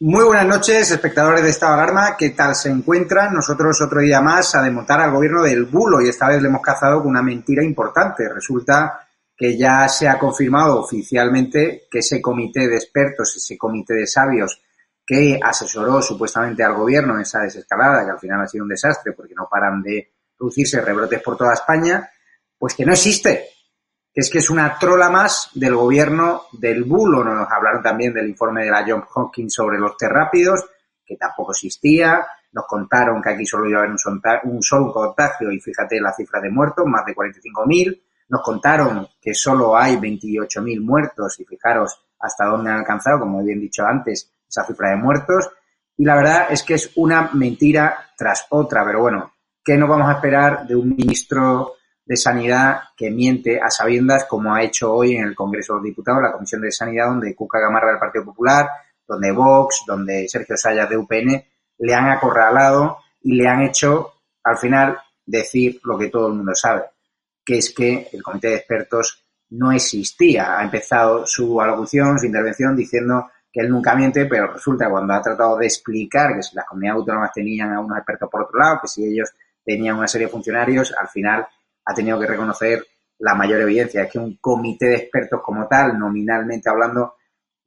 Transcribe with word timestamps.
Muy 0.00 0.24
buenas 0.24 0.46
noches, 0.46 0.90
espectadores 0.90 1.44
de 1.44 1.50
Estado 1.50 1.76
de 1.76 1.82
Alarma. 1.82 2.16
¿Qué 2.16 2.30
tal 2.30 2.56
se 2.56 2.68
encuentran? 2.68 3.32
Nosotros 3.32 3.80
otro 3.80 4.00
día 4.00 4.20
más 4.20 4.52
a 4.56 4.62
desmontar 4.62 5.00
al 5.00 5.12
gobierno 5.12 5.44
del 5.44 5.66
bulo 5.66 6.02
y 6.02 6.08
esta 6.08 6.28
vez 6.28 6.42
le 6.42 6.48
hemos 6.48 6.62
cazado 6.62 6.98
con 7.00 7.10
una 7.10 7.22
mentira 7.22 7.62
importante. 7.62 8.28
Resulta 8.28 9.06
que 9.36 9.56
ya 9.56 9.88
se 9.88 10.08
ha 10.08 10.18
confirmado 10.18 10.80
oficialmente 10.80 11.82
que 11.88 12.00
ese 12.00 12.20
comité 12.20 12.66
de 12.66 12.74
expertos, 12.74 13.36
ese 13.36 13.56
comité 13.56 13.94
de 13.94 14.08
sabios 14.08 14.60
que 15.06 15.38
asesoró 15.40 16.02
supuestamente 16.02 16.64
al 16.64 16.74
gobierno 16.74 17.14
en 17.14 17.20
esa 17.20 17.42
desescalada, 17.42 18.04
que 18.04 18.10
al 18.10 18.18
final 18.18 18.42
ha 18.42 18.48
sido 18.48 18.64
un 18.64 18.70
desastre 18.70 19.12
porque 19.12 19.34
no 19.36 19.46
paran 19.48 19.80
de 19.80 20.10
producirse 20.36 20.80
rebrotes 20.80 21.22
por 21.22 21.36
toda 21.36 21.54
España, 21.54 22.10
pues 22.58 22.74
que 22.74 22.84
no 22.84 22.92
existe, 22.92 23.50
es 24.14 24.30
que 24.30 24.38
es 24.38 24.48
una 24.48 24.78
trola 24.78 25.10
más 25.10 25.50
del 25.54 25.74
gobierno 25.74 26.44
del 26.52 26.84
bulo. 26.84 27.24
Nos 27.24 27.50
hablaron 27.50 27.82
también 27.82 28.14
del 28.14 28.28
informe 28.28 28.64
de 28.64 28.70
la 28.70 28.84
John 28.86 29.04
Hopkins 29.12 29.52
sobre 29.52 29.78
los 29.78 29.96
terrápidos, 29.96 30.64
que 31.04 31.16
tampoco 31.16 31.50
existía. 31.50 32.24
Nos 32.52 32.66
contaron 32.66 33.20
que 33.20 33.30
aquí 33.30 33.44
solo 33.44 33.68
iba 33.68 33.80
a 33.80 33.82
haber 33.82 33.96
un, 34.44 34.62
solo 34.62 34.92
contagio 34.92 35.50
y 35.50 35.58
fíjate 35.58 36.00
la 36.00 36.12
cifra 36.12 36.40
de 36.40 36.48
muertos, 36.48 36.86
más 36.86 37.04
de 37.04 37.14
45.000. 37.14 38.02
Nos 38.28 38.40
contaron 38.42 39.08
que 39.20 39.34
solo 39.34 39.76
hay 39.76 39.96
28.000 39.96 40.80
muertos 40.80 41.40
y 41.40 41.44
fijaros 41.44 42.00
hasta 42.20 42.46
dónde 42.46 42.70
han 42.70 42.78
alcanzado, 42.78 43.18
como 43.18 43.42
bien 43.42 43.60
dicho 43.60 43.84
antes, 43.84 44.30
esa 44.48 44.64
cifra 44.64 44.90
de 44.90 44.96
muertos. 44.96 45.50
Y 45.96 46.04
la 46.04 46.14
verdad 46.14 46.46
es 46.50 46.62
que 46.62 46.74
es 46.74 46.92
una 46.94 47.30
mentira 47.32 48.10
tras 48.16 48.46
otra, 48.50 48.84
pero 48.84 49.00
bueno, 49.00 49.32
¿qué 49.64 49.76
nos 49.76 49.88
vamos 49.88 50.08
a 50.08 50.14
esperar 50.14 50.66
de 50.66 50.76
un 50.76 50.90
ministro 50.90 51.74
de 52.04 52.16
Sanidad 52.16 52.80
que 52.96 53.10
miente 53.10 53.60
a 53.60 53.70
sabiendas, 53.70 54.26
como 54.26 54.54
ha 54.54 54.62
hecho 54.62 54.92
hoy 54.92 55.16
en 55.16 55.24
el 55.24 55.34
Congreso 55.34 55.74
de 55.74 55.78
los 55.78 55.84
Diputados, 55.84 56.22
la 56.22 56.32
Comisión 56.32 56.60
de 56.60 56.70
Sanidad, 56.70 57.06
donde 57.06 57.34
Cuca 57.34 57.58
Gamarra 57.58 57.90
del 57.90 57.98
Partido 57.98 58.24
Popular, 58.24 58.68
donde 59.06 59.32
Vox, 59.32 59.84
donde 59.86 60.28
Sergio 60.28 60.56
Sayas 60.56 60.88
de 60.88 60.96
UPN 60.96 61.44
le 61.78 61.94
han 61.94 62.10
acorralado 62.10 62.98
y 63.22 63.34
le 63.34 63.48
han 63.48 63.62
hecho, 63.62 64.14
al 64.42 64.58
final, 64.58 64.98
decir 65.24 65.80
lo 65.84 65.98
que 65.98 66.08
todo 66.08 66.28
el 66.28 66.34
mundo 66.34 66.54
sabe, 66.54 66.82
que 67.44 67.58
es 67.58 67.74
que 67.74 68.08
el 68.12 68.22
Comité 68.22 68.48
de 68.48 68.56
Expertos 68.56 69.24
no 69.50 69.72
existía. 69.72 70.58
Ha 70.58 70.64
empezado 70.64 71.26
su 71.26 71.60
alocución, 71.60 72.18
su 72.18 72.26
intervención, 72.26 72.76
diciendo 72.76 73.30
que 73.50 73.60
él 73.60 73.70
nunca 73.70 73.94
miente, 73.94 74.26
pero 74.26 74.52
resulta 74.52 74.90
cuando 74.90 75.14
ha 75.14 75.22
tratado 75.22 75.56
de 75.56 75.66
explicar 75.66 76.34
que 76.34 76.42
si 76.42 76.56
las 76.56 76.66
comunidades 76.66 77.00
autónomas 77.00 77.32
tenían 77.32 77.72
a 77.72 77.80
unos 77.80 77.98
expertos 77.98 78.28
por 78.30 78.42
otro 78.42 78.58
lado, 78.58 78.80
que 78.82 78.88
si 78.88 79.04
ellos 79.04 79.30
tenían 79.64 79.96
una 79.96 80.08
serie 80.08 80.26
de 80.26 80.32
funcionarios, 80.32 80.92
al 80.98 81.08
final 81.08 81.46
ha 81.84 81.94
tenido 81.94 82.18
que 82.18 82.26
reconocer 82.26 82.86
la 83.18 83.34
mayor 83.34 83.60
evidencia, 83.62 84.02
es 84.02 84.12
que 84.12 84.18
un 84.18 84.36
comité 84.38 84.86
de 84.86 84.96
expertos 84.96 85.40
como 85.42 85.66
tal, 85.66 85.98
nominalmente 85.98 86.68
hablando, 86.68 87.14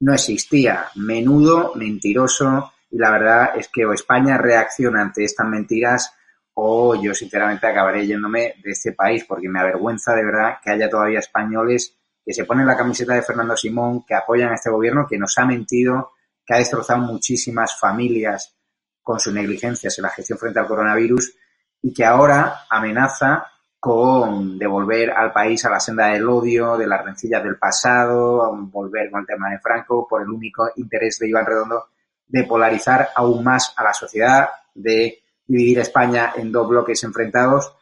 no 0.00 0.14
existía. 0.14 0.86
Menudo, 0.96 1.72
mentiroso, 1.74 2.72
y 2.90 2.98
la 2.98 3.10
verdad 3.10 3.50
es 3.56 3.68
que 3.68 3.84
o 3.84 3.92
España 3.92 4.38
reacciona 4.38 5.02
ante 5.02 5.24
estas 5.24 5.46
mentiras 5.46 6.14
o 6.54 7.00
yo 7.00 7.14
sinceramente 7.14 7.66
acabaré 7.66 8.06
yéndome 8.06 8.54
de 8.62 8.72
este 8.72 8.92
país 8.92 9.24
porque 9.24 9.48
me 9.48 9.60
avergüenza 9.60 10.14
de 10.14 10.24
verdad 10.24 10.58
que 10.62 10.70
haya 10.70 10.90
todavía 10.90 11.20
españoles 11.20 11.94
que 12.24 12.34
se 12.34 12.44
ponen 12.44 12.66
la 12.66 12.76
camiseta 12.76 13.14
de 13.14 13.22
Fernando 13.22 13.56
Simón, 13.56 14.04
que 14.04 14.14
apoyan 14.14 14.50
a 14.50 14.54
este 14.54 14.68
gobierno, 14.68 15.06
que 15.08 15.18
nos 15.18 15.38
ha 15.38 15.46
mentido, 15.46 16.12
que 16.44 16.54
ha 16.54 16.58
destrozado 16.58 17.00
muchísimas 17.00 17.78
familias 17.78 18.54
con 19.02 19.18
su 19.18 19.32
negligencia 19.32 19.88
en 19.96 20.02
la 20.02 20.10
gestión 20.10 20.38
frente 20.38 20.58
al 20.58 20.66
coronavirus 20.66 21.32
y 21.80 21.94
que 21.94 22.04
ahora 22.04 22.66
amenaza 22.68 23.46
con 23.80 24.58
devolver 24.58 25.10
al 25.10 25.32
país 25.32 25.64
a 25.64 25.70
la 25.70 25.80
senda 25.80 26.08
del 26.08 26.28
odio, 26.28 26.76
de 26.76 26.86
las 26.86 27.04
rencillas 27.04 27.42
del 27.42 27.56
pasado, 27.56 28.52
volver 28.70 29.10
con 29.10 29.20
el 29.20 29.26
tema 29.26 29.50
de 29.50 29.58
Franco, 29.60 30.06
por 30.08 30.22
el 30.22 30.28
único 30.28 30.68
interés 30.76 31.18
de 31.18 31.28
Iván 31.28 31.46
Redondo 31.46 31.86
de 32.28 32.44
polarizar 32.44 33.08
aún 33.14 33.42
más 33.42 33.72
a 33.76 33.84
la 33.84 33.94
sociedad, 33.94 34.48
de 34.74 35.22
dividir 35.46 35.78
España 35.78 36.32
en 36.36 36.52
dos 36.52 36.68
bloques 36.68 37.02
enfrentados. 37.04 37.72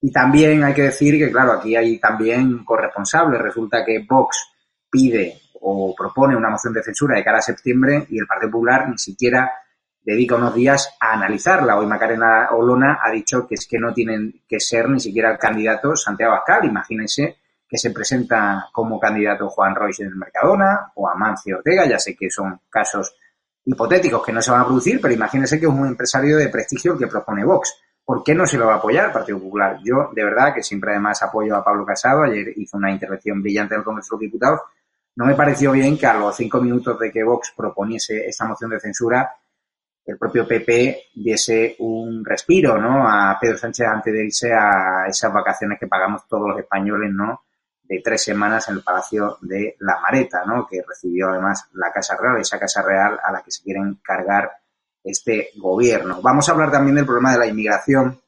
Y 0.00 0.12
también 0.12 0.62
hay 0.62 0.74
que 0.74 0.82
decir 0.82 1.18
que, 1.18 1.32
claro, 1.32 1.52
aquí 1.52 1.74
hay 1.74 1.98
también 1.98 2.64
corresponsables. 2.64 3.40
Resulta 3.40 3.84
que 3.84 4.06
Vox 4.08 4.36
pide 4.88 5.40
o 5.60 5.94
propone 5.96 6.36
una 6.36 6.50
moción 6.50 6.72
de 6.72 6.82
censura 6.82 7.16
de 7.16 7.24
cara 7.24 7.38
a 7.38 7.42
septiembre 7.42 8.06
y 8.10 8.18
el 8.18 8.26
Partido 8.26 8.52
Popular 8.52 8.88
ni 8.88 8.98
siquiera 8.98 9.50
dedica 10.06 10.36
unos 10.36 10.54
días 10.54 10.96
a 11.00 11.14
analizarla. 11.14 11.76
Hoy 11.76 11.86
Macarena 11.86 12.50
Olona 12.52 13.00
ha 13.02 13.10
dicho 13.10 13.44
que 13.44 13.56
es 13.56 13.66
que 13.66 13.76
no 13.76 13.92
tienen 13.92 14.42
que 14.48 14.60
ser 14.60 14.88
ni 14.88 15.00
siquiera 15.00 15.32
el 15.32 15.38
candidato 15.38 15.96
Santiago 15.96 16.34
Abascal. 16.34 16.64
Imagínense 16.64 17.38
que 17.68 17.76
se 17.76 17.90
presenta 17.90 18.68
como 18.72 19.00
candidato 19.00 19.48
Juan 19.48 19.74
Royce 19.74 20.04
en 20.04 20.10
el 20.10 20.14
Mercadona 20.14 20.92
o 20.94 21.08
Amancio 21.08 21.56
Ortega. 21.56 21.86
Ya 21.86 21.98
sé 21.98 22.14
que 22.14 22.30
son 22.30 22.60
casos 22.70 23.16
hipotéticos 23.64 24.24
que 24.24 24.32
no 24.32 24.40
se 24.40 24.52
van 24.52 24.60
a 24.60 24.64
producir, 24.64 25.00
pero 25.00 25.12
imagínense 25.12 25.58
que 25.58 25.66
es 25.66 25.72
un 25.72 25.88
empresario 25.88 26.36
de 26.36 26.50
prestigio 26.50 26.96
que 26.96 27.08
propone 27.08 27.44
Vox. 27.44 27.76
¿Por 28.04 28.22
qué 28.22 28.32
no 28.32 28.46
se 28.46 28.56
lo 28.56 28.68
va 28.68 28.74
a 28.74 28.76
apoyar 28.76 29.06
el 29.06 29.12
Partido 29.12 29.40
Popular? 29.40 29.80
Yo, 29.82 30.10
de 30.14 30.22
verdad, 30.22 30.54
que 30.54 30.62
siempre 30.62 30.92
además 30.92 31.20
apoyo 31.24 31.56
a 31.56 31.64
Pablo 31.64 31.84
Casado, 31.84 32.22
ayer 32.22 32.52
hizo 32.54 32.76
una 32.76 32.92
intervención 32.92 33.42
brillante 33.42 33.74
en 33.74 33.80
el 33.80 33.84
Congreso 33.84 34.10
de 34.14 34.14
los 34.14 34.20
Diputados, 34.20 34.60
no 35.16 35.24
me 35.24 35.34
pareció 35.34 35.72
bien 35.72 35.98
que 35.98 36.06
a 36.06 36.14
los 36.14 36.36
cinco 36.36 36.60
minutos 36.60 36.96
de 37.00 37.10
que 37.10 37.24
Vox 37.24 37.52
proponiese 37.56 38.28
esta 38.28 38.44
moción 38.44 38.70
de 38.70 38.78
censura, 38.78 39.34
el 40.06 40.18
propio 40.18 40.46
PP 40.46 41.08
diese 41.14 41.74
un 41.80 42.24
respiro, 42.24 42.78
¿no? 42.78 43.08
A 43.08 43.36
Pedro 43.40 43.58
Sánchez 43.58 43.86
antes 43.88 44.12
de 44.12 44.24
irse 44.24 44.52
a 44.52 45.06
esas 45.08 45.32
vacaciones 45.32 45.78
que 45.80 45.88
pagamos 45.88 46.28
todos 46.28 46.50
los 46.50 46.60
españoles, 46.60 47.10
¿no? 47.12 47.42
De 47.82 48.00
tres 48.04 48.22
semanas 48.22 48.68
en 48.68 48.76
el 48.76 48.82
Palacio 48.82 49.38
de 49.40 49.76
la 49.80 49.98
Mareta, 50.00 50.44
¿no? 50.46 50.66
Que 50.66 50.80
recibió 50.86 51.30
además 51.30 51.68
la 51.72 51.92
Casa 51.92 52.16
Real, 52.16 52.40
esa 52.40 52.58
Casa 52.58 52.82
Real 52.82 53.18
a 53.22 53.32
la 53.32 53.42
que 53.42 53.50
se 53.50 53.64
quieren 53.64 53.98
cargar 54.02 54.52
este 55.02 55.50
gobierno. 55.56 56.20
Vamos 56.22 56.48
a 56.48 56.52
hablar 56.52 56.70
también 56.70 56.96
del 56.96 57.06
problema 57.06 57.32
de 57.32 57.38
la 57.38 57.46
inmigración 57.46 58.20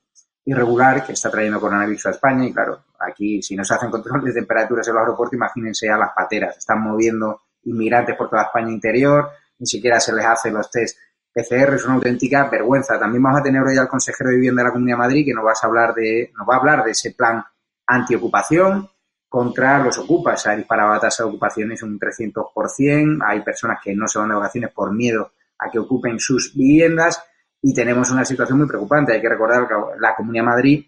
irregular 0.44 1.04
que 1.04 1.12
está 1.12 1.30
trayendo 1.30 1.60
coronavirus 1.60 2.06
a 2.06 2.10
España 2.10 2.46
y 2.46 2.52
claro, 2.52 2.84
aquí 2.98 3.42
si 3.42 3.54
no 3.54 3.64
se 3.64 3.74
hacen 3.74 3.90
controles 3.90 4.34
de 4.34 4.40
temperaturas 4.40 4.88
en 4.88 4.94
los 4.94 5.02
aeropuertos, 5.02 5.36
imagínense 5.36 5.90
a 5.90 5.98
las 5.98 6.12
pateras, 6.12 6.56
están 6.56 6.80
moviendo 6.80 7.42
inmigrantes 7.64 8.16
por 8.16 8.30
toda 8.30 8.44
España 8.44 8.72
interior, 8.72 9.30
ni 9.58 9.66
siquiera 9.66 10.00
se 10.00 10.14
les 10.14 10.24
hace 10.24 10.50
los 10.50 10.70
test 10.70 10.98
PCR 11.38 11.74
es 11.74 11.84
una 11.84 11.94
auténtica 11.94 12.48
vergüenza. 12.48 12.98
También 12.98 13.22
vamos 13.22 13.40
a 13.40 13.42
tener 13.42 13.62
hoy 13.62 13.76
al 13.76 13.88
consejero 13.88 14.30
de 14.30 14.36
vivienda 14.36 14.62
de 14.62 14.68
la 14.68 14.72
Comunidad 14.72 14.96
de 14.96 15.02
Madrid 15.02 15.24
que 15.24 15.34
nos 15.34 15.44
va 15.44 15.52
a 15.52 15.66
hablar 15.66 15.94
de, 15.94 16.32
nos 16.36 16.48
va 16.48 16.54
a 16.54 16.58
hablar 16.58 16.84
de 16.84 16.90
ese 16.90 17.12
plan 17.12 17.44
antiocupación 17.86 18.88
contra 19.28 19.78
los 19.78 19.98
ocupas. 19.98 20.42
Se 20.42 20.50
ha 20.50 20.56
disparado 20.56 20.92
la 20.92 21.00
tasa 21.00 21.22
de 21.22 21.28
ocupaciones 21.28 21.82
un 21.82 21.98
300%. 21.98 23.18
Hay 23.24 23.40
personas 23.42 23.78
que 23.82 23.94
no 23.94 24.08
se 24.08 24.18
van 24.18 24.30
de 24.30 24.34
vacaciones 24.34 24.72
por 24.72 24.92
miedo 24.92 25.32
a 25.58 25.70
que 25.70 25.78
ocupen 25.78 26.18
sus 26.18 26.54
viviendas 26.56 27.22
y 27.62 27.72
tenemos 27.72 28.10
una 28.10 28.24
situación 28.24 28.58
muy 28.58 28.66
preocupante. 28.66 29.12
Hay 29.12 29.20
que 29.20 29.28
recordar 29.28 29.68
que 29.68 29.74
la 30.00 30.16
Comunidad 30.16 30.44
Madrid 30.44 30.84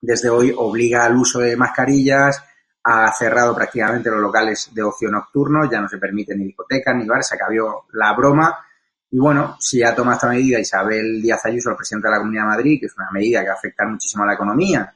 desde 0.00 0.30
hoy 0.30 0.52
obliga 0.56 1.04
al 1.04 1.16
uso 1.16 1.38
de 1.38 1.56
mascarillas, 1.56 2.42
ha 2.84 3.12
cerrado 3.12 3.54
prácticamente 3.54 4.10
los 4.10 4.20
locales 4.20 4.70
de 4.74 4.82
ocio 4.82 5.08
nocturno, 5.08 5.70
ya 5.70 5.80
no 5.80 5.88
se 5.88 5.98
permite 5.98 6.34
ni 6.34 6.46
discotecas 6.46 6.96
ni 6.96 7.06
bares, 7.06 7.28
se 7.28 7.36
acabó 7.36 7.86
la 7.92 8.12
broma 8.12 8.58
y 9.14 9.18
bueno, 9.18 9.56
si 9.60 9.82
ha 9.82 9.94
tomado 9.94 10.14
esta 10.16 10.28
medida 10.28 10.58
Isabel 10.58 11.20
Díaz 11.20 11.44
Ayuso, 11.44 11.68
el 11.68 11.76
presidente 11.76 12.08
de 12.08 12.12
la 12.12 12.18
Comunidad 12.18 12.44
de 12.44 12.48
Madrid, 12.48 12.80
que 12.80 12.86
es 12.86 12.96
una 12.96 13.10
medida 13.10 13.42
que 13.42 13.50
va 13.50 13.56
a 13.56 13.86
muchísimo 13.86 14.24
a 14.24 14.26
la 14.26 14.32
economía, 14.32 14.94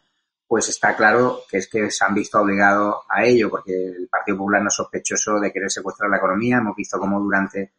pues 0.49 0.71
está 0.71 0.97
claro 0.97 1.41
que 1.51 1.59
es 1.59 1.69
que 1.69 1.91
se 1.91 2.03
han 2.03 2.15
visto 2.15 2.41
obligados 2.41 2.97
a 3.11 3.25
ello, 3.25 3.51
porque 3.51 3.73
el 3.75 4.09
Partido 4.09 4.39
Popular 4.39 4.63
no 4.63 4.69
es 4.69 4.75
sospechoso 4.75 5.39
de 5.39 5.53
querer 5.53 5.71
secuestrar 5.71 6.09
la 6.09 6.17
economía. 6.17 6.57
Hemos 6.57 6.75
visto 6.75 6.99
cómo 6.99 7.21
durante 7.21 7.73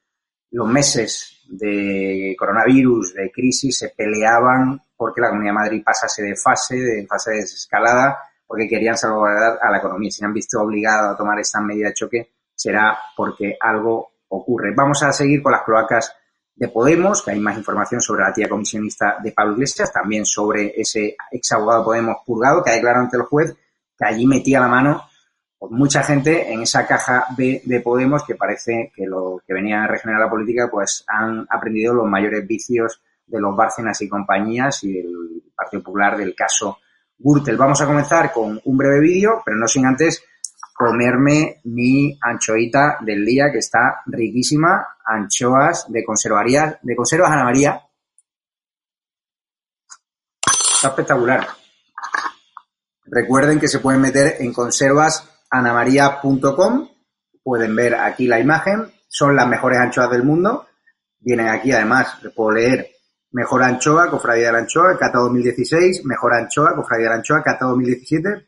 los 0.52 0.68
meses 0.68 1.40
de 1.50 2.36
coronavirus, 2.38 3.16
de 3.16 3.32
crisis, 3.32 3.76
se 3.76 3.90
peleaban 3.90 4.80
porque 4.96 5.22
la 5.22 5.30
Comunidad 5.30 5.54
de 5.54 5.60
Madrid 5.60 5.84
pasase 5.84 6.22
de 6.22 6.36
fase, 6.36 6.76
de 6.76 7.08
fase 7.08 7.32
de 7.32 7.38
desescalada, 7.38 8.16
porque 8.46 8.68
querían 8.68 8.96
salvaguardar 8.96 9.58
a 9.60 9.72
la 9.72 9.80
economía. 9.80 10.12
Si 10.12 10.24
han 10.24 10.34
visto 10.34 10.62
obligados 10.62 11.16
a 11.16 11.18
tomar 11.18 11.40
esta 11.40 11.60
medida 11.62 11.88
de 11.88 11.94
choque, 11.96 12.30
será 12.54 12.96
porque 13.16 13.58
algo 13.60 14.12
ocurre. 14.28 14.72
Vamos 14.76 15.02
a 15.02 15.12
seguir 15.12 15.42
con 15.42 15.52
las 15.52 15.64
cloacas 15.64 16.16
de 16.58 16.68
Podemos, 16.68 17.24
que 17.24 17.32
hay 17.32 17.40
más 17.40 17.58
información 17.58 18.02
sobre 18.02 18.24
la 18.24 18.34
tía 18.34 18.50
comisionista 18.50 19.18
de 19.24 19.32
Pablo 19.32 19.54
Iglesias, 19.54 19.94
también 19.94 20.26
sobre 20.26 20.74
ese 20.76 21.16
ex 21.32 21.52
abogado 21.54 21.86
Podemos 21.86 22.18
purgado, 22.26 22.64
que 22.64 22.72
ha 22.72 22.74
declarado 22.74 23.06
ante 23.06 23.18
el 23.18 23.24
juez 23.24 23.56
que 23.98 24.06
allí 24.06 24.28
metía 24.28 24.60
la 24.60 24.68
mano 24.68 25.04
mucha 25.70 26.04
gente 26.04 26.52
en 26.52 26.62
esa 26.62 26.86
caja 26.86 27.26
B 27.36 27.62
de 27.66 27.82
Podemos 27.82 28.24
que 28.24 28.36
parece 28.36 28.92
que 28.96 29.06
lo 29.06 29.42
que 29.46 29.54
venía 29.54 29.84
a 29.84 29.88
regenerar 29.88 30.22
la 30.22 30.30
política 30.30 30.70
pues 30.72 31.04
han 31.08 31.48
aprendido 31.50 31.94
los 31.94 32.06
mayores 32.06 32.46
vicios 32.48 33.02
de 33.26 33.40
los 33.40 33.56
Bárcenas 33.56 34.02
y 34.02 34.08
compañías 34.08 34.84
y 34.84 34.94
del 34.94 35.44
Partido 35.56 35.84
Popular 35.84 36.18
del 36.18 36.36
caso 36.36 36.78
Gürtel. 37.18 37.58
Vamos 37.58 37.82
a 37.82 37.88
comenzar 37.88 38.32
con 38.32 38.62
un 38.64 38.78
breve 38.78 39.00
vídeo, 39.00 39.42
pero 39.44 39.58
no 39.58 39.68
sin 39.68 39.86
antes 39.86 40.24
comerme 40.78 41.60
mi 41.64 42.16
anchoita 42.22 43.00
del 43.02 43.26
día, 43.26 43.52
que 43.52 43.58
está 43.58 44.04
riquísima. 44.06 44.86
Anchoas 45.04 45.92
de 45.92 46.06
conservaría, 46.06 46.80
de 46.82 46.96
conservas 46.96 47.32
Ana 47.32 47.44
María. 47.46 47.82
Está 50.76 50.90
espectacular. 50.90 51.48
Recuerden 53.06 53.60
que 53.60 53.68
se 53.68 53.80
pueden 53.80 54.02
meter 54.02 54.36
en 54.40 54.54
conservasanamaria.com. 54.54 56.90
Pueden 57.42 57.76
ver 57.76 57.96
aquí 57.96 58.28
la 58.28 58.40
imagen. 58.40 58.94
Son 59.08 59.36
las 59.36 59.48
mejores 59.48 59.80
anchoas 59.80 60.12
del 60.12 60.22
mundo. 60.22 60.68
Vienen 61.20 61.48
aquí, 61.48 61.72
además, 61.72 62.20
puedo 62.36 62.52
leer 62.52 62.92
Mejor 63.32 63.64
Anchoa, 63.64 64.12
Cofradía 64.12 64.46
de 64.48 64.52
la 64.52 64.60
Anchoa, 64.60 64.96
Cata 64.98 65.18
2016, 65.20 66.06
Mejor 66.06 66.36
Anchoa, 66.36 66.76
Cofradía 66.76 67.06
de 67.06 67.10
la 67.10 67.16
Anchoa, 67.16 67.42
Cata 67.42 67.66
2017 67.66 68.48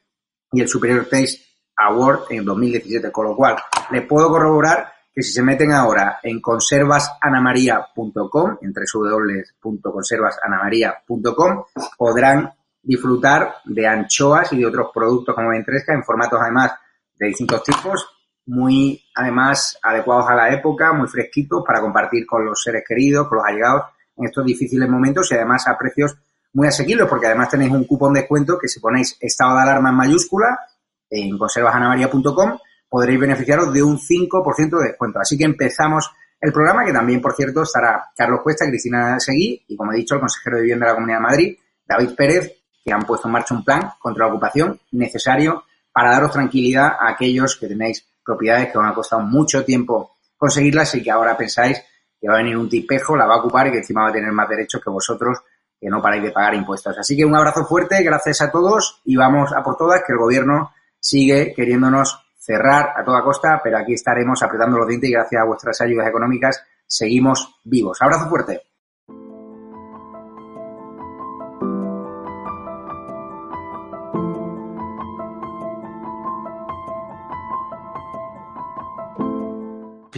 y 0.52 0.62
el 0.62 0.68
Superior 0.68 1.08
Taste 1.10 1.49
Award 1.80 2.26
en 2.30 2.46
2017. 2.46 3.12
Con 3.12 3.26
lo 3.26 3.36
cual, 3.36 3.58
les 3.92 4.06
puedo 4.06 4.30
corroborar 4.30 4.94
que 5.14 5.22
si 5.24 5.31
se 5.31 5.44
meten 5.44 5.72
ahora 5.72 6.20
en 6.24 6.42
conservasanamaria.com, 6.42 8.58
entre 8.62 8.84
www.conservasanamaria.com, 8.94 11.64
podrán 11.98 12.54
disfrutar 12.81 13.56
de 13.66 13.88
anchoas 13.88 14.54
y 14.54 14.58
de 14.58 14.66
otros 14.66 14.88
productos 14.94 15.36
como 15.36 15.50
ventresca 15.50 15.94
en 15.94 16.04
formatos 16.04 16.40
además 16.42 16.72
de 17.18 17.28
distintos 17.28 17.64
tipos, 17.64 18.08
muy 18.46 19.04
además 19.16 19.78
adecuados 19.84 20.30
a 20.30 20.36
la 20.36 20.54
época, 20.54 20.94
muy 20.94 21.08
fresquitos 21.08 21.64
para 21.66 21.81
compartir 21.81 22.26
con 22.26 22.46
los 22.46 22.62
seres 22.62 22.84
queridos, 22.88 23.28
con 23.28 23.40
los 23.40 23.46
allegados 23.46 23.84
en 24.16 24.26
estos 24.26 24.46
difíciles 24.46 24.88
momentos 24.90 25.30
y 25.31 25.36
además 25.36 25.68
a 25.68 25.78
precios 25.78 26.18
muy 26.54 26.68
asequibles 26.68 27.08
porque 27.08 27.28
además 27.28 27.50
tenéis 27.50 27.72
un 27.72 27.84
cupón 27.84 28.14
de 28.14 28.22
descuento 28.22 28.58
que 28.58 28.68
si 28.68 28.80
ponéis 28.80 29.16
estado 29.20 29.56
de 29.56 29.62
alarma 29.62 29.90
en 29.90 29.96
mayúscula 29.96 30.60
en 31.09 31.38
conservasanamaria.com 31.38 32.57
podréis 32.89 33.19
beneficiaros 33.19 33.73
de 33.73 33.83
un 33.83 33.97
5% 33.97 34.79
de 34.79 34.88
descuento. 34.88 35.19
Así 35.19 35.38
que 35.38 35.45
empezamos 35.45 36.11
el 36.41 36.51
programa 36.51 36.85
que 36.85 36.94
también, 36.94 37.21
por 37.21 37.35
cierto, 37.35 37.63
estará 37.63 38.11
Carlos 38.15 38.39
Cuesta, 38.41 38.65
Cristina 38.67 39.19
Seguí 39.19 39.63
y, 39.67 39.75
como 39.75 39.91
he 39.91 39.97
dicho, 39.97 40.15
el 40.15 40.21
consejero 40.21 40.57
de 40.57 40.63
Vivienda 40.63 40.85
de 40.85 40.91
la 40.91 40.95
Comunidad 40.95 41.17
de 41.17 41.23
Madrid, 41.23 41.57
David 41.85 42.15
Pérez, 42.15 42.53
que 42.83 42.94
han 42.94 43.01
puesto 43.01 43.27
en 43.27 43.33
marcha 43.33 43.53
un 43.53 43.63
plan 43.63 43.91
contra 44.00 44.25
la 44.25 44.31
ocupación 44.31 44.79
necesario 44.91 45.63
para 45.91 46.11
daros 46.11 46.31
tranquilidad 46.31 46.94
a 47.00 47.09
aquellos 47.09 47.57
que 47.57 47.67
tenéis 47.67 48.07
propiedades 48.23 48.71
que 48.71 48.77
os 48.77 48.85
han 48.85 48.94
costado 48.94 49.21
mucho 49.21 49.65
tiempo 49.65 50.17
conseguirlas 50.38 50.95
y 50.95 51.03
que 51.03 51.11
ahora 51.11 51.35
pensáis 51.35 51.83
que 52.19 52.27
va 52.27 52.35
a 52.35 52.38
venir 52.38 52.57
un 52.57 52.69
tipejo, 52.69 53.15
la 53.15 53.25
va 53.25 53.35
a 53.35 53.39
ocupar 53.39 53.67
y 53.67 53.71
que 53.71 53.77
encima 53.79 54.03
va 54.03 54.09
a 54.09 54.13
tener 54.13 54.31
más 54.31 54.47
derechos 54.47 54.81
que 54.81 54.89
vosotros 54.89 55.39
que 55.79 55.89
no 55.89 56.01
paráis 56.01 56.23
de 56.23 56.31
pagar 56.31 56.56
impuestos. 56.56 56.97
Así 56.97 57.15
que 57.15 57.25
un 57.25 57.35
abrazo 57.35 57.65
fuerte, 57.65 58.01
gracias 58.03 58.41
a 58.41 58.51
todos 58.51 59.01
y 59.06 59.15
vamos 59.15 59.51
a 59.53 59.63
por 59.63 59.77
todas, 59.77 60.01
que 60.06 60.13
el 60.13 60.19
gobierno 60.19 60.71
sigue 61.00 61.54
queriéndonos 61.56 62.19
cerrar 62.38 62.94
a 62.96 63.04
toda 63.04 63.24
costa, 63.24 63.62
pero 63.63 63.78
aquí 63.78 63.94
estaremos 63.94 64.42
apretando 64.42 64.78
los 64.78 64.88
dientes 64.88 65.10
y 65.10 65.13
gracias 65.13 65.42
a 65.42 65.46
vuestras 65.46 65.81
ayudas 65.81 66.07
económicas 66.07 66.63
seguimos 66.88 67.60
vivos. 67.63 68.01
Abrazo 68.01 68.30
fuerte. 68.30 68.69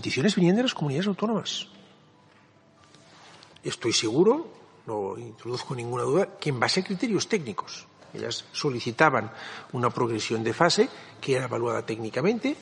peticiones 0.02 0.36
vienen 0.36 0.56
de 0.56 0.64
las 0.64 0.74
comunidades 0.74 1.08
autónomas. 1.08 1.68
Estoy 3.64 3.94
seguro, 3.94 4.48
no 4.88 5.16
introduzco 5.18 5.76
ninguna 5.76 6.04
duda, 6.04 6.40
que 6.40 6.50
en 6.50 6.60
base 6.60 6.80
a 6.80 6.84
criterios 6.84 7.30
técnicos. 7.30 7.88
Ellas 8.14 8.46
solicitaban 8.52 9.32
una 9.74 9.90
progresión 9.90 10.44
de 10.44 10.54
fase 10.54 10.90
que 11.20 11.36
era 11.36 11.46
evaluada 11.46 11.86
técnicamente 11.86 12.56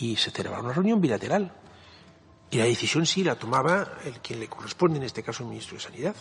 y 0.00 0.16
se 0.16 0.30
celebraba 0.30 0.64
una 0.64 0.74
reunión 0.74 1.00
bilateral. 1.00 1.52
Y 2.50 2.58
la 2.58 2.64
decisión 2.64 3.04
sí 3.04 3.22
la 3.22 3.38
tomaba 3.38 3.98
el 4.04 4.20
quien 4.20 4.40
le 4.40 4.48
corresponde, 4.48 4.98
en 4.98 5.04
este 5.04 5.22
caso 5.22 5.42
el 5.42 5.50
ministro 5.50 5.76
de 5.76 5.82
Sanidad. 5.82 6.16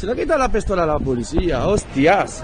Se 0.00 0.06
le 0.06 0.16
quita 0.16 0.38
la 0.38 0.48
pistola 0.48 0.84
a 0.84 0.86
la 0.86 0.98
policía, 0.98 1.66
hostias. 1.66 2.42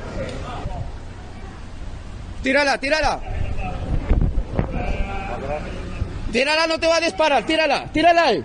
Tírala, 2.42 2.76
tírala. 2.76 3.18
Tírala, 6.30 6.66
no 6.66 6.78
te 6.78 6.86
va 6.86 6.96
a 6.96 7.00
disparar, 7.00 7.46
tírala, 7.46 7.90
tírala 7.94 8.24
ahí. 8.24 8.44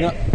No. 0.00 0.31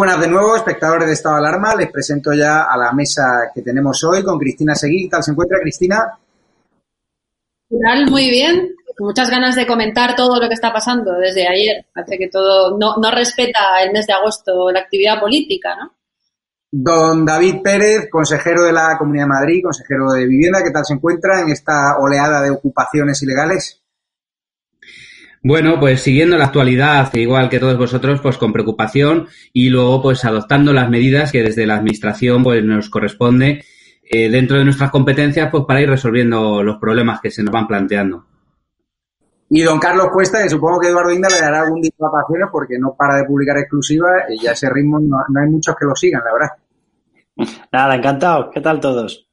Buenas 0.00 0.18
de 0.18 0.28
nuevo, 0.28 0.56
espectadores 0.56 1.06
de 1.08 1.12
Estado 1.12 1.34
de 1.34 1.46
Alarma. 1.46 1.74
Les 1.74 1.90
presento 1.90 2.32
ya 2.32 2.62
a 2.62 2.74
la 2.74 2.90
mesa 2.92 3.50
que 3.54 3.60
tenemos 3.60 4.02
hoy 4.02 4.24
con 4.24 4.38
Cristina 4.38 4.74
Seguí. 4.74 5.02
¿Qué 5.02 5.10
tal 5.10 5.22
se 5.22 5.32
encuentra, 5.32 5.58
Cristina? 5.60 6.18
¿Qué 7.68 7.76
tal? 7.84 8.10
Muy 8.10 8.30
bien. 8.30 8.74
Muchas 8.98 9.28
ganas 9.28 9.56
de 9.56 9.66
comentar 9.66 10.16
todo 10.16 10.40
lo 10.40 10.48
que 10.48 10.54
está 10.54 10.72
pasando 10.72 11.12
desde 11.18 11.46
ayer. 11.46 11.84
Parece 11.94 12.16
que 12.16 12.28
todo 12.28 12.78
no, 12.78 12.96
no 12.96 13.10
respeta 13.10 13.82
el 13.82 13.92
mes 13.92 14.06
de 14.06 14.14
agosto 14.14 14.70
la 14.70 14.80
actividad 14.80 15.20
política, 15.20 15.76
¿no? 15.76 15.92
Don 16.70 17.26
David 17.26 17.56
Pérez, 17.62 18.08
consejero 18.10 18.62
de 18.62 18.72
la 18.72 18.96
Comunidad 18.96 19.24
de 19.24 19.28
Madrid, 19.28 19.60
consejero 19.62 20.12
de 20.12 20.26
Vivienda, 20.26 20.62
¿qué 20.64 20.70
tal 20.70 20.86
se 20.86 20.94
encuentra 20.94 21.42
en 21.42 21.50
esta 21.50 21.98
oleada 21.98 22.40
de 22.40 22.50
ocupaciones 22.50 23.22
ilegales? 23.22 23.79
Bueno, 25.42 25.80
pues 25.80 26.02
siguiendo 26.02 26.36
la 26.36 26.46
actualidad, 26.46 27.12
igual 27.14 27.48
que 27.48 27.58
todos 27.58 27.78
vosotros, 27.78 28.20
pues 28.20 28.36
con 28.36 28.52
preocupación 28.52 29.26
y 29.54 29.70
luego 29.70 30.02
pues 30.02 30.24
adoptando 30.26 30.74
las 30.74 30.90
medidas 30.90 31.32
que 31.32 31.42
desde 31.42 31.66
la 31.66 31.76
administración 31.76 32.42
pues 32.42 32.62
nos 32.62 32.90
corresponde 32.90 33.64
eh, 34.02 34.28
dentro 34.28 34.58
de 34.58 34.64
nuestras 34.64 34.90
competencias 34.90 35.48
pues 35.50 35.64
para 35.66 35.80
ir 35.80 35.88
resolviendo 35.88 36.62
los 36.62 36.76
problemas 36.76 37.20
que 37.22 37.30
se 37.30 37.42
nos 37.42 37.52
van 37.52 37.66
planteando. 37.66 38.26
Y 39.48 39.62
don 39.62 39.80
Carlos 39.80 40.08
Cuesta, 40.12 40.42
que 40.42 40.50
supongo 40.50 40.78
que 40.78 40.88
Eduardo 40.88 41.10
Inda 41.10 41.28
le 41.28 41.40
dará 41.40 41.62
algún 41.62 41.80
día 41.80 41.90
de 41.98 42.04
vacaciones 42.04 42.48
porque 42.52 42.78
no 42.78 42.94
para 42.94 43.16
de 43.16 43.24
publicar 43.24 43.56
exclusivas 43.56 44.24
y 44.28 44.42
ya 44.42 44.52
ese 44.52 44.68
ritmo 44.68 45.00
no, 45.00 45.16
no 45.26 45.40
hay 45.40 45.48
muchos 45.48 45.74
que 45.74 45.86
lo 45.86 45.96
sigan, 45.96 46.22
la 46.22 46.32
verdad. 46.34 47.60
Nada, 47.72 47.96
encantado. 47.96 48.50
¿Qué 48.50 48.60
tal 48.60 48.78
todos? 48.78 49.29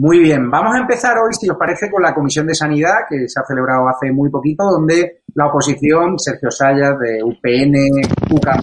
Muy 0.00 0.18
bien, 0.18 0.50
vamos 0.50 0.74
a 0.74 0.78
empezar 0.78 1.18
hoy, 1.18 1.34
si 1.34 1.46
os 1.50 1.58
parece, 1.58 1.90
con 1.90 2.02
la 2.02 2.14
Comisión 2.14 2.46
de 2.46 2.54
Sanidad, 2.54 3.00
que 3.06 3.28
se 3.28 3.38
ha 3.38 3.44
celebrado 3.44 3.86
hace 3.86 4.10
muy 4.10 4.30
poquito, 4.30 4.64
donde 4.64 5.24
la 5.34 5.48
oposición, 5.48 6.18
Sergio 6.18 6.50
Sayas, 6.50 6.98
de 6.98 7.22
UPN, 7.22 8.00
UCA, 8.30 8.62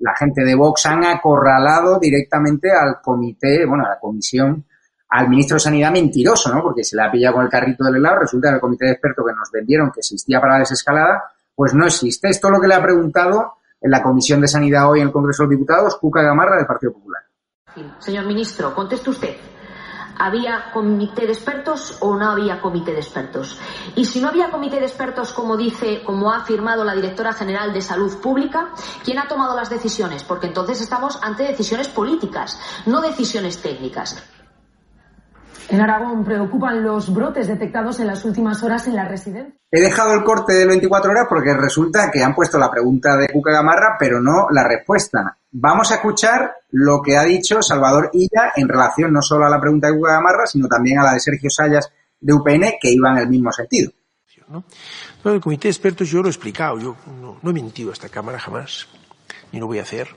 la 0.00 0.16
gente 0.16 0.42
de 0.42 0.56
Vox 0.56 0.86
han 0.86 1.04
acorralado 1.04 2.00
directamente 2.00 2.72
al 2.72 3.00
comité, 3.00 3.64
bueno, 3.64 3.84
a 3.86 3.90
la 3.90 4.00
comisión, 4.00 4.64
al 5.10 5.28
ministro 5.28 5.54
de 5.54 5.60
Sanidad 5.60 5.92
mentiroso, 5.92 6.52
¿no? 6.52 6.60
Porque 6.60 6.82
se 6.82 6.96
le 6.96 7.02
ha 7.02 7.10
pillado 7.12 7.36
con 7.36 7.44
el 7.44 7.48
carrito 7.48 7.84
del 7.84 7.94
helado, 7.94 8.18
resulta 8.18 8.48
que 8.48 8.56
el 8.56 8.60
comité 8.60 8.86
de 8.86 8.90
expertos 8.90 9.24
que 9.24 9.36
nos 9.36 9.52
vendieron 9.52 9.92
que 9.92 10.00
existía 10.00 10.40
para 10.40 10.54
la 10.54 10.58
desescalada, 10.58 11.22
pues 11.54 11.74
no 11.74 11.86
existe. 11.86 12.28
Esto 12.28 12.48
es 12.48 12.54
lo 12.54 12.60
que 12.60 12.66
le 12.66 12.74
ha 12.74 12.82
preguntado 12.82 13.52
en 13.80 13.88
la 13.92 14.02
Comisión 14.02 14.40
de 14.40 14.48
Sanidad 14.48 14.90
hoy 14.90 14.98
en 14.98 15.06
el 15.06 15.12
Congreso 15.12 15.44
de 15.44 15.46
los 15.46 15.50
Diputados, 15.50 15.96
Cuca 16.00 16.22
Gamarra, 16.22 16.56
del 16.56 16.66
Partido 16.66 16.92
Popular. 16.92 17.27
Señor 17.98 18.26
ministro, 18.26 18.74
conteste 18.74 19.10
usted. 19.10 19.36
¿Había 20.20 20.72
comité 20.72 21.26
de 21.26 21.32
expertos 21.32 21.98
o 22.00 22.16
no 22.16 22.30
había 22.30 22.60
comité 22.60 22.92
de 22.92 22.98
expertos? 22.98 23.60
Y 23.94 24.04
si 24.04 24.20
no 24.20 24.28
había 24.28 24.50
comité 24.50 24.80
de 24.80 24.86
expertos, 24.86 25.32
como 25.32 25.56
dice, 25.56 26.02
como 26.04 26.32
ha 26.32 26.38
afirmado 26.38 26.84
la 26.84 26.94
directora 26.94 27.32
general 27.32 27.72
de 27.72 27.80
Salud 27.80 28.20
Pública, 28.20 28.70
¿quién 29.04 29.20
ha 29.20 29.28
tomado 29.28 29.54
las 29.54 29.70
decisiones? 29.70 30.24
Porque 30.24 30.48
entonces 30.48 30.80
estamos 30.80 31.20
ante 31.22 31.44
decisiones 31.44 31.88
políticas, 31.88 32.58
no 32.86 33.00
decisiones 33.00 33.62
técnicas. 33.62 34.20
En 35.68 35.82
Aragón 35.82 36.24
preocupan 36.24 36.82
los 36.82 37.12
brotes 37.12 37.46
detectados 37.46 38.00
en 38.00 38.06
las 38.06 38.24
últimas 38.24 38.62
horas 38.62 38.88
en 38.88 38.96
la 38.96 39.06
residencia. 39.06 39.54
He 39.70 39.80
dejado 39.80 40.14
el 40.14 40.24
corte 40.24 40.54
de 40.54 40.66
24 40.66 41.10
horas 41.10 41.26
porque 41.28 41.52
resulta 41.52 42.10
que 42.10 42.24
han 42.24 42.34
puesto 42.34 42.58
la 42.58 42.70
pregunta 42.70 43.16
de 43.18 43.28
Cuca 43.28 43.52
Gamarra, 43.52 43.96
pero 43.98 44.18
no 44.18 44.48
la 44.50 44.66
respuesta. 44.66 45.37
Vamos 45.50 45.90
a 45.90 45.96
escuchar 45.96 46.52
lo 46.70 47.00
que 47.00 47.16
ha 47.16 47.24
dicho 47.24 47.62
Salvador 47.62 48.10
Illa 48.12 48.52
en 48.54 48.68
relación 48.68 49.12
no 49.12 49.22
solo 49.22 49.46
a 49.46 49.50
la 49.50 49.60
pregunta 49.60 49.88
de 49.88 49.96
Cuca 49.96 50.12
Gamarra, 50.12 50.46
sino 50.46 50.68
también 50.68 50.98
a 50.98 51.04
la 51.04 51.14
de 51.14 51.20
Sergio 51.20 51.48
Sayas 51.48 51.90
de 52.20 52.34
UPN, 52.34 52.74
que 52.80 52.90
iba 52.90 53.10
en 53.12 53.18
el 53.18 53.28
mismo 53.28 53.50
sentido. 53.52 53.92
No, 54.48 54.64
el 55.24 55.40
comité 55.40 55.68
de 55.68 55.72
expertos 55.72 56.08
yo 56.08 56.22
lo 56.22 56.28
he 56.28 56.30
explicado, 56.30 56.78
yo 56.78 56.96
no, 57.20 57.38
no 57.42 57.50
he 57.50 57.52
mentido 57.52 57.90
a 57.90 57.92
esta 57.92 58.08
Cámara 58.08 58.38
jamás, 58.38 58.88
ni 59.52 59.60
lo 59.60 59.66
voy 59.66 59.78
a 59.78 59.82
hacer. 59.82 60.08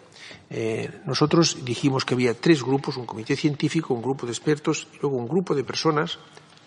Eh, 0.49 1.01
nosotros 1.05 1.57
dijimos 1.63 2.05
que 2.05 2.13
había 2.13 2.33
tres 2.33 2.63
grupos, 2.63 2.97
un 2.97 3.05
comité 3.05 3.35
científico, 3.35 3.93
un 3.93 4.01
grupo 4.01 4.25
de 4.25 4.31
expertos 4.31 4.87
y 4.93 4.99
luego 5.01 5.17
un 5.17 5.27
grupo 5.27 5.53
de 5.55 5.63
personas 5.63 6.19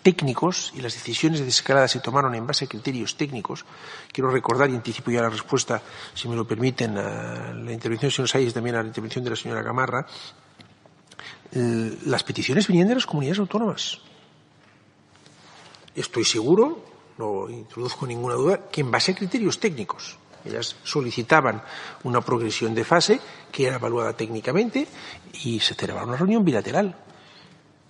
técnicos 0.05 0.71
y 0.75 0.81
las 0.81 0.93
decisiones 0.93 1.39
de 1.39 1.45
desescalada 1.45 1.87
se 1.87 1.99
tomaron 1.99 2.35
en 2.35 2.45
base 2.45 2.65
a 2.65 2.67
criterios 2.67 3.17
técnicos. 3.17 3.65
Quiero 4.13 4.29
recordar 4.29 4.69
y 4.69 4.75
anticipo 4.75 5.09
ya 5.09 5.23
la 5.23 5.33
respuesta, 5.33 5.81
si 6.13 6.29
me 6.29 6.35
lo 6.35 6.45
permiten, 6.45 6.95
a 6.95 7.51
la 7.51 7.73
intervención 7.73 8.11
del 8.13 8.29
señor 8.29 8.47
y 8.47 8.53
también 8.53 8.75
a 8.75 8.83
la 8.83 8.87
intervención 8.87 9.23
de 9.23 9.31
la 9.31 9.35
señora 9.35 9.63
Gamarra. 9.63 10.05
Las 12.05 12.23
peticiones 12.23 12.67
venían 12.67 12.87
de 12.87 13.01
las 13.01 13.07
comunidades 13.07 13.39
autónomas. 13.39 13.97
Estoy 15.95 16.23
seguro, 16.23 16.85
no 17.17 17.49
introduzco 17.49 18.05
ninguna 18.05 18.35
duda, 18.35 18.69
que 18.69 18.81
en 18.81 18.91
base 18.91 19.13
a 19.13 19.15
criterios 19.15 19.59
técnicos. 19.59 20.19
Ellas 20.45 20.75
solicitaban 20.83 21.63
una 22.03 22.21
progresión 22.21 22.75
de 22.75 22.85
fase 22.85 23.19
que 23.51 23.65
era 23.65 23.77
evaluada 23.77 24.13
técnicamente 24.13 24.87
y 25.41 25.59
se 25.59 25.73
celebraba 25.73 26.05
una 26.05 26.17
reunión 26.17 26.45
bilateral. 26.45 26.93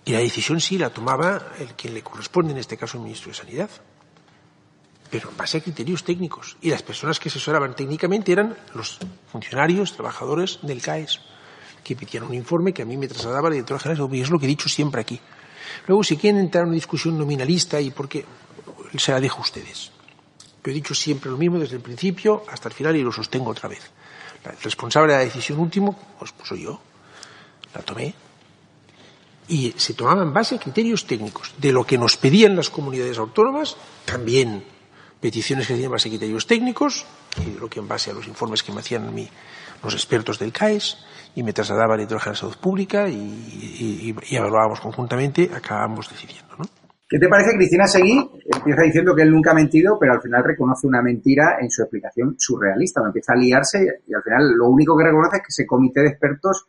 Y 0.06 0.12
la 0.12 0.20
decisión 0.20 0.60
sí 0.60 0.78
la 0.78 0.90
tomaba 0.90 1.52
el 1.58 1.74
quien 1.74 1.92
le 1.92 2.02
corresponde, 2.02 2.52
en 2.52 2.58
este 2.58 2.76
caso 2.76 2.96
el 2.96 3.02
ministro 3.02 3.32
de 3.32 3.36
Sanidad. 3.36 3.68
Pero 5.10 5.30
en 5.30 5.36
base 5.36 5.58
a 5.58 5.60
criterios 5.60 6.04
técnicos. 6.04 6.56
Y 6.62 6.70
las 6.70 6.84
personas 6.84 7.18
que 7.18 7.28
asesoraban 7.28 7.74
técnicamente 7.74 8.30
eran 8.30 8.56
los 8.74 8.98
funcionarios, 9.32 9.94
trabajadores 9.94 10.60
del 10.62 10.80
CAES, 10.80 11.20
que 11.82 11.96
pedían 11.96 12.22
un 12.22 12.34
informe 12.34 12.72
que 12.72 12.82
a 12.82 12.84
mí 12.84 12.96
me 12.96 13.08
trasladaba 13.08 13.48
la 13.48 13.54
directora 13.54 13.80
general. 13.80 14.08
Y 14.14 14.20
es 14.20 14.30
lo 14.30 14.38
que 14.38 14.46
he 14.46 14.48
dicho 14.48 14.68
siempre 14.68 15.00
aquí. 15.00 15.20
Luego, 15.88 16.04
si 16.04 16.16
quieren 16.16 16.40
entrar 16.40 16.62
en 16.62 16.68
una 16.68 16.76
discusión 16.76 17.18
nominalista 17.18 17.80
y 17.80 17.90
por 17.90 18.08
qué, 18.08 18.24
se 18.96 19.10
la 19.10 19.18
dejo 19.18 19.38
a 19.38 19.42
ustedes. 19.42 19.90
Yo 20.62 20.70
he 20.70 20.74
dicho 20.74 20.94
siempre 20.94 21.32
lo 21.32 21.36
mismo 21.36 21.58
desde 21.58 21.76
el 21.76 21.82
principio 21.82 22.44
hasta 22.48 22.68
el 22.68 22.74
final 22.74 22.94
y 22.94 23.02
lo 23.02 23.10
sostengo 23.10 23.50
otra 23.50 23.68
vez. 23.68 23.90
La 24.44 24.52
responsable 24.52 25.14
de 25.14 25.18
la 25.18 25.24
decisión 25.24 25.58
última, 25.58 25.90
pues, 25.90 26.30
pues 26.30 26.48
soy 26.48 26.62
yo. 26.62 26.80
La 27.74 27.82
tomé. 27.82 28.14
Y 29.48 29.72
se 29.76 29.94
tomaba 29.94 30.22
en 30.22 30.32
base 30.32 30.56
a 30.56 30.58
criterios 30.58 31.06
técnicos. 31.06 31.54
De 31.58 31.72
lo 31.72 31.84
que 31.84 31.98
nos 31.98 32.16
pedían 32.16 32.56
las 32.56 32.70
comunidades 32.70 33.18
autónomas, 33.18 33.76
también 34.04 34.64
peticiones 35.20 35.66
que 35.66 35.74
hacían 35.74 35.90
base 35.90 36.08
a 36.08 36.12
criterios 36.12 36.46
técnicos, 36.46 37.06
y 37.40 37.50
de 37.50 37.60
lo 37.60 37.68
que 37.68 37.80
en 37.80 37.88
base 37.88 38.10
a 38.10 38.14
los 38.14 38.26
informes 38.26 38.62
que 38.62 38.72
me 38.72 38.80
hacían 38.80 39.06
a 39.06 39.10
mí 39.10 39.28
los 39.82 39.94
expertos 39.94 40.38
del 40.38 40.52
CAES, 40.52 40.98
y 41.34 41.42
me 41.42 41.52
trasladaba 41.52 41.94
a 41.94 41.98
la 41.98 42.34
Salud 42.34 42.56
Pública 42.56 43.08
y, 43.08 43.14
y, 43.14 44.16
y 44.28 44.36
evaluábamos 44.36 44.80
conjuntamente, 44.80 45.50
acabamos 45.54 46.08
decidiendo. 46.08 46.56
¿no? 46.56 46.64
¿Qué 47.08 47.20
te 47.20 47.28
parece, 47.28 47.56
Cristina 47.56 47.86
Seguí? 47.86 48.18
Empieza 48.52 48.82
diciendo 48.82 49.14
que 49.14 49.22
él 49.22 49.30
nunca 49.30 49.52
ha 49.52 49.54
mentido, 49.54 49.96
pero 49.98 50.14
al 50.14 50.20
final 50.20 50.42
reconoce 50.42 50.88
una 50.88 51.00
mentira 51.00 51.58
en 51.60 51.70
su 51.70 51.82
explicación 51.82 52.34
surrealista. 52.36 53.00
Empieza 53.04 53.32
a 53.32 53.36
liarse 53.36 54.02
y 54.08 54.12
al 54.12 54.24
final 54.24 54.56
lo 54.56 54.68
único 54.68 54.96
que 54.96 55.04
reconoce 55.04 55.36
es 55.36 55.42
que 55.42 55.48
ese 55.50 55.66
comité 55.66 56.00
de 56.00 56.08
expertos 56.08 56.66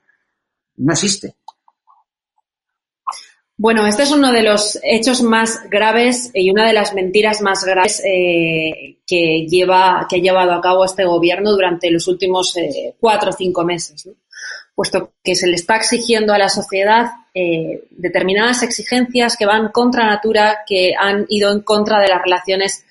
no 0.76 0.94
existe. 0.94 1.38
Bueno, 3.60 3.88
este 3.88 4.04
es 4.04 4.12
uno 4.12 4.32
de 4.32 4.44
los 4.44 4.78
hechos 4.84 5.24
más 5.24 5.68
graves 5.68 6.30
y 6.36 6.52
una 6.52 6.68
de 6.68 6.74
las 6.74 6.94
mentiras 6.94 7.42
más 7.42 7.64
graves 7.66 8.04
eh, 8.06 8.98
que, 9.08 9.48
lleva, 9.50 10.06
que 10.08 10.18
ha 10.18 10.20
llevado 10.20 10.52
a 10.52 10.62
cabo 10.62 10.86
este 10.86 11.06
gobierno 11.06 11.52
durante 11.54 11.90
los 11.90 12.08
últimos 12.08 12.56
eh, 12.56 12.94
cuatro 13.00 13.32
o 13.32 13.34
cinco 13.34 13.64
meses. 13.64 14.10
puesto 14.76 15.14
que 15.24 15.34
se 15.34 15.48
le 15.48 15.56
está 15.56 15.78
exigiendo 15.78 16.34
a 16.34 16.38
la 16.38 16.50
sociedad 16.50 17.08
eh, 17.34 17.86
determinadas 17.90 18.62
exigencias 18.62 19.36
que 19.36 19.48
van 19.48 19.70
contra 19.70 20.06
natura, 20.06 20.60
que 20.68 20.94
han 20.96 21.26
ido 21.28 21.52
en 21.52 21.62
contra 21.62 22.00
de 22.00 22.10
las 22.10 22.22
relaciones 22.22 22.84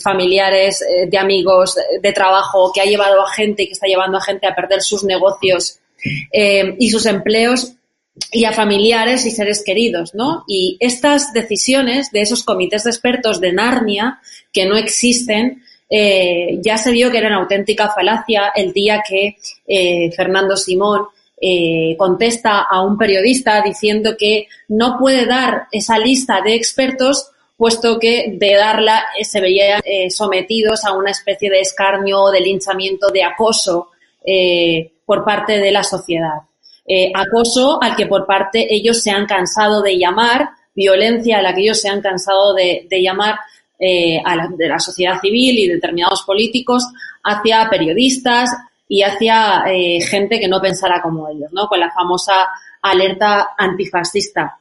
familiares, 0.00 0.84
de 1.08 1.18
amigos, 1.18 1.74
de 2.00 2.12
trabajo, 2.12 2.70
que 2.72 2.80
ha 2.80 2.84
llevado 2.84 3.20
a 3.20 3.28
gente 3.32 3.64
y 3.64 3.66
que 3.66 3.72
está 3.72 3.88
llevando 3.88 4.18
a 4.18 4.20
gente 4.20 4.46
a 4.46 4.54
perder 4.54 4.80
sus 4.80 5.02
negocios 5.02 5.80
y 6.30 6.88
sus 6.88 7.04
empleos 7.06 7.74
y 8.30 8.44
a 8.44 8.52
familiares 8.52 9.26
y 9.26 9.30
seres 9.30 9.62
queridos, 9.64 10.14
¿no? 10.14 10.44
Y 10.46 10.76
estas 10.80 11.32
decisiones 11.32 12.10
de 12.12 12.20
esos 12.20 12.44
comités 12.44 12.84
de 12.84 12.90
expertos 12.90 13.40
de 13.40 13.52
Narnia 13.52 14.20
que 14.52 14.66
no 14.66 14.76
existen, 14.76 15.62
eh, 15.90 16.58
ya 16.62 16.78
se 16.78 16.92
vio 16.92 17.10
que 17.10 17.18
era 17.18 17.28
una 17.28 17.38
auténtica 17.38 17.90
falacia 17.90 18.52
el 18.54 18.72
día 18.72 19.02
que 19.06 19.36
eh, 19.66 20.12
Fernando 20.12 20.56
Simón 20.56 21.06
eh, 21.40 21.96
contesta 21.98 22.62
a 22.62 22.82
un 22.82 22.96
periodista 22.96 23.60
diciendo 23.62 24.16
que 24.16 24.46
no 24.68 24.96
puede 24.98 25.26
dar 25.26 25.66
esa 25.72 25.98
lista 25.98 26.40
de 26.40 26.54
expertos 26.54 27.30
puesto 27.56 27.98
que 27.98 28.36
de 28.36 28.54
darla 28.54 29.04
se 29.22 29.40
veían 29.40 29.80
sometidos 30.10 30.84
a 30.84 30.92
una 30.92 31.12
especie 31.12 31.48
de 31.50 31.60
escarnio, 31.60 32.28
de 32.30 32.40
linchamiento, 32.40 33.10
de 33.10 33.22
acoso 33.22 33.90
por 35.06 35.24
parte 35.24 35.60
de 35.60 35.70
la 35.70 35.84
sociedad. 35.84 36.40
Acoso 37.14 37.82
al 37.82 37.96
que 37.96 38.06
por 38.06 38.26
parte 38.26 38.66
ellos 38.74 39.02
se 39.02 39.10
han 39.10 39.26
cansado 39.26 39.80
de 39.82 39.98
llamar, 39.98 40.50
violencia 40.74 41.38
a 41.38 41.42
la 41.42 41.54
que 41.54 41.62
ellos 41.62 41.80
se 41.80 41.88
han 41.88 42.00
cansado 42.00 42.54
de, 42.54 42.86
de 42.88 43.02
llamar 43.02 43.36
eh, 43.78 44.20
a 44.24 44.36
la, 44.36 44.48
de 44.48 44.68
la 44.68 44.78
sociedad 44.78 45.20
civil 45.20 45.58
y 45.58 45.68
determinados 45.68 46.22
políticos 46.22 46.84
hacia 47.24 47.68
periodistas 47.68 48.50
y 48.88 49.02
hacia 49.02 49.64
eh, 49.66 50.00
gente 50.00 50.38
que 50.38 50.46
no 50.46 50.60
pensara 50.60 51.02
como 51.02 51.28
ellos, 51.28 51.50
¿no? 51.52 51.66
Con 51.66 51.80
la 51.80 51.90
famosa 51.90 52.48
alerta 52.80 53.48
antifascista. 53.58 54.58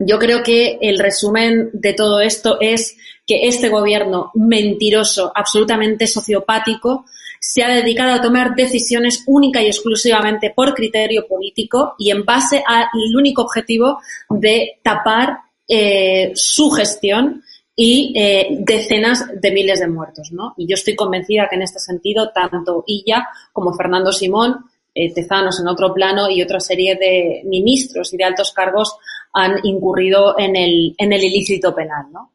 Yo 0.00 0.18
creo 0.18 0.42
que 0.42 0.76
el 0.80 0.98
resumen 0.98 1.70
de 1.72 1.92
todo 1.92 2.20
esto 2.20 2.58
es 2.60 2.96
que 3.24 3.46
este 3.46 3.68
gobierno 3.68 4.32
mentiroso, 4.34 5.30
absolutamente 5.34 6.06
sociopático, 6.06 7.04
se 7.40 7.62
ha 7.62 7.68
dedicado 7.68 8.14
a 8.14 8.22
tomar 8.22 8.54
decisiones 8.54 9.22
única 9.26 9.62
y 9.62 9.66
exclusivamente 9.66 10.52
por 10.54 10.74
criterio 10.74 11.26
político 11.26 11.94
y 11.98 12.10
en 12.10 12.24
base 12.24 12.62
al 12.66 12.88
único 13.16 13.42
objetivo 13.42 13.98
de 14.28 14.78
tapar 14.82 15.38
eh, 15.66 16.32
su 16.34 16.70
gestión 16.70 17.42
y 17.76 18.12
eh, 18.16 18.48
decenas 18.60 19.24
de 19.40 19.52
miles 19.52 19.78
de 19.78 19.86
muertos, 19.86 20.32
¿no? 20.32 20.54
Y 20.56 20.66
yo 20.66 20.74
estoy 20.74 20.96
convencida 20.96 21.46
que 21.48 21.54
en 21.56 21.62
este 21.62 21.78
sentido 21.78 22.30
tanto 22.30 22.82
Illa 22.86 23.28
como 23.52 23.72
Fernando 23.72 24.10
Simón, 24.10 24.64
eh, 24.94 25.14
Tezanos 25.14 25.60
en 25.60 25.68
otro 25.68 25.94
plano 25.94 26.28
y 26.28 26.42
otra 26.42 26.58
serie 26.58 26.96
de 26.96 27.42
ministros 27.44 28.12
y 28.12 28.16
de 28.16 28.24
altos 28.24 28.52
cargos 28.52 28.96
han 29.32 29.60
incurrido 29.62 30.36
en 30.38 30.56
el, 30.56 30.94
en 30.98 31.12
el 31.12 31.22
ilícito 31.22 31.72
penal, 31.74 32.06
¿no? 32.10 32.32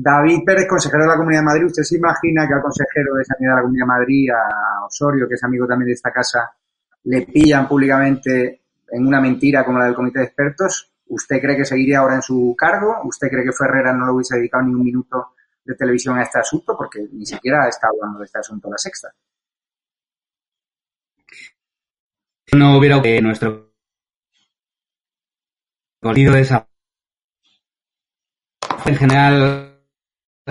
David 0.00 0.44
Pérez, 0.46 0.68
consejero 0.68 1.02
de 1.02 1.08
la 1.08 1.16
Comunidad 1.16 1.40
de 1.40 1.46
Madrid, 1.46 1.66
¿usted 1.66 1.82
se 1.82 1.96
imagina 1.96 2.46
que 2.46 2.54
al 2.54 2.62
consejero 2.62 3.14
de 3.14 3.24
Sanidad 3.24 3.50
de 3.50 3.56
la 3.56 3.62
Comunidad 3.62 3.82
de 3.82 3.88
Madrid, 3.88 4.30
a 4.30 4.84
Osorio, 4.84 5.26
que 5.26 5.34
es 5.34 5.42
amigo 5.42 5.66
también 5.66 5.88
de 5.88 5.94
esta 5.94 6.12
casa, 6.12 6.52
le 7.02 7.22
pillan 7.22 7.66
públicamente 7.66 8.62
en 8.92 9.04
una 9.04 9.20
mentira 9.20 9.64
como 9.64 9.80
la 9.80 9.86
del 9.86 9.96
comité 9.96 10.20
de 10.20 10.26
expertos? 10.26 10.92
¿Usted 11.08 11.40
cree 11.40 11.56
que 11.56 11.64
seguiría 11.64 11.98
ahora 11.98 12.14
en 12.14 12.22
su 12.22 12.54
cargo? 12.56 13.00
¿Usted 13.04 13.28
cree 13.28 13.44
que 13.44 13.52
Ferrera 13.52 13.92
no 13.92 14.06
le 14.06 14.12
hubiese 14.12 14.36
dedicado 14.36 14.62
ni 14.62 14.72
un 14.72 14.84
minuto 14.84 15.32
de 15.64 15.74
televisión 15.74 16.16
a 16.16 16.22
este 16.22 16.38
asunto? 16.38 16.76
Porque 16.76 17.00
ni 17.10 17.26
siquiera 17.26 17.66
está 17.66 17.88
hablando 17.88 18.20
de 18.20 18.26
este 18.26 18.38
asunto 18.38 18.70
la 18.70 18.78
sexta. 18.78 19.12
No 22.52 22.78
hubiera 22.78 23.02
que 23.02 23.20
nuestro 23.20 23.72
conocido 26.00 26.36
esa 26.36 26.68
en 28.86 28.94
general 28.94 29.67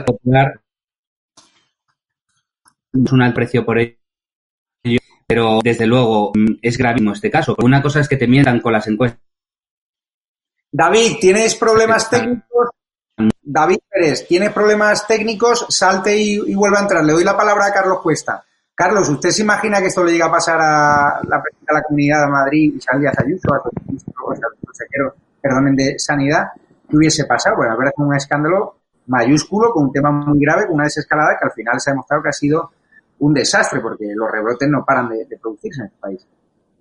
popular 0.05 0.61
es 2.93 3.11
un 3.11 3.21
alto 3.21 3.35
precio 3.35 3.65
por 3.65 3.79
ello 3.79 3.97
pero 5.27 5.59
desde 5.61 5.85
luego 5.85 6.31
es 6.61 6.77
gravísimo 6.77 7.11
este 7.11 7.29
caso. 7.29 7.53
Una 7.61 7.81
cosa 7.81 7.99
es 7.99 8.07
que 8.07 8.15
te 8.15 8.27
mientan 8.27 8.61
con 8.61 8.71
las 8.71 8.87
encuestas. 8.87 9.19
David, 10.71 11.17
¿tienes 11.19 11.55
problemas 11.55 12.09
técnicos? 12.09 12.69
David 13.41 13.79
Pérez, 13.89 14.25
¿tienes 14.25 14.53
problemas 14.53 15.05
técnicos? 15.05 15.65
Salte 15.69 16.17
y, 16.17 16.35
y 16.35 16.55
vuelva 16.55 16.79
a 16.79 16.81
entrar. 16.83 17.03
Le 17.03 17.11
doy 17.11 17.25
la 17.25 17.35
palabra 17.35 17.65
a 17.65 17.73
Carlos 17.73 17.99
Cuesta. 18.01 18.43
Carlos, 18.73 19.09
¿usted 19.09 19.31
se 19.31 19.41
imagina 19.41 19.79
que 19.79 19.87
esto 19.87 20.03
le 20.03 20.13
llega 20.13 20.27
a 20.27 20.31
pasar 20.31 20.59
a 20.61 21.19
la 21.23 21.83
Comunidad 21.83 22.25
de 22.25 22.31
Madrid, 22.31 22.73
Isabel 22.77 23.01
Díaz 23.01 23.19
Ayuso, 23.19 23.53
a 23.53 23.63
su 23.63 24.65
consejero, 24.65 25.15
perdonen, 25.41 25.75
de 25.75 25.97
Sanidad? 25.97 26.51
¿Qué 26.87 26.95
hubiese 26.95 27.25
pasado? 27.25 27.55
Pues 27.57 27.69
haber 27.69 27.91
un 27.97 28.15
escándalo 28.15 28.77
mayúsculo 29.07 29.71
con 29.71 29.85
un 29.85 29.91
tema 29.91 30.11
muy 30.11 30.39
grave, 30.39 30.65
con 30.65 30.75
una 30.75 30.85
desescalada 30.85 31.37
que 31.39 31.45
al 31.45 31.51
final 31.51 31.79
se 31.79 31.89
ha 31.89 31.93
demostrado 31.93 32.23
que 32.23 32.29
ha 32.29 32.33
sido 32.33 32.71
un 33.19 33.33
desastre 33.33 33.79
porque 33.81 34.05
los 34.13 34.29
rebrotes 34.29 34.69
no 34.69 34.85
paran 34.85 35.09
de, 35.09 35.25
de 35.25 35.37
producirse 35.37 35.81
en 35.81 35.87
este 35.87 35.97
país. 35.99 36.27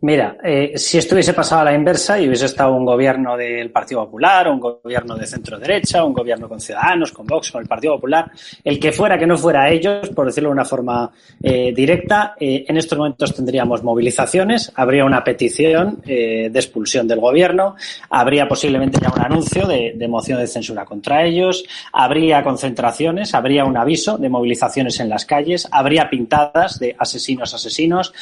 Mira, 0.07 0.37
eh, 0.45 0.75
si 0.77 0.99
esto 0.99 1.17
hubiese 1.17 1.33
pasado 1.33 1.63
a 1.63 1.65
la 1.65 1.75
inversa 1.75 2.21
y 2.21 2.29
hubiese 2.29 2.47
estado 2.47 2.77
un 2.77 2.85
gobierno 2.85 3.37
del 3.37 3.73
Partido 3.73 4.05
Popular, 4.05 4.49
un 4.49 4.61
gobierno 4.61 5.17
de 5.17 5.27
centro 5.27 5.59
derecha, 5.59 6.05
un 6.05 6.13
gobierno 6.13 6.49
con 6.49 6.61
Ciudadanos, 6.61 7.11
con 7.11 7.27
Vox, 7.27 7.51
con 7.51 7.63
el 7.63 7.67
Partido 7.67 7.97
Popular, 7.97 8.31
el 8.63 8.79
que 8.79 8.93
fuera 8.93 9.19
que 9.19 9.27
no 9.27 9.37
fuera 9.37 9.69
ellos, 9.69 10.11
por 10.11 10.27
decirlo 10.27 10.51
de 10.51 10.53
una 10.53 10.65
forma 10.65 11.11
eh, 11.43 11.73
directa, 11.75 12.37
eh, 12.39 12.65
en 12.69 12.77
estos 12.77 12.97
momentos 12.97 13.35
tendríamos 13.35 13.83
movilizaciones, 13.83 14.71
habría 14.77 15.05
una 15.05 15.25
petición 15.25 16.01
de 16.05 16.53
expulsión 16.55 17.09
del 17.09 17.19
gobierno, 17.19 17.75
habría 18.09 18.47
posiblemente 18.47 19.01
ya 19.03 19.11
un 19.13 19.21
anuncio 19.21 19.67
de, 19.67 20.07
moción 20.09 20.39
de 20.39 20.47
censura 20.47 20.85
contra 20.85 21.25
ellos, 21.25 21.65
habría 21.93 22.45
concentraciones, 22.45 23.35
habría 23.35 23.65
un 23.65 23.77
aviso 23.77 24.19
de 24.19 24.29
movilizaciones 24.29 25.01
en 25.01 25.09
las 25.09 25.25
calles, 25.27 25.67
habría 25.73 26.09
pintadas 26.09 26.79
de 26.79 26.95
asesinos, 26.97 27.53
asesinos, 27.55 28.15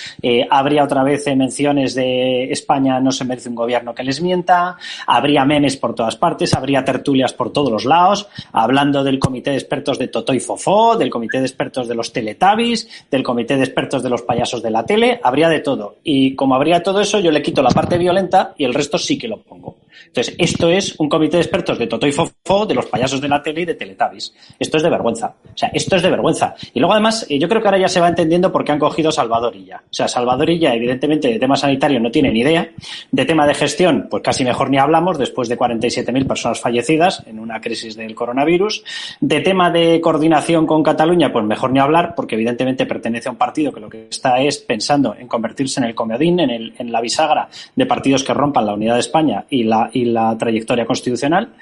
habría 0.49 0.85
otra 0.85 1.03
vez 1.03 1.27
mención 1.37 1.74
de 1.75 2.53
España 2.53 3.01
no 3.01 3.11
se 3.11 3.25
merece 3.25 3.49
un 3.49 3.55
gobierno 3.55 3.95
que 3.95 4.05
les 4.05 4.21
mienta, 4.21 4.77
habría 5.07 5.45
memes 5.45 5.77
por 5.77 5.95
todas 5.95 6.17
partes, 6.17 6.55
habría 6.55 6.85
tertulias 6.85 7.33
por 7.33 7.53
todos 7.53 7.71
los 7.71 7.85
lados, 7.85 8.29
hablando 8.53 9.03
del 9.03 9.19
comité 9.19 9.51
de 9.51 9.57
expertos 9.57 9.99
de 9.99 10.09
Toto 10.09 10.33
y 10.33 10.41
Fofó, 10.41 10.97
del 10.97 11.11
comité 11.11 11.39
de 11.39 11.47
expertos 11.47 11.89
de 11.89 11.95
los 11.95 12.13
Teletubbies, 12.13 12.89
del 13.11 13.23
comité 13.23 13.57
de 13.57 13.65
expertos 13.65 14.03
de 14.03 14.11
los 14.11 14.23
payasos 14.23 14.63
de 14.63 14.71
la 14.71 14.87
tele, 14.87 15.21
habría 15.23 15.49
de 15.49 15.61
todo. 15.61 15.97
Y 16.05 16.35
como 16.35 16.55
habría 16.55 16.83
todo 16.83 17.01
eso, 17.01 17.19
yo 17.19 17.31
le 17.31 17.43
quito 17.43 17.63
la 17.63 17.71
parte 17.71 17.99
violenta 17.99 18.55
y 18.57 18.65
el 18.65 18.75
resto 18.75 18.99
sí 18.99 19.19
que 19.19 19.29
lo 19.29 19.43
pongo. 19.43 19.77
Entonces, 20.07 20.37
esto 20.39 20.71
es 20.71 20.95
un 20.99 21.09
comité 21.09 21.39
de 21.39 21.43
expertos 21.43 21.77
de 21.77 21.89
Toto 21.89 22.07
y 22.07 22.13
Fofó, 22.13 22.67
de 22.67 22.75
los 22.75 22.87
payasos 22.87 23.21
de 23.21 23.29
la 23.29 23.43
tele 23.43 23.63
y 23.63 23.65
de 23.65 23.75
Teletubbies. 23.75 24.33
Esto 24.59 24.77
es 24.77 24.83
de 24.83 24.91
vergüenza. 24.91 25.35
O 25.43 25.59
sea, 25.59 25.71
esto 25.73 25.97
es 25.97 26.03
de 26.03 26.11
vergüenza. 26.11 26.55
Y 26.73 26.79
luego, 26.79 26.93
además, 26.93 27.27
yo 27.29 27.49
creo 27.49 27.61
que 27.61 27.69
ahora 27.69 27.79
ya 27.79 27.89
se 27.89 28.01
va 28.01 28.09
entendiendo 28.09 28.53
por 28.53 28.65
qué 28.65 28.73
han 28.73 28.79
cogido 28.79 29.11
Salvadorilla. 29.11 29.83
O 29.85 29.93
sea, 29.93 30.07
Salvadorilla, 30.07 30.73
evidentemente, 30.75 31.29
de 31.29 31.39
tema 31.39 31.54
sanitario 31.57 32.01
no 32.01 32.11
tiene 32.11 32.31
ni 32.31 32.41
idea. 32.41 32.69
De 33.11 33.25
tema 33.25 33.47
de 33.47 33.55
gestión, 33.55 34.09
pues 34.11 34.23
casi 34.23 34.45
mejor 34.45 34.71
ni 34.71 34.79
hablamos, 34.79 35.19
después 35.19 35.49
de 35.49 35.59
47.000 35.59 36.27
personas 36.27 36.61
fallecidas 36.61 37.23
en 37.27 37.39
una 37.39 37.61
crisis 37.61 37.97
del 37.97 38.15
coronavirus. 38.15 38.85
De 39.21 39.41
tema 39.41 39.71
de 39.71 40.01
coordinación 40.01 40.67
con 40.67 40.83
Cataluña, 40.83 41.33
pues 41.33 41.45
mejor 41.45 41.71
ni 41.71 41.81
hablar, 41.81 42.15
porque 42.15 42.35
evidentemente 42.35 42.87
pertenece 42.87 43.29
a 43.29 43.33
un 43.33 43.39
partido 43.39 43.73
que 43.73 43.81
lo 43.81 43.89
que 43.89 44.09
está 44.11 44.41
es 44.41 44.59
pensando 44.59 45.15
en 45.19 45.29
convertirse 45.29 45.81
en 45.81 45.87
el 45.87 45.95
comodín, 45.95 46.41
en, 46.41 46.51
el, 46.51 46.75
en 46.79 46.93
la 46.93 47.01
bisagra 47.01 47.49
de 47.75 47.87
partidos 47.87 48.25
que 48.25 48.35
rompan 48.35 48.67
la 48.67 48.75
unidad 48.75 48.95
de 48.95 49.01
España 49.01 49.45
y 49.51 49.65
la, 49.65 49.91
y 49.93 50.05
la 50.07 50.37
trayectoria 50.39 50.87
constitucional. 50.87 51.53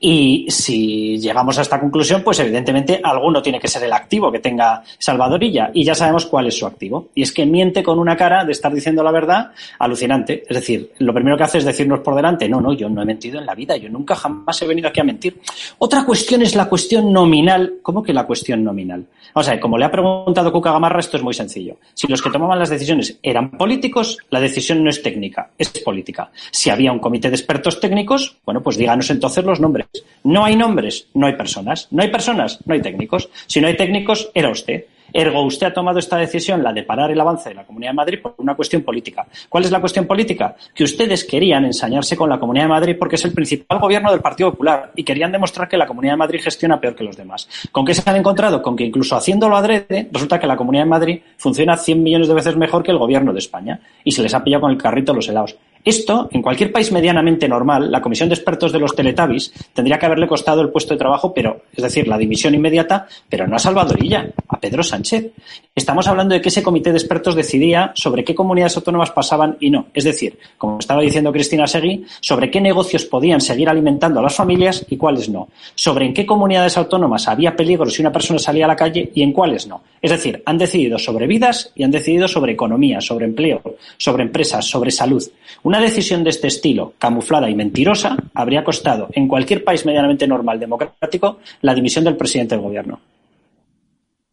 Y 0.00 0.46
si 0.48 1.18
llegamos 1.18 1.58
a 1.58 1.62
esta 1.62 1.80
conclusión, 1.80 2.22
pues 2.22 2.38
evidentemente 2.38 3.00
alguno 3.02 3.42
tiene 3.42 3.58
que 3.58 3.68
ser 3.68 3.82
el 3.82 3.92
activo 3.92 4.30
que 4.30 4.38
tenga 4.38 4.82
Salvadorilla. 4.98 5.70
Y 5.74 5.84
ya 5.84 5.94
sabemos 5.94 6.26
cuál 6.26 6.46
es 6.46 6.58
su 6.58 6.66
activo. 6.66 7.08
Y 7.14 7.22
es 7.22 7.32
que 7.32 7.44
miente 7.44 7.82
con 7.82 7.98
una 7.98 8.16
cara 8.16 8.44
de 8.44 8.52
estar 8.52 8.72
diciendo 8.72 9.02
la 9.02 9.10
verdad 9.10 9.50
alucinante. 9.78 10.44
Es 10.48 10.56
decir, 10.56 10.92
lo 10.98 11.12
primero 11.12 11.36
que 11.36 11.44
hace 11.44 11.58
es 11.58 11.64
decirnos 11.64 12.00
por 12.00 12.14
delante, 12.14 12.48
no, 12.48 12.60
no, 12.60 12.72
yo 12.72 12.88
no 12.88 13.02
he 13.02 13.04
mentido 13.04 13.40
en 13.40 13.46
la 13.46 13.54
vida, 13.54 13.76
yo 13.76 13.88
nunca 13.88 14.14
jamás 14.14 14.62
he 14.62 14.66
venido 14.66 14.88
aquí 14.88 15.00
a 15.00 15.04
mentir. 15.04 15.40
Otra 15.78 16.04
cuestión 16.04 16.42
es 16.42 16.54
la 16.54 16.68
cuestión 16.68 17.12
nominal. 17.12 17.78
¿Cómo 17.82 18.02
que 18.02 18.12
la 18.12 18.26
cuestión 18.26 18.62
nominal? 18.62 19.04
O 19.34 19.42
sea, 19.42 19.58
como 19.60 19.78
le 19.78 19.84
ha 19.84 19.90
preguntado 19.90 20.52
Cuca 20.52 20.72
Gamarra, 20.72 21.00
esto 21.00 21.16
es 21.16 21.22
muy 21.22 21.34
sencillo. 21.34 21.76
Si 21.94 22.06
los 22.06 22.22
que 22.22 22.30
tomaban 22.30 22.58
las 22.58 22.70
decisiones 22.70 23.18
eran 23.22 23.50
políticos, 23.50 24.18
la 24.30 24.40
decisión 24.40 24.82
no 24.82 24.90
es 24.90 25.02
técnica, 25.02 25.50
es 25.58 25.70
política. 25.70 26.30
Si 26.50 26.70
había 26.70 26.92
un 26.92 26.98
comité 26.98 27.28
de 27.28 27.36
expertos 27.36 27.80
técnicos, 27.80 28.36
bueno, 28.44 28.62
pues 28.62 28.76
díganos 28.76 29.10
entonces 29.10 29.44
los 29.44 29.60
nombres. 29.60 29.87
No 30.24 30.44
hay 30.44 30.56
nombres, 30.56 31.08
no 31.14 31.26
hay 31.26 31.34
personas. 31.34 31.88
No 31.90 32.02
hay 32.02 32.10
personas, 32.10 32.58
no 32.66 32.74
hay 32.74 32.82
técnicos. 32.82 33.28
Si 33.46 33.60
no 33.60 33.68
hay 33.68 33.76
técnicos, 33.76 34.30
era 34.34 34.50
usted. 34.50 34.84
Ergo, 35.12 35.42
usted 35.42 35.68
ha 35.68 35.72
tomado 35.72 35.98
esta 35.98 36.18
decisión, 36.18 36.62
la 36.62 36.72
de 36.72 36.82
parar 36.82 37.10
el 37.10 37.20
avance 37.20 37.48
de 37.48 37.54
la 37.54 37.64
Comunidad 37.64 37.92
de 37.92 37.96
Madrid, 37.96 38.18
por 38.22 38.34
una 38.38 38.54
cuestión 38.54 38.82
política. 38.82 39.26
¿Cuál 39.48 39.64
es 39.64 39.70
la 39.70 39.80
cuestión 39.80 40.06
política? 40.06 40.54
Que 40.74 40.84
ustedes 40.84 41.24
querían 41.24 41.64
ensañarse 41.64 42.16
con 42.16 42.28
la 42.28 42.38
Comunidad 42.38 42.64
de 42.64 42.68
Madrid 42.68 42.96
porque 42.98 43.16
es 43.16 43.24
el 43.24 43.32
principal 43.32 43.78
gobierno 43.78 44.10
del 44.10 44.20
Partido 44.20 44.50
Popular 44.50 44.92
y 44.94 45.04
querían 45.04 45.32
demostrar 45.32 45.68
que 45.68 45.78
la 45.78 45.86
Comunidad 45.86 46.12
de 46.14 46.18
Madrid 46.18 46.40
gestiona 46.42 46.80
peor 46.80 46.94
que 46.94 47.04
los 47.04 47.16
demás. 47.16 47.48
¿Con 47.72 47.86
qué 47.86 47.94
se 47.94 48.08
han 48.08 48.16
encontrado? 48.16 48.60
Con 48.60 48.76
que 48.76 48.84
incluso 48.84 49.16
haciéndolo 49.16 49.56
adrede, 49.56 50.08
resulta 50.12 50.38
que 50.38 50.46
la 50.46 50.56
Comunidad 50.56 50.84
de 50.84 50.90
Madrid 50.90 51.20
funciona 51.36 51.76
100 51.76 52.02
millones 52.02 52.28
de 52.28 52.34
veces 52.34 52.56
mejor 52.56 52.82
que 52.82 52.90
el 52.90 52.98
gobierno 52.98 53.32
de 53.32 53.38
España 53.38 53.80
y 54.04 54.12
se 54.12 54.22
les 54.22 54.34
ha 54.34 54.44
pillado 54.44 54.62
con 54.62 54.72
el 54.72 54.78
carrito 54.78 55.14
los 55.14 55.28
helados. 55.28 55.56
Esto, 55.84 56.28
en 56.32 56.42
cualquier 56.42 56.72
país 56.72 56.92
medianamente 56.92 57.48
normal, 57.48 57.90
la 57.90 58.00
comisión 58.00 58.28
de 58.28 58.34
expertos 58.34 58.72
de 58.72 58.78
los 58.78 58.94
Teletubbies 58.94 59.52
tendría 59.72 59.98
que 59.98 60.06
haberle 60.06 60.26
costado 60.26 60.60
el 60.60 60.70
puesto 60.70 60.94
de 60.94 60.98
trabajo, 60.98 61.32
pero, 61.32 61.62
es 61.74 61.82
decir, 61.82 62.08
la 62.08 62.18
dimisión 62.18 62.54
inmediata, 62.54 63.06
pero 63.28 63.46
no 63.46 63.56
a 63.56 63.58
Salvadorilla, 63.58 64.28
a 64.48 64.60
Pedro 64.60 64.82
Sánchez. 64.82 65.32
Estamos 65.74 66.08
hablando 66.08 66.34
de 66.34 66.40
que 66.40 66.48
ese 66.48 66.62
comité 66.62 66.90
de 66.90 66.98
expertos 66.98 67.36
decidía 67.36 67.92
sobre 67.94 68.24
qué 68.24 68.34
comunidades 68.34 68.76
autónomas 68.76 69.12
pasaban 69.12 69.56
y 69.60 69.70
no. 69.70 69.86
Es 69.94 70.04
decir, 70.04 70.38
como 70.58 70.78
estaba 70.80 71.02
diciendo 71.02 71.32
Cristina 71.32 71.66
Seguí, 71.66 72.04
sobre 72.20 72.50
qué 72.50 72.60
negocios 72.60 73.04
podían 73.04 73.40
seguir 73.40 73.68
alimentando 73.68 74.18
a 74.18 74.22
las 74.22 74.34
familias 74.34 74.84
y 74.88 74.96
cuáles 74.96 75.28
no. 75.28 75.48
Sobre 75.74 76.06
en 76.06 76.14
qué 76.14 76.26
comunidades 76.26 76.76
autónomas 76.76 77.28
había 77.28 77.54
peligro 77.54 77.88
si 77.90 78.02
una 78.02 78.12
persona 78.12 78.38
salía 78.38 78.64
a 78.64 78.68
la 78.68 78.76
calle 78.76 79.10
y 79.14 79.22
en 79.22 79.32
cuáles 79.32 79.66
no. 79.66 79.82
Es 80.02 80.10
decir, 80.10 80.42
han 80.44 80.58
decidido 80.58 80.98
sobre 80.98 81.26
vidas 81.26 81.72
y 81.74 81.84
han 81.84 81.90
decidido 81.90 82.26
sobre 82.26 82.52
economía, 82.52 83.00
sobre 83.00 83.26
empleo, 83.26 83.62
sobre 83.96 84.24
empresas, 84.24 84.64
sobre 84.64 84.90
salud. 84.90 85.22
Una 85.62 85.77
decisión 85.80 86.24
de 86.24 86.30
este 86.30 86.48
estilo, 86.48 86.94
camuflada 86.98 87.48
y 87.50 87.54
mentirosa, 87.54 88.16
habría 88.34 88.64
costado 88.64 89.08
en 89.12 89.28
cualquier 89.28 89.64
país 89.64 89.84
medianamente 89.84 90.26
normal 90.26 90.58
democrático 90.58 91.38
la 91.62 91.74
dimisión 91.74 92.04
del 92.04 92.16
presidente 92.16 92.54
del 92.54 92.64
gobierno. 92.64 93.00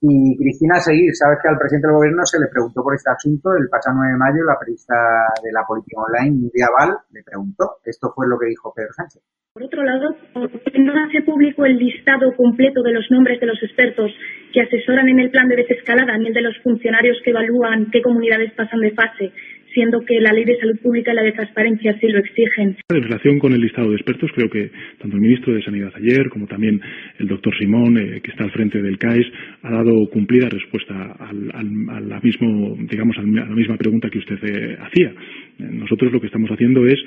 Y 0.02 0.38
Cristina 0.38 0.80
Seguir, 0.80 1.16
sabes 1.16 1.40
que 1.42 1.50
al 1.50 1.58
presidente 1.58 1.88
del 1.88 1.96
gobierno 1.96 2.26
se 2.26 2.40
le 2.40 2.48
preguntó 2.48 2.84
por 2.84 2.94
este 2.94 3.10
asunto 3.10 3.50
el 3.58 3.68
pasado 3.70 3.98
9 3.98 4.14
de 4.14 4.20
mayo, 4.20 4.44
la 4.46 4.60
periodista 4.60 4.94
de 5.42 5.52
la 5.52 5.66
política 5.66 6.02
online, 6.02 6.46
Nuria 6.46 6.68
Val, 6.78 6.98
le 7.12 7.24
preguntó. 7.24 7.82
Esto 7.84 8.12
fue 8.14 8.28
lo 8.28 8.38
que 8.38 8.48
dijo 8.48 8.72
Pedro 8.76 8.94
Sánchez. 8.94 9.24
Por 9.56 9.64
otro 9.64 9.84
lado, 9.84 10.14
no 10.36 10.94
hace 11.06 11.22
público 11.24 11.66
el 11.66 11.78
listado 11.78 12.36
completo 12.36 12.84
de 12.84 12.92
los 12.92 13.10
nombres 13.10 13.40
de 13.40 13.48
los 13.48 13.58
expertos 13.64 14.12
que 14.54 14.62
asesoran 14.62 15.08
en 15.08 15.22
el 15.22 15.32
plan 15.32 15.48
de 15.48 15.56
desescalada, 15.56 16.18
ni 16.18 16.28
el 16.28 16.34
de 16.34 16.42
los 16.42 16.60
funcionarios 16.62 17.18
que 17.24 17.32
evalúan 17.32 17.90
qué 17.90 18.02
comunidades 18.02 18.52
pasan 18.52 18.82
de 18.82 18.92
fase, 18.92 19.32
siendo 19.76 20.00
que 20.06 20.20
la 20.22 20.32
ley 20.32 20.46
de 20.46 20.58
salud 20.58 20.80
pública 20.82 21.12
y 21.12 21.16
la 21.16 21.22
de 21.22 21.34
transparencia 21.34 22.00
sí 22.00 22.08
lo 22.08 22.20
exigen. 22.20 22.78
En 22.90 23.04
relación 23.04 23.38
con 23.38 23.54
el 23.54 23.62
listado 23.62 23.90
de 23.90 23.98
expertos, 23.98 24.32
creo 24.34 24.50
que 24.50 24.72
tanto 25.00 25.18
el 25.18 25.22
ministro 25.22 25.54
de 25.54 25.62
Sanidad 25.62 25.92
ayer 25.96 26.30
como 26.30 26.48
también 26.48 26.82
el 27.20 27.28
doctor 27.28 27.54
Simón, 27.60 27.98
eh, 27.98 28.22
que 28.22 28.32
está 28.32 28.46
al 28.46 28.52
frente 28.52 28.82
del 28.82 28.98
CAES, 28.98 29.28
ha 29.62 29.72
dado 29.72 30.08
cumplida 30.12 30.50
respuesta 30.50 30.96
al, 31.20 31.52
al, 31.54 31.70
a 31.90 32.00
la 32.00 32.20
mismo, 32.22 32.78
digamos, 32.90 33.18
a 33.18 33.22
la 33.22 33.56
misma 33.56 33.78
pregunta 33.78 34.10
que 34.10 34.20
usted 34.20 34.40
eh, 34.44 34.78
hacía. 34.80 35.14
Nosotros 35.60 36.12
lo 36.12 36.20
que 36.20 36.28
estamos 36.28 36.50
haciendo 36.50 36.86
es 36.86 36.98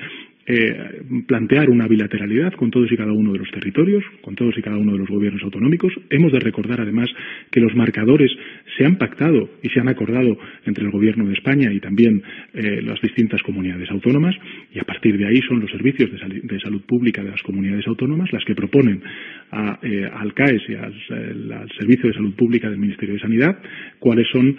eh, 0.51 1.03
plantear 1.27 1.69
una 1.69 1.87
bilateralidad 1.87 2.53
con 2.53 2.71
todos 2.71 2.91
y 2.91 2.97
cada 2.97 3.13
uno 3.13 3.33
de 3.33 3.37
los 3.37 3.51
territorios, 3.51 4.03
con 4.21 4.33
todos 4.33 4.57
y 4.57 4.61
cada 4.63 4.77
uno 4.77 4.93
de 4.93 4.97
los 4.97 5.07
gobiernos 5.07 5.43
autonómicos. 5.43 5.93
Hemos 6.09 6.31
de 6.31 6.39
recordar, 6.39 6.81
además, 6.81 7.07
que 7.51 7.59
los 7.59 7.75
marcadores 7.75 8.31
se 8.75 8.83
han 8.83 8.95
pactado 8.95 9.47
y 9.61 9.69
se 9.69 9.79
han 9.79 9.89
acordado 9.89 10.39
entre 10.65 10.85
el 10.85 10.91
Gobierno 10.91 11.27
de 11.27 11.33
España 11.33 11.71
y 11.71 11.79
también 11.79 12.23
eh, 12.55 12.81
las 12.81 12.99
distintas 12.99 13.43
comunidades 13.43 13.91
autónomas, 13.91 14.35
y 14.73 14.79
a 14.79 14.83
partir 14.85 15.19
de 15.19 15.27
ahí 15.27 15.39
son 15.47 15.59
los 15.59 15.69
servicios 15.69 16.11
de, 16.11 16.17
sal 16.17 16.41
de 16.41 16.59
salud 16.59 16.81
pública 16.81 17.23
de 17.23 17.29
las 17.29 17.43
comunidades 17.43 17.85
autónomas 17.87 18.33
las 18.33 18.43
que 18.43 18.55
proponen 18.55 19.03
eh, 19.83 20.09
al 20.11 20.33
CAES 20.33 20.63
y 20.67 20.73
al, 20.73 21.69
Servicio 21.77 22.09
de 22.09 22.15
Salud 22.15 22.33
Pública 22.33 22.69
del 22.69 22.79
Ministerio 22.79 23.13
de 23.13 23.21
Sanidad 23.21 23.59
cuáles 23.99 24.27
son 24.31 24.57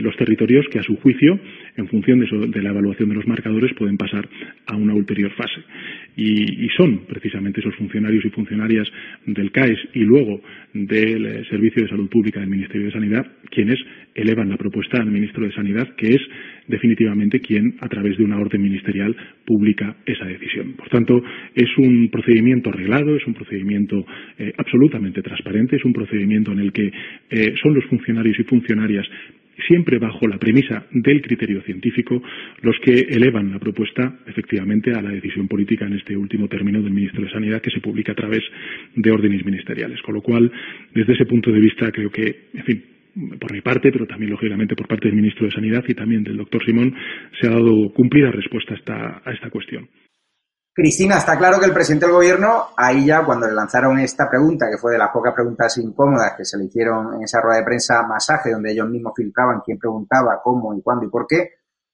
los 0.00 0.16
territorios 0.16 0.66
que, 0.70 0.78
a 0.78 0.82
su 0.82 0.96
juicio, 0.96 1.38
en 1.76 1.88
función 1.88 2.18
de, 2.20 2.26
eso, 2.26 2.38
de 2.38 2.62
la 2.62 2.70
evaluación 2.70 3.08
de 3.08 3.14
los 3.14 3.26
marcadores, 3.26 3.72
pueden 3.74 3.96
pasar 3.96 4.28
a 4.66 4.76
una 4.76 4.94
ulterior 4.94 5.32
fase. 5.32 5.60
y, 6.16 6.68
son 6.76 7.06
precisamente 7.06 7.60
esos 7.60 7.74
funcionarios 7.76 8.24
y 8.24 8.30
funcionarias 8.30 8.88
del 9.26 9.50
CAES 9.50 9.78
y 9.94 10.00
luego 10.00 10.40
del 10.72 11.26
eh, 11.26 11.44
Servicio 11.50 11.82
de 11.82 11.88
Salud 11.88 12.08
Pública 12.08 12.40
del 12.40 12.48
Ministerio 12.48 12.86
de 12.86 12.92
Sanidad 12.92 13.26
quienes 13.52 13.78
elevan 14.14 14.48
la 14.48 14.56
propuesta 14.56 14.98
al 14.98 15.10
ministro 15.10 15.44
de 15.44 15.52
Sanidad, 15.52 15.94
que 15.96 16.08
es 16.08 16.20
definitivamente 16.66 17.40
quien, 17.40 17.76
a 17.80 17.88
través 17.88 18.16
de 18.16 18.24
una 18.24 18.38
orden 18.38 18.62
ministerial, 18.62 19.14
publica 19.44 19.96
esa 20.06 20.24
decisión. 20.24 20.72
Por 20.72 20.88
tanto, 20.88 21.22
es 21.54 21.68
un 21.78 22.08
procedimiento 22.10 22.70
arreglado, 22.70 23.14
es 23.14 23.26
un 23.26 23.34
procedimiento 23.34 24.04
eh, 24.38 24.52
absolutamente 24.56 25.22
transparente, 25.22 25.76
es 25.76 25.84
un 25.84 25.92
procedimiento 25.92 26.52
en 26.52 26.60
el 26.60 26.72
que 26.72 26.90
eh, 27.30 27.54
son 27.62 27.74
los 27.74 27.84
funcionarios 27.86 28.38
y 28.38 28.44
funcionarias 28.44 29.06
siempre 29.66 29.98
bajo 29.98 30.26
la 30.26 30.38
premisa 30.38 30.86
del 30.90 31.20
criterio 31.22 31.62
científico, 31.62 32.22
los 32.62 32.76
que 32.80 33.06
elevan 33.10 33.52
la 33.52 33.58
propuesta 33.58 34.18
efectivamente 34.26 34.92
a 34.92 35.02
la 35.02 35.10
decisión 35.10 35.48
política 35.48 35.86
en 35.86 35.94
este 35.94 36.16
último 36.16 36.48
término 36.48 36.82
del 36.82 36.92
ministro 36.92 37.22
de 37.22 37.30
Sanidad 37.30 37.60
que 37.60 37.70
se 37.70 37.80
publica 37.80 38.12
a 38.12 38.16
través 38.16 38.42
de 38.94 39.10
órdenes 39.10 39.44
ministeriales. 39.44 40.00
Con 40.02 40.14
lo 40.14 40.22
cual, 40.22 40.50
desde 40.94 41.14
ese 41.14 41.26
punto 41.26 41.50
de 41.50 41.60
vista, 41.60 41.90
creo 41.90 42.10
que, 42.10 42.48
en 42.54 42.64
fin, 42.64 42.82
por 43.38 43.52
mi 43.52 43.60
parte, 43.60 43.92
pero 43.92 44.06
también 44.06 44.30
lógicamente 44.30 44.74
por 44.74 44.88
parte 44.88 45.08
del 45.08 45.16
ministro 45.16 45.46
de 45.46 45.52
Sanidad 45.52 45.84
y 45.86 45.94
también 45.94 46.22
del 46.22 46.36
doctor 46.36 46.64
Simón, 46.64 46.94
se 47.40 47.46
ha 47.46 47.50
dado 47.50 47.92
cumplida 47.94 48.30
respuesta 48.30 48.74
a 48.74 48.76
esta, 48.76 49.22
a 49.24 49.32
esta 49.32 49.50
cuestión. 49.50 49.88
Cristina, 50.74 51.18
está 51.18 51.36
claro 51.36 51.60
que 51.60 51.66
el 51.66 51.74
presidente 51.74 52.06
del 52.06 52.14
gobierno, 52.14 52.68
ahí 52.78 53.04
ya 53.04 53.22
cuando 53.26 53.46
le 53.46 53.52
lanzaron 53.52 53.98
esta 53.98 54.30
pregunta, 54.30 54.70
que 54.70 54.78
fue 54.78 54.92
de 54.92 54.98
las 54.98 55.10
pocas 55.10 55.34
preguntas 55.34 55.76
incómodas 55.76 56.32
que 56.34 56.46
se 56.46 56.56
le 56.56 56.64
hicieron 56.64 57.14
en 57.16 57.24
esa 57.24 57.42
rueda 57.42 57.58
de 57.58 57.64
prensa 57.66 58.02
masaje, 58.04 58.52
donde 58.52 58.72
ellos 58.72 58.88
mismos 58.88 59.12
filtraban 59.14 59.60
quién 59.62 59.78
preguntaba, 59.78 60.40
cómo 60.42 60.74
y 60.74 60.80
cuándo 60.80 61.04
y 61.04 61.10
por 61.10 61.26
qué, 61.26 61.50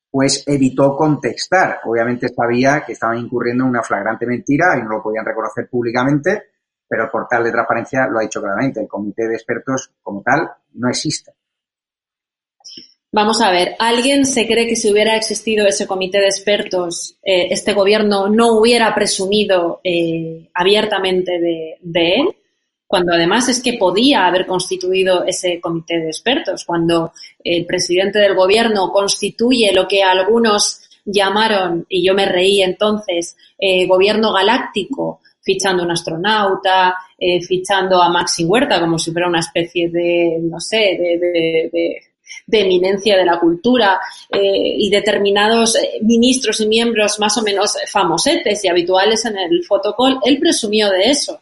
pues 0.09 0.45
evitó 0.47 0.97
contestar. 0.97 1.81
Obviamente 1.87 2.29
sabía 2.29 2.85
que 2.87 2.93
estaban 2.93 3.19
incurriendo 3.19 3.65
en 3.65 3.71
una 3.71 3.83
flagrante 3.83 4.27
mentira 4.27 4.79
y 4.79 4.83
no 4.85 4.91
lo 4.91 5.03
podían 5.03 5.25
reconocer 5.25 5.69
públicamente, 5.69 6.45
pero 6.87 7.03
el 7.03 7.11
portal 7.11 7.43
de 7.43 7.51
transparencia 7.51 8.07
lo 8.07 8.21
ha 8.21 8.23
dicho 8.23 8.41
claramente. 8.41 8.81
El 8.81 8.87
comité 8.87 9.27
de 9.27 9.35
expertos 9.35 9.93
como 10.01 10.23
tal 10.23 10.49
no 10.75 10.89
existe. 10.89 11.33
Vamos 13.11 13.41
a 13.41 13.51
ver, 13.51 13.75
¿alguien 13.79 14.27
se 14.27 14.47
cree 14.47 14.67
que 14.67 14.77
si 14.77 14.93
hubiera 14.93 15.17
existido 15.17 15.67
ese 15.67 15.87
comité 15.87 16.19
de 16.19 16.27
expertos, 16.27 17.17
eh, 17.23 17.49
este 17.51 17.73
gobierno 17.73 18.29
no 18.29 18.59
hubiera 18.59 18.95
presumido 18.95 19.81
eh, 19.83 20.51
abiertamente 20.53 21.41
de, 21.41 22.15
él? 22.15 22.29
Cuando 22.87 23.15
además 23.15 23.49
es 23.49 23.63
que 23.63 23.79
podía 23.79 24.27
haber 24.27 24.47
constituido 24.47 25.25
ese 25.25 25.59
comité 25.59 25.99
de 26.01 26.09
expertos. 26.09 26.67
Cuando 26.67 27.13
el 27.43 27.65
presidente 27.65 28.19
del 28.19 28.35
gobierno 28.35 28.93
constituye 28.93 29.73
lo 29.73 29.89
que 29.89 30.03
algunos 30.03 30.83
llamaron, 31.07 31.87
y 31.89 32.07
yo 32.07 32.13
me 32.13 32.27
reí 32.27 32.61
entonces, 32.61 33.39
eh, 33.59 33.87
gobierno 33.87 34.35
galáctico, 34.35 35.21
fichando 35.41 35.83
un 35.83 35.93
astronauta, 35.93 36.95
fichando 37.47 38.03
a 38.03 38.11
Maxi 38.11 38.45
Huerta 38.45 38.79
como 38.81 38.99
si 38.99 39.13
fuera 39.13 39.29
una 39.29 39.41
especie 39.41 39.89
de, 39.89 40.39
no 40.43 40.61
sé, 40.61 40.77
de 40.77 41.71
de 41.73 42.08
eminencia 42.51 43.17
de 43.17 43.25
la 43.25 43.39
cultura 43.39 44.01
eh, 44.31 44.75
y 44.79 44.91
determinados 44.91 45.77
eh, 45.77 45.99
ministros 46.03 46.61
y 46.61 46.67
miembros 46.67 47.19
más 47.19 47.37
o 47.39 47.43
menos 47.43 47.77
famosetes 47.87 48.65
y 48.65 48.69
habituales 48.69 49.25
en 49.25 49.39
el 49.39 49.65
fotocall, 49.65 50.19
él 50.25 50.39
presumió 50.39 50.91
de 50.91 51.11
eso. 51.11 51.41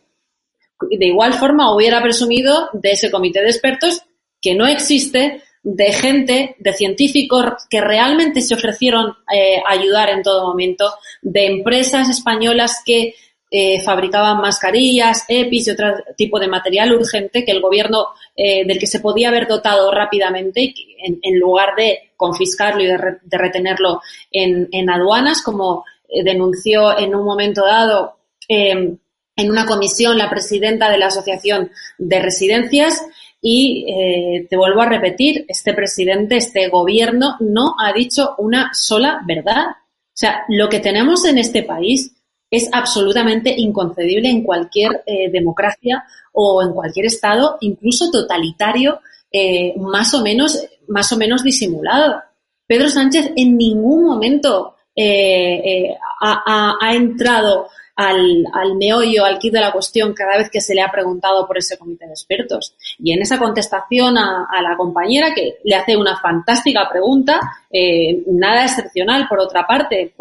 De 0.81 1.07
igual 1.07 1.35
forma 1.35 1.75
hubiera 1.75 2.03
presumido 2.03 2.69
de 2.73 2.92
ese 2.92 3.11
comité 3.11 3.40
de 3.40 3.51
expertos 3.51 4.03
que 4.40 4.55
no 4.55 4.66
existe, 4.66 5.42
de 5.62 5.92
gente, 5.92 6.55
de 6.59 6.73
científicos 6.73 7.66
que 7.69 7.81
realmente 7.81 8.40
se 8.40 8.55
ofrecieron 8.55 9.14
eh, 9.35 9.61
ayudar 9.66 10.11
en 10.11 10.23
todo 10.23 10.47
momento, 10.47 10.92
de 11.23 11.47
empresas 11.47 12.09
españolas 12.09 12.83
que 12.85 13.14
eh, 13.51 13.81
fabricaban 13.83 14.41
mascarillas, 14.41 15.25
EPIs 15.29 15.69
y 15.69 15.71
otro 15.71 15.95
tipo 16.17 16.41
de 16.41 16.49
material 16.49 16.93
urgente 16.93 17.45
que 17.45 17.53
el 17.53 17.61
gobierno 17.61 18.09
eh, 18.35 18.67
del 18.67 18.79
que 18.79 18.87
se 18.87 19.01
podía 19.01 19.29
haber 19.29 19.47
dotado 19.47 19.91
rápidamente 19.93 20.75
en, 20.99 21.39
lugar 21.39 21.77
de 21.77 22.11
confiscarlo 22.17 22.83
y 22.83 22.87
de, 22.87 22.99
retenerlo 23.31 24.01
en, 24.33 24.69
en, 24.73 24.91
aduanas, 24.91 25.43
como 25.43 25.85
eh, 26.09 26.25
denunció 26.25 26.99
en 26.99 27.15
un 27.15 27.25
momento 27.25 27.65
dado 27.65 28.17
em, 28.49 28.99
en 29.37 29.51
una 29.51 29.67
comisión 29.67 30.19
la 30.19 30.31
presidenta 30.31 30.91
de 30.91 30.99
la 30.99 31.07
Asociación 31.07 31.71
de 31.99 32.21
Residencias. 32.21 33.07
Y 33.41 33.87
eh, 33.89 34.47
te 34.49 34.57
vuelvo 34.57 34.81
a 34.81 34.89
repetir, 34.89 35.45
este 35.47 35.73
presidente, 35.73 36.37
este 36.37 36.69
gobierno 36.69 37.37
no 37.41 37.77
ha 37.79 37.93
dicho 37.93 38.35
una 38.39 38.71
sola 38.73 39.21
verdad. 39.27 39.67
O 39.69 40.19
sea, 40.19 40.45
lo 40.49 40.69
que 40.69 40.81
tenemos 40.81 41.25
en 41.27 41.39
este 41.39 41.63
país 41.63 42.16
es 42.57 42.69
absolutamente 42.73 43.55
inconcebible 43.57 44.29
en 44.29 44.42
cualquier 44.42 45.03
eh, 45.07 45.31
democracia 45.31 46.05
o 46.33 46.62
en 46.62 46.73
cualquier 46.73 47.07
estado, 47.07 47.59
incluso 47.61 48.11
totalitario, 48.11 49.01
eh, 49.31 49.75
más 49.79 50.14
o 50.14 50.23
menos, 50.23 50.66
más 50.88 51.12
o 51.12 51.16
menos 51.16 51.42
disimulado. 51.42 52.23
Pedro 52.66 52.88
Sánchez 52.88 53.33
en 53.37 53.57
ningún 53.57 54.05
momento 54.05 54.77
eh, 54.95 55.95
ha, 56.21 56.77
ha, 56.81 56.95
entrado 56.95 57.69
al, 57.97 58.45
al 58.53 58.77
meollo, 58.77 59.25
al 59.25 59.39
kit 59.39 59.55
de 59.55 59.61
la 59.61 59.73
cuestión 59.73 60.13
cada 60.13 60.37
vez 60.37 60.51
que 60.51 60.61
se 60.61 60.75
le 60.75 60.83
ha 60.83 60.93
preguntado 60.93 61.47
por 61.47 61.57
ese 61.57 61.79
comité 61.79 62.07
de 62.07 62.13
expertos. 62.13 62.77
Y 62.99 63.13
en 63.13 63.23
esa 63.23 63.39
contestación 63.39 64.19
a, 64.19 64.47
la 64.63 64.77
compañera, 64.77 65.35
que 65.35 65.59
le 65.65 65.75
hace 65.75 65.97
una 65.97 66.17
fantástica 66.19 66.89
pregunta, 66.91 67.41
eh, 67.71 68.23
nada 68.27 68.65
excepcional 68.65 69.27
por 69.29 69.41
otra 69.41 69.67
parte, 69.67 70.15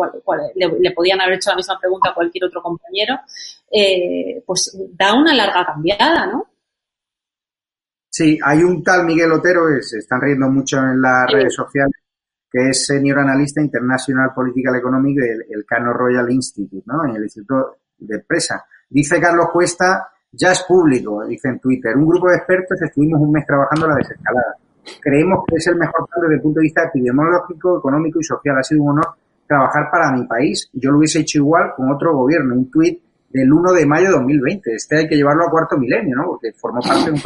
le, 0.56 0.92
podían 0.92 1.20
haber 1.20 1.36
hecho 1.36 1.50
la 1.50 1.58
misma 1.58 1.78
pregunta 1.80 2.10
a 2.10 2.14
cualquier 2.14 2.46
otro 2.46 2.62
compañero, 2.62 3.20
eh, 3.70 4.42
pues 4.46 4.78
da 4.92 5.14
una 5.14 5.34
larga 5.34 5.66
cambiada, 5.66 6.28
¿no? 6.28 6.48
Sí, 8.10 8.40
hay 8.42 8.60
un 8.64 8.82
tal 8.82 9.06
Miguel 9.06 9.34
Otero 9.34 9.64
que 9.68 9.84
se 9.84 9.98
están 9.98 10.22
riendo 10.22 10.48
mucho 10.50 10.78
en 10.78 11.02
las 11.02 11.30
redes 11.30 11.54
sociales 11.54 12.05
que 12.56 12.70
es 12.70 12.86
senior 12.86 13.20
analista 13.20 13.62
internacional 13.62 14.32
political 14.34 14.78
economic 14.78 15.18
del 15.18 15.46
el 15.50 15.66
Cano 15.66 15.92
Royal 15.92 16.32
Institute, 16.32 16.86
¿no? 16.86 17.04
En 17.04 17.18
el 17.18 17.24
Instituto 17.24 17.80
de 17.98 18.16
Empresa. 18.16 18.64
Dice 18.90 19.20
Carlos 19.20 19.48
Cuesta, 19.52 20.08
ya 20.32 20.54
es 20.54 20.64
público, 20.64 21.26
dice 21.26 21.50
en 21.50 21.60
Twitter, 21.60 21.98
un 21.98 22.08
grupo 22.08 22.30
de 22.30 22.38
expertos 22.38 22.82
estuvimos 22.82 23.20
un 23.20 23.34
mes 23.34 23.46
trabajando 23.46 23.90
la 23.90 23.96
desescalada. 23.96 24.56
Creemos 25.02 25.44
que 25.46 25.58
es 25.58 25.68
el 25.68 25.76
mejor 25.76 26.08
plan 26.08 26.22
desde 26.22 26.36
el 26.36 26.42
punto 26.42 26.60
de 26.62 26.64
vista 26.64 26.84
epidemiológico, 26.84 27.80
económico 27.80 28.22
y 28.22 28.24
social. 28.24 28.58
Ha 28.58 28.64
sido 28.64 28.84
un 28.84 28.90
honor 28.92 29.16
trabajar 29.46 29.92
para 29.92 30.14
mi 30.14 30.26
país. 30.26 30.70
Yo 30.72 30.92
lo 30.92 31.00
hubiese 31.00 31.20
hecho 31.20 31.40
igual 31.40 31.74
con 31.76 31.92
otro 31.92 32.16
gobierno. 32.16 32.56
Un 32.56 32.72
tuit 32.72 33.04
del 33.32 33.52
1 33.52 33.74
de 33.74 33.86
mayo 33.86 34.06
de 34.06 34.14
2020. 34.14 34.76
Este 34.76 34.98
hay 35.00 35.08
que 35.10 35.16
llevarlo 35.16 35.46
a 35.46 35.52
cuarto 35.52 35.78
milenio, 35.78 36.16
¿no? 36.16 36.26
Porque 36.28 36.54
formó 36.54 36.80
parte 36.80 37.12
de 37.12 37.12
un 37.12 37.22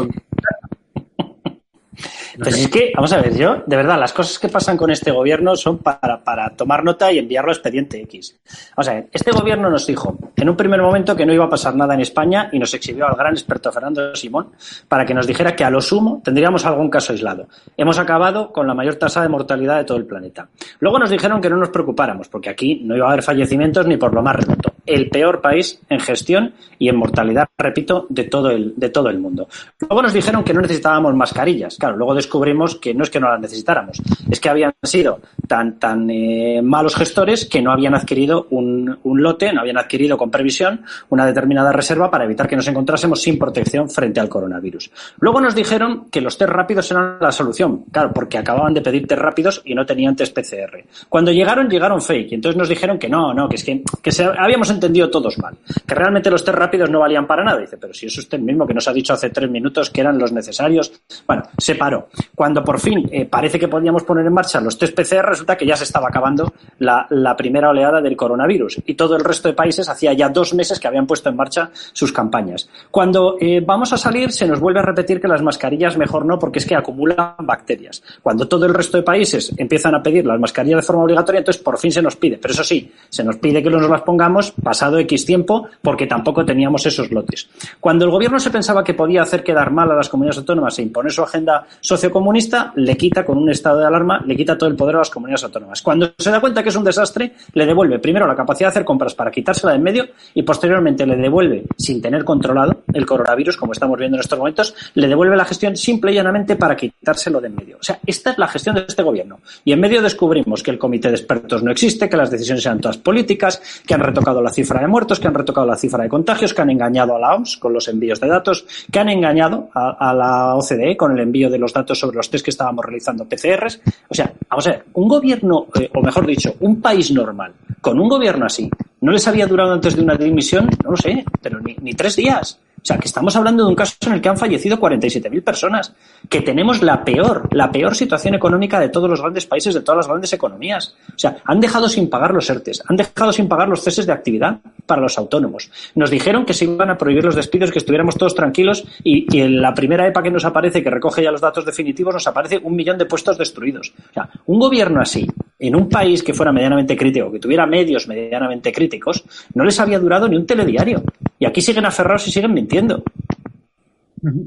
pues 2.38 2.58
es 2.58 2.68
que, 2.70 2.92
vamos 2.96 3.12
a 3.13 3.22
ver, 3.22 3.36
yo, 3.36 3.63
de 3.65 3.76
verdad, 3.76 4.00
las 4.00 4.13
cosas 4.13 4.38
que 4.39 4.50
pasan 4.50 4.78
con 4.78 4.92
este 4.92 5.12
gobierno 5.12 5.56
son 5.56 5.80
para, 5.80 6.24
para 6.24 6.50
tomar 6.56 6.84
nota 6.84 7.12
y 7.12 7.20
enviarlo 7.20 7.52
a 7.52 7.54
expediente 7.54 8.02
X. 8.02 8.39
Vamos 8.76 8.88
a 8.89 8.94
ver, 8.94 9.10
este 9.12 9.32
gobierno 9.32 9.70
nos 9.70 9.88
dijo 9.88 10.18
en 10.36 10.50
un 10.50 10.56
primer 10.56 10.82
momento 10.82 11.15
que 11.15 11.26
no 11.26 11.34
iba 11.34 11.46
a 11.46 11.50
pasar 11.50 11.76
nada 11.76 11.94
en 11.94 12.02
España 12.02 12.50
y 12.52 12.60
nos 12.60 12.74
exhibió 12.74 13.08
al 13.08 13.15
gran 13.15 13.34
experto 13.34 13.72
Fernando 13.72 14.15
Simón 14.15 14.52
para 14.88 15.06
que 15.06 15.13
nos 15.13 15.28
dijera 15.28 15.56
que 15.56 15.63
a 15.63 15.70
lo 15.70 15.82
sumo 15.82 16.22
tendríamos 16.24 16.65
algún 16.65 16.89
caso 16.89 17.13
aislado. 17.13 17.48
Hemos 17.78 17.98
acabado 18.00 18.52
con 18.52 18.68
la 18.68 18.74
mayor 18.74 18.96
tasa 18.96 19.22
de 19.22 19.30
mortalidad 19.30 19.78
de 19.78 19.84
todo 19.84 19.98
el 19.98 20.06
planeta. 20.06 20.50
Luego 20.80 21.00
nos 21.00 21.10
dijeron 21.10 21.42
que 21.42 21.50
no 21.50 21.58
nos 21.58 21.70
preocupáramos 21.70 22.28
porque 22.30 22.50
aquí 22.50 22.82
no 22.84 22.96
iba 22.96 23.08
a 23.08 23.12
haber 23.12 23.24
fallecimientos 23.24 23.86
ni 23.88 23.98
por 23.98 24.13
lo 24.13 24.22
más 24.22 24.36
remoto. 24.36 24.74
El 24.86 25.10
peor 25.10 25.42
país 25.42 25.80
en 25.89 26.00
gestión 26.00 26.54
y 26.80 26.89
en 26.89 26.96
mortalidad, 26.96 27.48
repito, 27.58 28.08
de 28.10 28.24
todo 28.24 28.50
el, 28.50 28.74
de 28.76 28.89
todo 28.89 29.10
el 29.10 29.20
mundo. 29.20 29.48
Luego 29.80 30.02
nos 30.02 30.13
dijeron 30.13 30.44
que 30.44 30.54
no 30.54 30.62
necesitábamos 30.62 31.13
mascarillas. 31.13 31.78
Claro, 31.78 31.98
luego 31.98 32.15
que 32.30 32.94
no 32.94 33.04
es 33.04 33.10
que 33.10 33.20
no 33.20 33.30
las 33.30 33.39
necesitáramos, 33.39 34.02
es 34.30 34.39
que 34.39 34.50
habían 34.50 34.74
sido 34.84 35.20
tan, 35.48 35.80
tan 35.80 36.10
eh, 36.10 36.62
malos 36.62 36.96
gestores 36.96 37.46
que 37.46 37.62
no 37.62 37.72
habían 37.72 37.96
adquirido 37.96 38.48
un, 38.52 38.98
un, 39.04 39.22
lote, 39.22 39.52
no 39.54 39.62
habían 39.62 39.78
adquirido 39.78 40.18
con 40.18 40.32
previsión 40.32 40.84
una 41.10 41.26
determinada 41.26 41.72
reserva 41.72 42.10
para 42.10 42.26
evitar 42.26 42.48
que 42.48 42.56
nos 42.56 42.68
encontrásemos 42.68 43.22
sin 43.22 43.38
protección 43.38 43.89
frente 43.89 44.20
al 44.20 44.30
coronavirus. 44.30 44.92
Luego 45.20 45.42
nos 45.42 45.56
dijeron 45.56 46.10
que 46.12 46.22
los 46.22 46.38
test 46.38 46.52
rápidos 46.52 46.89
eran 46.92 47.18
la 47.20 47.32
solución, 47.32 47.86
claro, 47.92 48.12
porque 48.13 48.38
acababan 48.38 48.74
de 48.74 48.82
pedir 48.82 49.08
test 49.08 49.22
rápidos 49.22 49.62
y 49.65 49.74
no 49.74 49.86
tenían 49.86 50.15
test 50.15 50.38
PCR. 50.38 50.84
Cuando 51.08 51.32
llegaron, 51.32 51.70
llegaron 51.70 52.02
fake, 52.02 52.32
y 52.32 52.36
entonces 52.36 52.58
nos 52.58 52.70
dijeron 52.70 53.00
que 53.00 53.10
no, 53.10 53.34
no, 53.34 53.50
que 53.50 53.56
es 53.56 53.63
que, 53.63 53.84
que 54.02 54.12
se, 54.12 54.24
habíamos 54.24 54.70
entendido 54.70 55.10
todos 55.10 55.38
mal, 55.39 55.58
que 55.86 55.96
realmente 55.96 56.30
los 56.30 56.44
test 56.44 56.58
rápidos 56.58 56.89
no 56.89 57.00
valían 57.00 57.26
para 57.26 57.44
nada. 57.44 57.60
Dice, 57.60 57.78
pero 57.78 57.94
si 57.94 58.06
es 58.06 58.18
usted 58.18 58.39
mismo 58.39 58.68
que 58.68 58.74
nos 58.74 58.88
ha 58.88 58.94
dicho 58.94 59.13
hace 59.13 59.30
tres 59.30 59.50
minutos 59.50 59.89
que 59.89 60.02
eran 60.02 60.18
los 60.18 60.32
necesarios. 60.32 60.92
Bueno, 61.26 61.44
se 61.58 61.76
paró. 61.76 62.09
Cuando 62.36 62.63
por 62.63 62.80
fin 62.80 63.08
eh, 63.12 63.26
parece 63.26 63.60
que 63.60 63.67
podíamos 63.67 64.04
poner 64.04 64.26
en 64.26 64.34
marcha 64.34 64.62
los 64.62 64.78
test 64.78 64.95
PCR, 64.95 65.26
resulta 65.26 65.58
que 65.58 65.65
ya 65.65 65.76
se 65.76 65.84
estaba 65.84 66.08
acabando 66.08 66.54
la, 66.80 67.08
primera 67.38 67.69
oleada 67.69 68.02
del 68.02 68.17
coronavirus 68.17 68.82
y 68.86 68.95
todo 68.95 69.15
el 69.15 69.24
resto 69.24 69.48
de 69.48 69.54
países 69.54 69.88
hacía 69.88 70.13
ya 70.13 70.30
dos 70.30 70.54
meses 70.54 70.80
que 70.80 70.88
habían 70.88 71.08
puesto 71.08 71.30
en 71.30 71.36
marcha 71.36 71.69
sus 71.93 72.12
campañas. 72.12 72.69
Cuando 72.91 73.38
eh, 73.39 73.62
vamos 73.65 73.93
a 73.93 73.98
salir 73.98 74.32
se 74.32 74.48
nos 74.48 74.60
vuelve 74.60 74.80
a 74.80 74.84
repetir 74.84 75.22
que 75.22 75.28
las 75.28 75.41
mascarillas 75.41 75.98
mejor 75.98 76.26
no 76.26 76.38
porque 76.38 76.60
es 76.60 76.65
que 76.65 76.76
acumulan 76.76 77.36
bacterias. 77.39 78.04
Cuando 78.22 78.48
todo 78.48 78.65
el 78.65 78.74
resto 78.74 78.98
de 78.98 79.04
países 79.04 79.54
empiezan 79.58 79.95
a 79.95 80.04
pedir 80.04 80.26
las 80.26 80.39
mascarillas 80.39 80.78
de 80.78 80.88
forma 80.88 81.04
obligatoria, 81.04 81.39
entonces 81.39 81.62
por 81.62 81.78
fin 81.78 81.91
se 81.91 82.02
nos 82.02 82.15
pide. 82.15 82.38
Pero 82.38 82.54
eso 82.54 82.63
sí, 82.63 82.91
se 83.10 83.24
nos 83.24 83.38
pide 83.38 83.63
que 83.63 83.69
nos 83.69 83.89
las 83.89 84.02
pongamos 84.02 84.52
pasado 84.52 84.98
X 85.00 85.26
tiempo, 85.26 85.67
porque 85.82 86.08
tampoco 86.08 86.45
teníamos 86.45 86.86
esos 86.86 87.12
lotes. 87.12 87.50
Cuando 87.80 88.06
el 88.06 88.12
gobierno 88.12 88.39
se 88.39 88.50
pensaba 88.50 88.84
que 88.84 88.93
podía 88.93 89.22
hacer 89.22 89.43
quedar 89.43 89.72
mal 89.72 89.91
a 89.91 89.95
las 89.95 90.10
comunidades 90.10 90.39
autónomas 90.39 90.78
e 90.80 90.84
imponer 90.84 91.12
su 91.12 91.24
agenda 91.24 91.65
sociocomunista, 92.00 92.72
le 92.76 92.96
quita 92.96 93.26
con 93.26 93.38
un 93.38 93.50
estado 93.50 93.80
de 93.80 93.88
alarma, 93.88 94.24
le 94.26 94.36
quita 94.36 94.58
todo 94.58 94.70
el 94.70 94.76
poder 94.76 94.96
a 94.96 95.00
las 95.00 95.10
comunidades 95.10 95.44
autónomas. 95.44 95.82
Cuando 95.82 96.14
se 96.18 96.32
da 96.32 96.40
cuenta 96.40 96.64
que 96.64 96.70
es 96.70 96.76
un 96.76 96.84
desastre, 96.84 97.34
le 97.54 97.66
devuelve 97.66 98.00
primero 98.00 98.26
la 98.26 98.36
capacidad 98.36 98.68
de 98.68 98.72
hacer 98.72 98.86
compras 98.86 99.14
para 99.14 99.32
quitársela 99.32 99.74
de 99.74 99.78
en 99.78 99.84
medio 99.84 100.08
y 100.34 100.44
posteriormente 100.44 101.06
le 101.06 101.18
devuelve, 101.18 101.66
sin 101.78 102.02
tener 102.02 102.24
controlado 102.24 102.84
el 102.94 103.06
coronavirus, 103.06 103.58
como 103.58 103.74
estamos 103.74 103.98
viendo 103.98 104.18
en 104.18 104.22
estos 104.22 104.40
momentos, 104.40 104.76
le 104.94 105.08
devuelve 105.08 105.36
la 105.36 105.46
gestión 105.46 105.76
simple 105.76 106.12
y 106.12 106.16
llanamente 106.16 106.56
para 106.56 106.76
quitárselo 106.76 107.42
de 107.42 107.48
en 107.48 107.56
medio. 107.56 107.78
O 107.80 107.84
sea, 107.84 108.00
esta 108.06 108.32
es 108.32 108.38
la 108.38 108.48
gestión 108.48 108.76
de 108.76 108.86
este 108.88 109.04
gobierno. 109.04 109.40
Y 109.66 109.74
en 109.74 109.80
medio 109.80 110.02
descubrimos 110.02 110.64
que 110.64 110.72
el 110.72 110.78
comité 110.78 111.10
de 111.10 111.16
expertos 111.16 111.64
no 111.64 111.72
existe, 111.72 112.10
que 112.10 112.18
las 112.18 112.32
decisiones 112.32 112.64
sean 112.64 112.80
todas 112.80 112.98
políticas, 112.98 113.62
que 113.86 113.94
han 113.94 114.02
retocado 114.02 114.42
la 114.42 114.52
cifra 114.52 114.80
de 114.80 114.88
muertos, 114.88 115.20
que 115.20 115.28
han 115.28 115.34
retocado 115.34 115.68
la 115.68 115.76
cifra 115.76 116.04
de 116.04 116.10
contagios, 116.10 116.54
que 116.54 116.62
han 116.62 116.70
engañado 116.70 117.16
a 117.16 117.20
la 117.20 117.36
OMS 117.36 117.58
con 117.58 117.74
los 117.74 117.88
envíos 117.88 118.20
de 118.20 118.28
datos, 118.28 118.66
que 118.92 119.00
han 119.00 119.10
engañado 119.10 119.70
a, 119.74 120.14
la 120.14 120.56
OCDE 120.56 120.96
con 120.96 121.12
el 121.12 121.20
envío 121.20 121.50
de 121.50 121.58
los 121.58 121.74
datos 121.74 121.88
sobre 121.95 122.17
los 122.17 122.30
test 122.30 122.43
que 122.43 122.52
estábamos 122.52 122.86
realizando 122.86 123.25
PCRs. 123.25 123.82
O 124.08 124.13
sea, 124.13 124.32
vamos 124.49 124.67
a 124.67 124.71
ver, 124.71 124.86
un 124.93 125.08
gobierno, 125.08 125.67
eh, 125.80 125.89
o 125.93 126.02
mejor 126.02 126.25
dicho, 126.25 126.56
un 126.60 126.82
país 126.82 127.12
normal, 127.12 127.54
con 127.82 127.99
un 127.99 128.10
gobierno 128.10 128.45
así, 128.45 128.69
¿no 129.02 129.12
les 129.12 129.28
había 129.28 129.47
durado 129.47 129.73
antes 129.73 129.95
de 129.95 130.02
una 130.02 130.15
dimisión? 130.15 130.69
No 130.84 130.91
lo 130.91 130.97
sé, 130.97 131.23
pero 131.41 131.60
ni, 131.60 131.75
ni 131.82 131.93
tres 131.93 132.15
días. 132.15 132.60
O 132.82 132.86
sea, 132.86 132.98
que 132.98 133.08
estamos 133.08 133.36
hablando 133.36 133.63
de 133.63 133.70
un 133.70 133.76
caso 133.76 133.96
en 134.06 134.13
el 134.13 134.22
que 134.22 134.30
han 134.30 134.38
fallecido 134.38 134.78
47.000 134.78 135.44
personas, 135.44 135.94
que 136.30 136.42
tenemos 136.42 136.82
la 136.82 137.04
peor, 137.04 137.50
la 137.52 137.72
peor 137.72 137.96
situación 137.96 138.36
económica 138.36 138.80
de 138.80 138.89
todos 138.89 139.10
los 139.10 139.22
grandes 139.22 139.46
países, 139.46 139.74
de 139.74 139.82
todas 139.82 139.98
las 139.98 140.08
grandes 140.08 140.32
economías. 140.34 140.96
O 141.10 141.20
sea, 141.20 141.38
han 141.46 141.60
dejado 141.60 141.89
sin 141.89 142.10
pagar 142.10 142.34
los 142.34 142.50
ERTES, 142.50 142.84
han 142.88 142.96
dejado 142.96 143.34
sin 143.34 143.48
pagar 143.48 143.68
los 143.68 143.82
ceses 143.82 144.06
de 144.06 144.13
actividad 144.13 144.60
para 144.86 145.02
los 145.02 145.18
autónomos. 145.18 145.70
Nos 145.96 146.10
dijeron 146.10 146.46
que 146.46 146.54
se 146.54 146.65
iban 146.65 146.89
a 146.89 146.98
prohibir 146.98 147.24
los 147.24 147.36
despidos, 147.36 147.72
que 147.72 147.80
estuviéramos 147.80 148.15
todos 148.15 148.34
tranquilos 148.36 148.86
y, 149.04 149.26
en 149.39 149.62
la 149.62 149.74
primera 149.74 150.08
EPA 150.08 150.24
que 150.24 150.32
nos 150.32 150.46
aparece, 150.46 150.84
que 150.84 150.89
recoge 150.89 151.24
ya 151.24 151.32
los 151.32 151.42
datos 151.42 151.65
definitivos, 151.65 152.13
nos 152.13 152.28
aparece 152.28 152.60
un 152.63 152.76
millón 152.76 152.98
de 152.98 153.06
puestos 153.06 153.38
destruidos. 153.38 153.94
O 154.10 154.13
sea, 154.13 154.30
un 154.46 154.60
gobierno 154.60 155.02
así, 155.02 155.28
en 155.60 155.76
un 155.76 155.89
país 155.89 156.24
que 156.24 156.34
fuera 156.34 156.52
medianamente 156.52 156.96
crítico, 156.96 157.32
que 157.32 157.39
tuviera 157.39 157.65
medios 157.65 158.08
medianamente 158.08 158.72
críticos, 158.72 159.24
no 159.54 159.63
les 159.63 159.80
había 159.80 160.00
durado 160.00 160.28
ni 160.28 160.38
un 160.38 160.46
telediario. 160.46 161.04
Y 161.39 161.45
aquí 161.45 161.62
siguen 161.62 161.86
aferrados 161.86 162.28
y 162.28 162.32
siguen 162.32 162.54
mintiendo. 162.54 163.02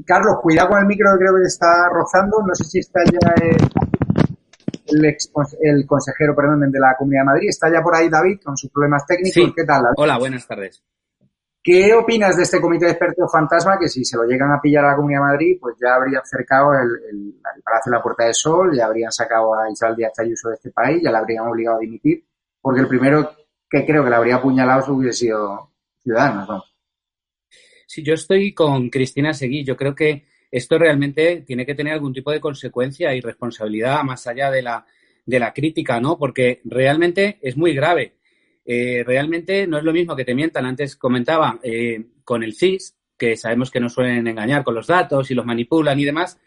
Carlos, 0.05 0.37
cuidado 0.41 0.69
con 0.69 0.79
el 0.79 0.85
micro 0.85 1.09
que 1.13 1.25
creo 1.25 1.35
que 1.35 1.47
está 1.47 1.89
rozando. 1.91 2.37
No 2.45 2.53
sé 2.53 2.63
si 2.65 2.79
está 2.79 2.99
ya 3.05 3.33
el, 4.91 5.17
el 5.61 5.87
consejero 5.87 6.35
perdón, 6.35 6.71
de 6.71 6.79
la 6.79 6.95
Comunidad 6.95 7.21
de 7.21 7.25
Madrid. 7.25 7.49
¿Está 7.49 7.71
ya 7.71 7.81
por 7.81 7.95
ahí 7.95 8.09
David 8.09 8.39
con 8.45 8.55
sus 8.55 8.69
problemas 8.69 9.07
técnicos? 9.07 9.53
¿Qué 9.55 9.63
tal? 9.63 9.85
Hola, 9.97 10.19
buenas 10.19 10.45
tardes. 10.47 10.83
¿Qué 11.63 11.93
opinas 11.95 12.37
de 12.37 12.43
este 12.43 12.61
comité 12.61 12.85
de 12.85 12.91
expertos 12.91 13.31
fantasma 13.31 13.79
que 13.79 13.87
si 13.87 14.05
se 14.05 14.17
lo 14.17 14.23
llegan 14.25 14.51
a 14.51 14.61
pillar 14.61 14.85
a 14.85 14.89
la 14.89 14.95
Comunidad 14.95 15.21
de 15.21 15.25
Madrid, 15.25 15.57
pues 15.59 15.77
ya 15.81 15.95
habrían 15.95 16.23
cercado 16.25 16.73
el, 16.73 17.35
Palacio 17.63 17.89
de 17.89 17.97
la 17.97 18.03
Puerta 18.03 18.25
del 18.25 18.33
Sol, 18.33 18.75
ya 18.75 18.85
habrían 18.85 19.11
sacado 19.13 19.55
a 19.55 19.71
Isabel 19.71 19.95
Díaz 19.95 20.19
Ayuso 20.19 20.49
de 20.49 20.55
este 20.55 20.71
país, 20.71 21.01
ya 21.01 21.09
la 21.09 21.19
habrían 21.19 21.47
obligado 21.47 21.77
a 21.77 21.79
dimitir, 21.79 22.25
porque 22.61 22.81
el 22.81 22.87
primero 22.87 23.31
que 23.69 23.85
creo 23.85 24.03
que 24.03 24.09
la 24.09 24.17
habría 24.17 24.35
apuñalado 24.35 24.93
hubiese 24.93 25.19
sido 25.19 25.71
Ciudadanos, 26.03 26.49
¿no? 26.49 26.63
Sí, 27.93 28.01
yo 28.01 28.15
estoy 28.15 28.53
con 28.53 28.89
Cristina 28.89 29.35
Seguí. 29.35 29.63
Yo 29.63 29.77
creo 29.77 29.93
que 29.93 30.23
esto 30.49 30.79
realmente 30.79 31.43
tiene 31.45 31.63
que 31.63 31.75
tener 31.75 31.93
algún 31.93 32.11
tipo 32.11 32.31
de 32.31 32.39
consecuencia 32.39 33.13
y 33.13 33.21
responsabilidad 33.21 34.01
más 34.01 34.25
allá 34.25 34.49
de 34.49 34.63
la, 34.63 34.87
de 35.27 35.39
la 35.39 35.53
crítica, 35.53 35.99
¿no? 35.99 36.17
Porque 36.17 36.59
realmente 36.63 37.37
es 37.43 37.55
muy 37.55 37.75
grave. 37.75 38.15
Eh, 38.65 39.03
realmente 39.05 39.67
no 39.67 39.77
es 39.77 39.83
lo 39.83 39.93
mismo 39.93 40.15
que 40.15 40.25
te 40.25 40.33
mientan. 40.33 40.65
Antes 40.65 40.95
comentaba 40.95 41.59
eh, 41.61 42.03
con 42.23 42.41
el 42.41 42.55
CIS, 42.55 42.95
que 43.15 43.37
sabemos 43.37 43.69
que 43.69 43.79
nos 43.79 43.93
suelen 43.93 44.25
engañar 44.25 44.63
con 44.63 44.73
los 44.73 44.87
datos 44.87 45.29
y 45.29 45.35
los 45.35 45.45
manipulan 45.45 45.99
y 45.99 46.05
demás. 46.05 46.39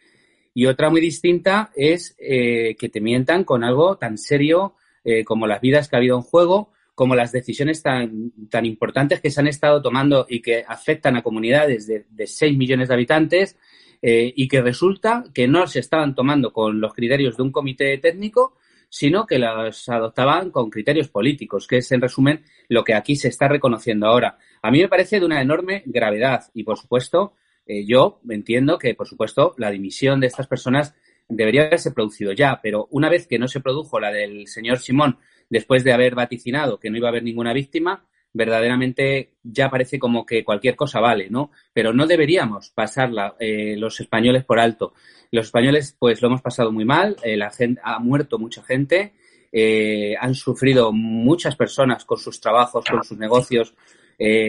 Y 0.52 0.66
otra 0.66 0.90
muy 0.90 1.00
distinta 1.00 1.70
es 1.76 2.16
eh, 2.18 2.74
que 2.76 2.88
te 2.88 3.00
mientan 3.00 3.44
con 3.44 3.62
algo 3.62 3.98
tan 3.98 4.18
serio 4.18 4.74
como 5.24 5.46
las 5.46 5.60
vidas 5.60 5.88
que 5.88 5.94
ha 5.94 6.00
habido 6.00 6.16
en 6.16 6.22
juego 6.22 6.72
como 6.96 7.14
las 7.14 7.30
decisiones 7.30 7.82
tan, 7.82 8.32
tan 8.50 8.64
importantes 8.64 9.20
que 9.20 9.30
se 9.30 9.38
han 9.38 9.46
estado 9.46 9.82
tomando 9.82 10.26
y 10.28 10.40
que 10.40 10.64
afectan 10.66 11.14
a 11.16 11.22
comunidades 11.22 11.86
de, 11.86 12.06
de 12.08 12.26
6 12.26 12.56
millones 12.56 12.88
de 12.88 12.94
habitantes 12.94 13.58
eh, 14.00 14.32
y 14.34 14.48
que 14.48 14.62
resulta 14.62 15.24
que 15.34 15.46
no 15.46 15.66
se 15.66 15.80
estaban 15.80 16.14
tomando 16.14 16.54
con 16.54 16.80
los 16.80 16.94
criterios 16.94 17.36
de 17.36 17.42
un 17.42 17.52
comité 17.52 17.98
técnico, 17.98 18.56
sino 18.88 19.26
que 19.26 19.38
las 19.38 19.86
adoptaban 19.90 20.50
con 20.50 20.70
criterios 20.70 21.08
políticos, 21.08 21.66
que 21.66 21.78
es 21.78 21.92
en 21.92 22.00
resumen 22.00 22.44
lo 22.70 22.82
que 22.82 22.94
aquí 22.94 23.14
se 23.14 23.28
está 23.28 23.46
reconociendo 23.46 24.06
ahora. 24.06 24.38
A 24.62 24.70
mí 24.70 24.80
me 24.80 24.88
parece 24.88 25.20
de 25.20 25.26
una 25.26 25.42
enorme 25.42 25.82
gravedad 25.84 26.44
y, 26.54 26.64
por 26.64 26.78
supuesto, 26.78 27.34
eh, 27.66 27.84
yo 27.84 28.20
entiendo 28.30 28.78
que, 28.78 28.94
por 28.94 29.06
supuesto, 29.06 29.54
la 29.58 29.70
dimisión 29.70 30.18
de 30.20 30.28
estas 30.28 30.46
personas 30.46 30.94
debería 31.28 31.66
haberse 31.66 31.90
producido 31.90 32.32
ya, 32.32 32.60
pero 32.62 32.88
una 32.90 33.10
vez 33.10 33.26
que 33.26 33.38
no 33.38 33.48
se 33.48 33.60
produjo 33.60 34.00
la 34.00 34.12
del 34.12 34.46
señor 34.46 34.78
Simón 34.78 35.18
después 35.48 35.84
de 35.84 35.92
haber 35.92 36.14
vaticinado 36.14 36.78
que 36.78 36.90
no 36.90 36.96
iba 36.96 37.08
a 37.08 37.10
haber 37.10 37.22
ninguna 37.22 37.52
víctima, 37.52 38.04
verdaderamente 38.36 39.30
ya 39.42 39.70
parece 39.70 39.98
como 39.98 40.26
que 40.26 40.44
cualquier 40.44 40.76
cosa 40.76 41.00
vale, 41.00 41.30
¿no? 41.30 41.50
Pero 41.72 41.92
no 41.92 42.06
deberíamos 42.06 42.70
pasarla 42.70 43.34
eh, 43.40 43.76
los 43.76 43.98
españoles 44.00 44.44
por 44.44 44.60
alto. 44.60 44.92
Los 45.30 45.46
españoles, 45.46 45.96
pues 45.98 46.20
lo 46.20 46.28
hemos 46.28 46.42
pasado 46.42 46.70
muy 46.70 46.84
mal, 46.84 47.16
eh, 47.22 47.36
la 47.36 47.50
gente, 47.50 47.80
ha 47.82 47.98
muerto 47.98 48.38
mucha 48.38 48.62
gente, 48.62 49.14
eh, 49.50 50.14
han 50.20 50.34
sufrido 50.34 50.92
muchas 50.92 51.56
personas 51.56 52.04
con 52.04 52.18
sus 52.18 52.40
trabajos, 52.40 52.84
con 52.84 53.02
sus 53.02 53.18
negocios, 53.18 53.74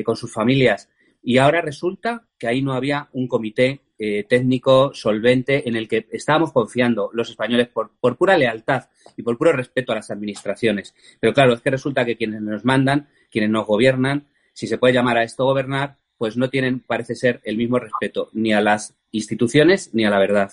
con 0.06 0.16
sus 0.16 0.32
familias, 0.32 0.90
y 1.22 1.40
ahora 1.40 1.60
resulta 1.60 2.26
que 2.40 2.48
ahí 2.48 2.62
no 2.62 2.72
había 2.72 3.10
un 3.12 3.28
comité 3.28 3.82
eh, 4.00 4.26
técnico 4.28 4.94
solvente 4.94 5.68
en 5.68 5.76
el 5.76 5.88
que 5.88 6.08
estábamos 6.12 6.52
confiando 6.52 7.10
los 7.14 7.30
españoles 7.30 7.68
por, 7.68 7.92
por, 8.00 8.18
pura 8.18 8.38
lealtad 8.38 8.90
y 9.16 9.24
por 9.24 9.38
puro 9.38 9.54
respeto 9.54 9.92
a 9.92 9.96
las 9.96 10.12
administraciones. 10.12 10.94
Pero 11.20 11.34
claro, 11.34 11.54
es 11.54 11.62
que 11.62 11.72
resulta 11.72 12.06
que 12.06 12.18
quienes 12.18 12.42
nos 12.42 12.64
mandan, 12.64 13.08
quienes 13.32 13.50
nos 13.50 13.66
gobiernan, 13.66 14.28
si 14.54 14.68
se 14.68 14.78
puede 14.78 14.94
llamar 14.94 15.18
a 15.18 15.24
esto 15.24 15.46
gobernar, 15.46 15.98
pues 16.18 16.38
no 16.38 16.50
tienen, 16.50 16.80
parece 16.80 17.16
ser, 17.16 17.42
el 17.44 17.58
mismo 17.58 17.80
respeto 17.80 18.30
ni 18.34 18.54
a 18.54 18.62
las 18.62 18.96
instituciones 19.12 19.94
ni 19.94 20.06
a 20.06 20.10
la 20.10 20.20
verdad. 20.20 20.52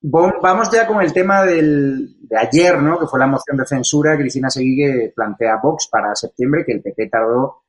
Vamos 0.00 0.70
ya 0.70 0.86
con 0.86 1.02
el 1.02 1.12
tema 1.12 1.42
del, 1.42 2.16
de 2.20 2.36
ayer, 2.36 2.80
¿no? 2.80 2.98
Que 2.98 3.06
fue 3.06 3.18
la 3.18 3.26
moción 3.26 3.56
de 3.56 3.66
censura. 3.66 4.16
Cristina 4.16 4.50
Seguí 4.50 4.76
que 4.76 5.12
plantea 5.14 5.58
Vox 5.60 5.88
para 5.90 6.14
septiembre, 6.14 6.64
que 6.64 6.72
el 6.72 6.82
PP 6.82 7.08
tardó 7.08 7.64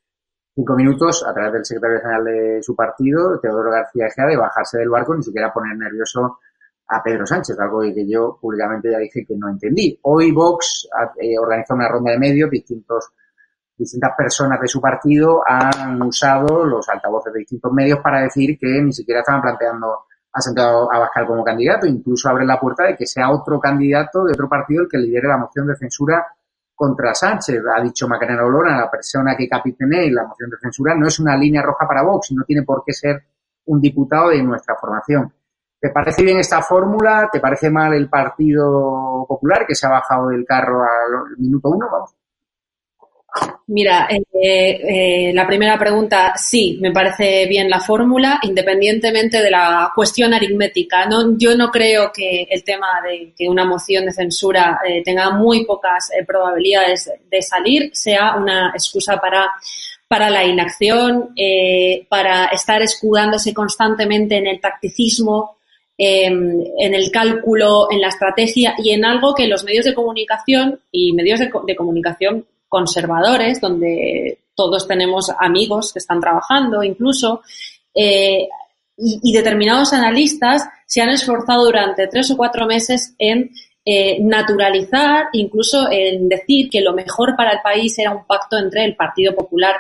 cinco 0.58 0.76
minutos 0.76 1.24
a 1.24 1.32
través 1.36 1.54
del 1.54 1.66
secretario 1.66 2.00
general 2.00 2.24
de 2.24 2.64
su 2.64 2.76
partido, 2.76 3.40
Teodoro 3.40 3.70
García 3.70 4.08
Ejea, 4.08 4.26
de 4.26 4.38
bajarse 4.38 4.80
del 4.80 4.90
barco, 4.90 5.16
ni 5.16 5.22
siquiera 5.22 5.54
poner 5.54 5.78
nervioso 5.78 6.40
a 6.88 7.04
Pedro 7.04 7.28
Sánchez, 7.28 7.60
algo 7.60 7.82
que 7.82 8.10
yo 8.10 8.40
públicamente 8.42 8.90
ya 8.90 8.98
dije 8.98 9.24
que 9.24 9.36
no 9.36 9.50
entendí. 9.50 10.00
Hoy 10.02 10.32
Vox 10.32 10.88
ha 10.92 11.12
eh, 11.22 11.38
organizado 11.38 11.78
una 11.78 11.88
ronda 11.88 12.12
de 12.12 12.18
medios, 12.18 12.50
distintos, 12.50 13.12
distintas 13.78 14.14
personas 14.18 14.60
de 14.60 14.68
su 14.68 14.82
partido 14.82 15.44
han 15.46 16.02
usado 16.02 16.66
los 16.66 16.90
altavoces 16.90 17.34
de 17.34 17.40
distintos 17.40 17.72
medios 17.72 18.00
para 18.00 18.22
decir 18.22 18.58
que 18.58 18.82
ni 18.82 18.94
siquiera 18.94 19.20
estaban 19.20 19.44
planteando 19.44 20.06
a 20.34 20.42
Santiago 20.42 20.92
Abascal 20.92 21.28
como 21.28 21.44
candidato, 21.44 21.86
incluso 21.86 22.30
abre 22.30 22.48
la 22.48 22.60
puerta 22.60 22.86
de 22.86 22.96
que 22.96 23.06
sea 23.06 23.30
otro 23.30 23.60
candidato 23.60 24.24
de 24.24 24.32
otro 24.32 24.50
partido 24.50 24.82
el 24.82 24.90
que 24.90 24.98
lidere 24.98 25.28
la 25.28 25.38
moción 25.38 25.68
de 25.68 25.76
censura 25.76 26.26
contra 26.78 27.14
Sánchez. 27.16 27.62
Ha 27.76 27.82
dicho 27.82 28.08
Macarena 28.08 28.46
Olona, 28.46 28.78
la 28.78 28.92
persona 28.92 29.36
que 29.36 29.50
capitaneé 29.50 30.12
la 30.12 30.28
moción 30.28 30.52
de 30.52 30.58
censura, 30.62 30.96
no 30.96 31.08
es 31.08 31.20
una 31.20 31.36
línea 31.36 31.64
roja 31.64 31.88
para 31.88 32.04
Vox 32.04 32.32
no 32.32 32.44
tiene 32.46 32.62
por 32.62 32.84
qué 32.86 32.94
ser 32.94 33.24
un 33.66 33.82
diputado 33.82 34.30
de 34.30 34.44
nuestra 34.44 34.76
formación. 34.76 35.34
¿Te 35.80 35.90
parece 35.90 36.24
bien 36.24 36.38
esta 36.38 36.62
fórmula? 36.62 37.30
¿Te 37.32 37.40
parece 37.40 37.70
mal 37.70 37.94
el 37.94 38.10
Partido 38.10 39.26
Popular 39.28 39.66
que 39.68 39.76
se 39.76 39.88
ha 39.88 39.90
bajado 39.90 40.30
del 40.30 40.46
carro 40.46 40.84
al 40.84 41.38
minuto 41.38 41.70
uno? 41.70 41.88
Vamos. 41.92 42.16
Mira, 43.68 44.08
eh, 44.10 44.22
eh, 44.42 45.32
la 45.34 45.46
primera 45.46 45.78
pregunta, 45.78 46.34
sí, 46.38 46.78
me 46.82 46.92
parece 46.92 47.46
bien 47.48 47.70
la 47.70 47.82
fórmula, 47.82 48.40
independientemente 48.44 49.42
de 49.42 49.52
la 49.52 49.92
cuestión 49.94 50.34
aritmética. 50.34 51.06
¿no? 51.06 51.38
Yo 51.38 51.56
no 51.58 51.70
creo 51.70 52.12
que 52.14 52.48
el 52.50 52.64
tema 52.64 52.88
de 53.06 53.34
que 53.38 53.50
una 53.50 53.66
moción 53.66 54.06
de 54.06 54.14
censura 54.14 54.80
eh, 54.88 55.04
tenga 55.04 55.32
muy 55.32 55.66
pocas 55.66 56.10
probabilidades 56.26 57.12
de 57.30 57.42
salir 57.42 57.92
sea 57.94 58.38
una 58.38 58.72
excusa 58.74 59.18
para, 59.18 59.50
para 60.08 60.30
la 60.30 60.46
inacción, 60.46 61.34
para 62.08 62.46
estar 62.46 62.82
escudándose 62.82 63.54
constantemente 63.54 64.38
en 64.38 64.48
el 64.48 64.62
tacticismo, 64.62 65.58
em, 65.98 66.64
en 66.78 66.94
el 66.94 67.12
cálculo, 67.12 67.88
en 67.92 68.00
la 68.00 68.08
estrategia 68.08 68.76
y 68.78 68.92
en 68.92 69.04
algo 69.04 69.36
que 69.36 69.48
los 69.48 69.66
medios 69.66 69.84
de 69.86 69.94
comunicación 69.94 70.80
y 70.90 71.12
medios 71.12 71.42
de 71.42 71.76
comunicación 71.76 72.46
conservadores, 72.68 73.62
donde 73.62 74.40
todos 74.56 74.88
tenemos 74.88 75.32
amigos 75.40 75.94
que 75.94 76.00
están 76.00 76.20
trabajando 76.20 76.84
incluso, 76.84 77.42
eh, 77.94 78.48
y, 78.98 79.32
determinados 79.32 79.94
analistas 79.94 80.68
se 80.88 81.02
han 81.02 81.10
esforzado 81.10 81.66
durante 81.66 82.08
tres 82.08 82.32
o 82.32 82.38
cuatro 82.38 82.66
meses 82.66 83.14
en 83.20 83.52
eh, 83.86 84.18
naturalizar, 84.22 85.28
incluso 85.34 85.88
en 85.92 86.28
decir 86.28 86.70
que 86.70 86.82
lo 86.82 86.94
mejor 86.94 87.36
para 87.36 87.52
el 87.52 87.60
país 87.62 87.98
era 88.00 88.12
un 88.12 88.26
pacto 88.26 88.58
entre 88.58 88.84
el 88.86 88.96
Partido 88.96 89.36
Popular 89.36 89.76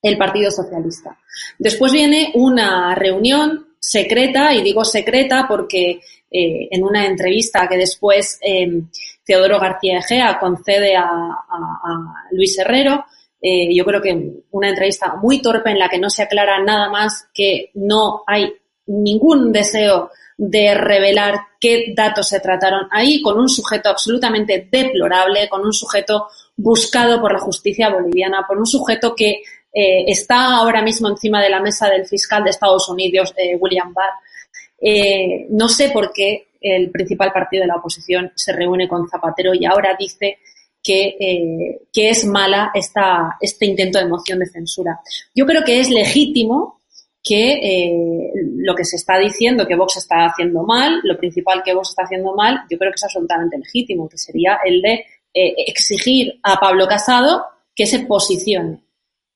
y 0.00 0.08
el 0.08 0.16
Partido 0.16 0.50
Socialista. 0.50 1.18
Después 1.58 1.92
viene 1.92 2.30
una 2.34 2.94
reunión 2.94 3.74
secreta, 3.80 4.54
y 4.54 4.62
digo 4.62 4.84
secreta 4.84 5.46
porque 5.48 6.00
eh, 6.30 6.68
en 6.70 6.84
una 6.84 7.06
entrevista 7.06 7.68
que 7.68 7.76
después 7.76 8.38
eh, 8.42 8.82
Teodoro 9.30 9.60
García 9.60 10.00
Egea 10.00 10.40
concede 10.40 10.96
a, 10.96 11.06
Luis 12.32 12.58
Herrero, 12.58 13.04
eh, 13.40 13.72
yo 13.72 13.84
creo 13.84 14.02
que 14.02 14.42
una 14.50 14.70
entrevista 14.70 15.14
muy 15.22 15.40
torpe 15.40 15.70
en 15.70 15.78
la 15.78 15.88
que 15.88 16.00
no 16.00 16.10
se 16.10 16.24
aclara 16.24 16.60
nada 16.64 16.88
más 16.90 17.28
que 17.32 17.70
no 17.74 18.24
hay 18.26 18.52
ningún 18.86 19.52
deseo 19.52 20.10
de 20.36 20.74
revelar 20.74 21.36
qué 21.60 21.92
datos 21.94 22.26
se 22.26 22.40
trataron 22.40 22.88
ahí, 22.90 23.22
con 23.22 23.38
un 23.38 23.48
sujeto 23.48 23.88
absolutamente 23.90 24.66
deplorable, 24.68 25.48
con 25.48 25.64
un 25.64 25.72
sujeto 25.72 26.26
buscado 26.56 27.20
por 27.20 27.32
la 27.32 27.38
justicia 27.38 27.88
boliviana, 27.88 28.44
por 28.48 28.58
un 28.58 28.66
sujeto 28.66 29.14
que 29.14 29.42
eh, 29.72 30.04
está 30.08 30.56
ahora 30.56 30.82
mismo 30.82 31.08
encima 31.08 31.40
de 31.40 31.50
la 31.50 31.60
mesa 31.60 31.88
del 31.88 32.04
fiscal 32.04 32.42
de 32.42 32.50
Estados 32.50 32.88
Unidos, 32.88 33.32
eh, 33.36 33.54
William 33.60 33.94
Barr. 33.94 34.14
No 35.50 35.68
sé 35.68 35.90
por 35.90 36.12
qué 36.12 36.49
el 36.60 36.90
principal 36.90 37.32
partido 37.32 37.62
de 37.62 37.68
la 37.68 37.76
oposición 37.76 38.32
se 38.34 38.52
reúne 38.52 38.88
con 38.88 39.08
Zapatero 39.08 39.54
y 39.54 39.64
ahora 39.64 39.96
dice 39.98 40.38
que, 40.82 41.78
que 41.92 42.10
es 42.10 42.24
mala 42.24 42.70
esta, 42.74 43.36
este 43.40 43.66
intento 43.66 43.98
de 43.98 44.06
moción 44.06 44.38
de 44.38 44.46
censura. 44.46 45.00
Yo 45.34 45.46
creo 45.46 45.62
que 45.64 45.80
es 45.80 45.90
legítimo 45.90 46.80
que 47.22 48.32
lo 48.56 48.74
que 48.74 48.84
se 48.84 48.96
está 48.96 49.18
diciendo 49.18 49.66
que 49.66 49.76
Vox 49.76 49.98
está 49.98 50.24
haciendo 50.24 50.62
mal, 50.62 51.00
lo 51.02 51.18
principal 51.18 51.62
que 51.62 51.74
Vox 51.74 51.90
está 51.90 52.04
haciendo 52.04 52.34
mal, 52.34 52.62
yo 52.70 52.78
creo 52.78 52.90
que 52.90 52.96
es 52.96 53.04
absolutamente 53.04 53.58
legítimo, 53.58 54.08
que 54.08 54.16
sería 54.16 54.58
el 54.64 54.80
de 54.80 55.04
exigir 55.32 56.40
a 56.42 56.56
Pablo 56.58 56.88
Casado 56.88 57.44
que 57.74 57.86
se 57.86 58.00
posicione 58.00 58.80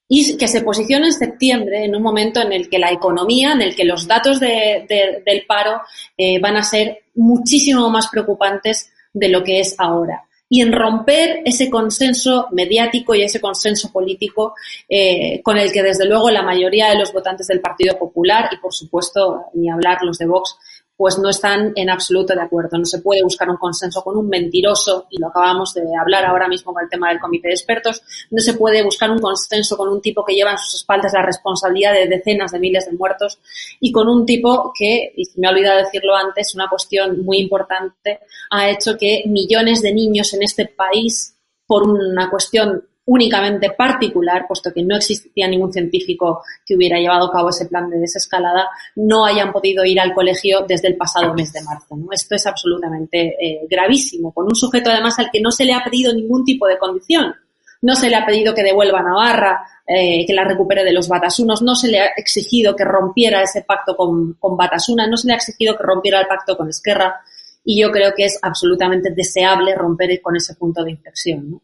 y 0.09 0.37
que 0.37 0.49
se 0.49 0.61
posicione 0.63 1.07
en 1.07 1.13
septiembre 1.13 1.85
en 1.85 1.97
un 1.97 2.03
momento 2.03 2.41
en 2.41 2.53
el 2.53 2.69
que 2.69 2.79
la 2.79 2.93
economía, 2.93 3.53
en 3.53 3.63
el 3.63 3.75
que 3.75 3.85
los 3.85 4.07
datos 4.07 4.39
del 4.41 5.45
paro 5.47 5.81
eh, 6.17 6.39
van 6.39 6.57
a 6.57 6.63
ser 6.63 7.05
muchísimo 7.15 7.89
más 7.91 8.09
preocupantes 8.09 8.93
de 9.13 9.29
lo 9.29 9.43
que 9.43 9.61
es 9.61 9.75
ahora. 9.79 10.25
Y 10.47 10.61
en 10.61 10.73
romper 10.73 11.41
ese 11.47 11.71
consenso 11.71 12.49
mediático 12.53 13.15
y 13.15 13.23
ese 13.23 13.41
consenso 13.41 13.91
político 13.91 14.55
eh, 14.89 15.41
con 15.43 15.57
el 15.57 15.73
que 15.73 15.83
desde 15.83 16.07
luego 16.07 16.31
la 16.31 16.43
mayoría 16.43 16.91
de 16.91 16.99
los 16.99 17.13
votantes 17.13 17.47
del 17.47 17.61
Partido 17.61 17.99
Popular 17.99 18.51
y 18.53 18.59
por 18.59 18.75
supuesto 18.75 19.47
ni 19.55 19.71
hablar 19.71 19.99
los 20.03 20.19
de 20.19 20.27
Vox 20.27 20.57
pues 20.97 21.19
no 21.19 21.29
están 21.29 21.73
en 21.75 21.91
absoluto 21.91 22.35
de 22.35 22.43
acuerdo. 22.43 22.79
No 22.79 22.85
se 22.85 23.01
puede 23.01 23.23
buscar 23.23 23.49
un 23.51 23.57
consenso 23.57 24.03
con 24.03 24.17
un 24.17 24.29
mentiroso, 24.29 25.07
y 25.11 25.21
lo 25.21 25.29
acabamos 25.29 25.75
de 25.75 25.83
hablar 26.01 26.25
ahora 26.25 26.49
mismo 26.49 26.73
con 26.73 26.83
el 26.83 26.89
tema 26.89 27.09
del 27.09 27.21
comité 27.21 27.49
de 27.49 27.55
expertos, 27.55 28.03
no 28.31 28.41
se 28.41 28.55
puede 28.55 28.83
buscar 28.83 29.11
un 29.11 29.19
consenso 29.19 29.77
con 29.77 29.89
un 29.89 30.01
tipo 30.01 30.25
que 30.25 30.35
lleva 30.35 30.53
en 30.53 30.59
sus 30.59 30.75
espaldas 30.75 31.13
la 31.13 31.23
responsabilidad 31.23 31.93
de 31.95 32.07
decenas 32.07 32.53
de 32.53 32.61
miles 32.61 32.87
de 32.87 32.93
muertos 32.93 33.39
y 33.81 33.91
con 33.93 34.09
un 34.09 34.25
tipo 34.25 34.73
que, 34.77 35.13
y 35.17 35.25
me 35.37 35.49
he 35.49 35.51
olvidado 35.51 35.79
decirlo 35.79 36.15
antes, 36.15 36.55
una 36.55 36.69
cuestión 36.69 37.25
muy 37.25 37.39
importante, 37.39 38.21
ha 38.51 38.71
hecho 38.71 38.97
que 38.99 39.25
millones 39.27 39.83
de 39.83 39.93
niños 39.93 40.33
en 40.35 40.43
este 40.43 40.67
país, 40.67 41.37
por 41.67 41.89
una 41.89 42.31
cuestión 42.31 42.85
únicamente 43.07 43.71
particular, 43.71 44.47
puesto 44.49 44.73
que 44.73 44.83
no 44.83 44.97
existía 44.97 45.47
ningún 45.47 45.73
científico 45.73 46.43
que 46.65 46.75
hubiera 46.75 46.99
llevado 46.99 47.27
a 47.27 47.33
cabo 47.33 47.51
ese 47.51 47.67
plan 47.67 47.91
de 47.91 47.99
desescalada, 47.99 48.69
no 48.97 49.27
hayan 49.27 49.53
podido 49.53 49.85
ir 49.85 50.01
al 50.01 50.15
colegio 50.15 50.65
desde 50.67 50.89
el 50.89 50.97
pasado 50.97 51.35
mes 51.35 51.53
de 51.53 51.63
marzo. 51.63 51.97
Esto 52.11 52.35
es 52.35 52.47
absolutamente 52.47 53.37
eh, 53.39 53.67
gravísimo, 53.69 54.33
con 54.33 54.47
un 54.47 54.55
sujeto 54.55 54.91
además 54.91 55.19
al 55.19 55.31
que 55.31 55.41
no 55.41 55.51
se 55.51 55.65
le 55.65 55.75
ha 55.75 55.85
pedido 55.85 56.15
ningún 56.15 56.45
tipo 56.45 56.67
de 56.67 56.79
condición. 56.79 57.35
No 57.83 57.95
se 57.95 58.09
le 58.09 58.17
ha 58.17 58.25
pedido 58.25 58.55
que 58.55 58.63
devuelva 58.63 59.03
Navarra, 59.03 59.63
eh, 59.87 60.25
que 60.27 60.33
la 60.33 60.45
recupere 60.45 60.83
de 60.85 60.95
los 60.95 61.07
batasunos, 61.07 61.61
no 61.61 61.75
se 61.75 61.89
le 61.89 62.01
ha 62.01 62.07
exigido 62.17 62.75
que 62.75 62.85
rompiera 62.85 63.43
ese 63.43 63.63
pacto 63.63 63.95
con, 63.95 64.39
Batasuna, 64.57 65.07
no 65.07 65.19
se 65.19 65.27
le 65.27 65.35
ha 65.35 65.37
exigido 65.37 65.77
que 65.77 65.83
rompiera 65.83 66.19
el 66.21 66.27
pacto 66.27 66.57
con 66.57 66.71
Esquerra, 66.71 67.21
y 67.63 67.83
yo 67.83 67.91
creo 67.91 68.15
que 68.17 68.25
es 68.25 68.39
absolutamente 68.41 69.11
deseable 69.11 69.75
romper 69.75 70.23
con 70.23 70.37
ese 70.37 70.55
punto 70.55 70.83
de 70.83 70.93
inflexión. 70.93 71.61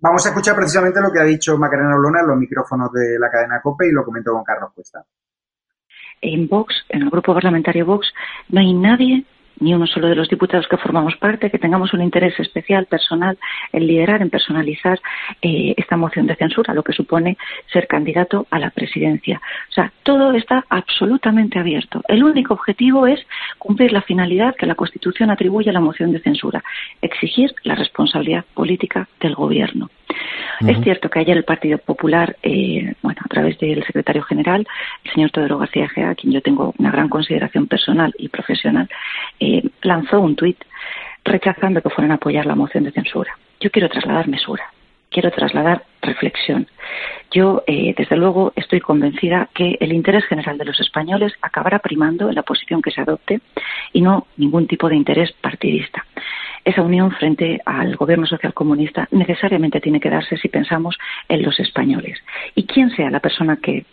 Vamos 0.00 0.24
a 0.24 0.28
escuchar 0.28 0.54
precisamente 0.54 1.00
lo 1.00 1.10
que 1.10 1.18
ha 1.18 1.24
dicho 1.24 1.58
Macarena 1.58 1.96
Olona 1.96 2.20
en 2.20 2.28
los 2.28 2.36
micrófonos 2.38 2.92
de 2.92 3.18
la 3.18 3.30
cadena 3.30 3.60
COPE 3.60 3.88
y 3.88 3.92
lo 3.92 4.04
comentó 4.04 4.32
con 4.32 4.44
Carlos 4.44 4.70
Cuesta. 4.72 5.04
En 6.20 6.48
Vox, 6.48 6.74
en 6.88 7.02
el 7.02 7.10
grupo 7.10 7.34
parlamentario 7.34 7.84
Vox, 7.84 8.12
no 8.48 8.60
hay 8.60 8.72
nadie 8.74 9.24
ni 9.60 9.74
uno 9.74 9.86
solo 9.86 10.08
de 10.08 10.14
los 10.14 10.28
diputados 10.28 10.66
que 10.68 10.76
formamos 10.76 11.16
parte, 11.16 11.50
que 11.50 11.58
tengamos 11.58 11.92
un 11.92 12.02
interés 12.02 12.38
especial, 12.38 12.86
personal, 12.86 13.38
en 13.72 13.86
liderar, 13.86 14.22
en 14.22 14.30
personalizar 14.30 15.00
eh, 15.42 15.74
esta 15.76 15.96
moción 15.96 16.26
de 16.26 16.36
censura, 16.36 16.74
lo 16.74 16.82
que 16.82 16.92
supone 16.92 17.36
ser 17.72 17.86
candidato 17.86 18.46
a 18.50 18.58
la 18.58 18.70
presidencia. 18.70 19.40
O 19.70 19.72
sea, 19.72 19.92
todo 20.02 20.32
está 20.32 20.64
absolutamente 20.68 21.58
abierto. 21.58 22.02
El 22.08 22.24
único 22.24 22.54
objetivo 22.54 23.06
es 23.06 23.20
cumplir 23.58 23.92
la 23.92 24.02
finalidad 24.02 24.54
que 24.56 24.66
la 24.66 24.74
Constitución 24.74 25.30
atribuye 25.30 25.70
a 25.70 25.72
la 25.72 25.80
moción 25.80 26.12
de 26.12 26.20
censura, 26.20 26.62
exigir 27.02 27.54
la 27.64 27.74
responsabilidad 27.74 28.44
política 28.54 29.08
del 29.20 29.34
Gobierno. 29.34 29.90
Es 30.66 30.80
cierto 30.82 31.08
que 31.08 31.20
ayer 31.20 31.36
el 31.36 31.44
Partido 31.44 31.78
Popular, 31.78 32.36
eh, 32.42 32.94
bueno, 33.02 33.20
a 33.24 33.28
través 33.28 33.58
del 33.58 33.84
secretario 33.84 34.22
general, 34.22 34.66
el 35.04 35.12
señor 35.12 35.30
Teodoro 35.30 35.58
García 35.58 35.88
Gea, 35.88 36.10
a 36.10 36.14
quien 36.14 36.32
yo 36.32 36.42
tengo 36.42 36.74
una 36.78 36.90
gran 36.90 37.08
consideración 37.08 37.68
personal 37.68 38.12
y 38.18 38.28
profesional, 38.28 38.88
eh, 39.38 39.62
lanzó 39.82 40.20
un 40.20 40.34
tuit 40.34 40.58
rechazando 41.24 41.80
que 41.80 41.90
fueran 41.90 42.10
a 42.10 42.14
apoyar 42.14 42.46
la 42.46 42.56
moción 42.56 42.84
de 42.84 42.90
censura. 42.90 43.36
Yo 43.60 43.70
quiero 43.70 43.88
trasladar 43.88 44.26
mesura, 44.28 44.64
quiero 45.10 45.30
trasladar 45.30 45.84
reflexión. 46.02 46.66
Yo, 47.30 47.62
eh, 47.66 47.94
desde 47.96 48.16
luego, 48.16 48.52
estoy 48.56 48.80
convencida 48.80 49.48
que 49.54 49.76
el 49.80 49.92
interés 49.92 50.24
general 50.26 50.58
de 50.58 50.64
los 50.64 50.80
españoles 50.80 51.32
acabará 51.42 51.78
primando 51.78 52.28
en 52.28 52.34
la 52.34 52.42
posición 52.42 52.82
que 52.82 52.90
se 52.90 53.00
adopte 53.00 53.40
y 53.92 54.00
no 54.00 54.26
ningún 54.36 54.66
tipo 54.66 54.88
de 54.88 54.96
interés 54.96 55.32
partidista 55.32 56.04
esa 56.64 56.82
unión 56.82 57.10
frente 57.12 57.60
al 57.64 57.96
gobierno 57.96 58.26
socialcomunista 58.26 59.08
necesariamente 59.10 59.80
tiene 59.80 60.00
que 60.00 60.10
darse 60.10 60.36
si 60.36 60.48
pensamos 60.48 60.98
en 61.28 61.42
los 61.42 61.58
españoles. 61.60 62.18
Y 62.54 62.64
quién 62.66 62.90
sea 62.90 63.10
la 63.10 63.20
persona 63.20 63.56
que 63.56 63.86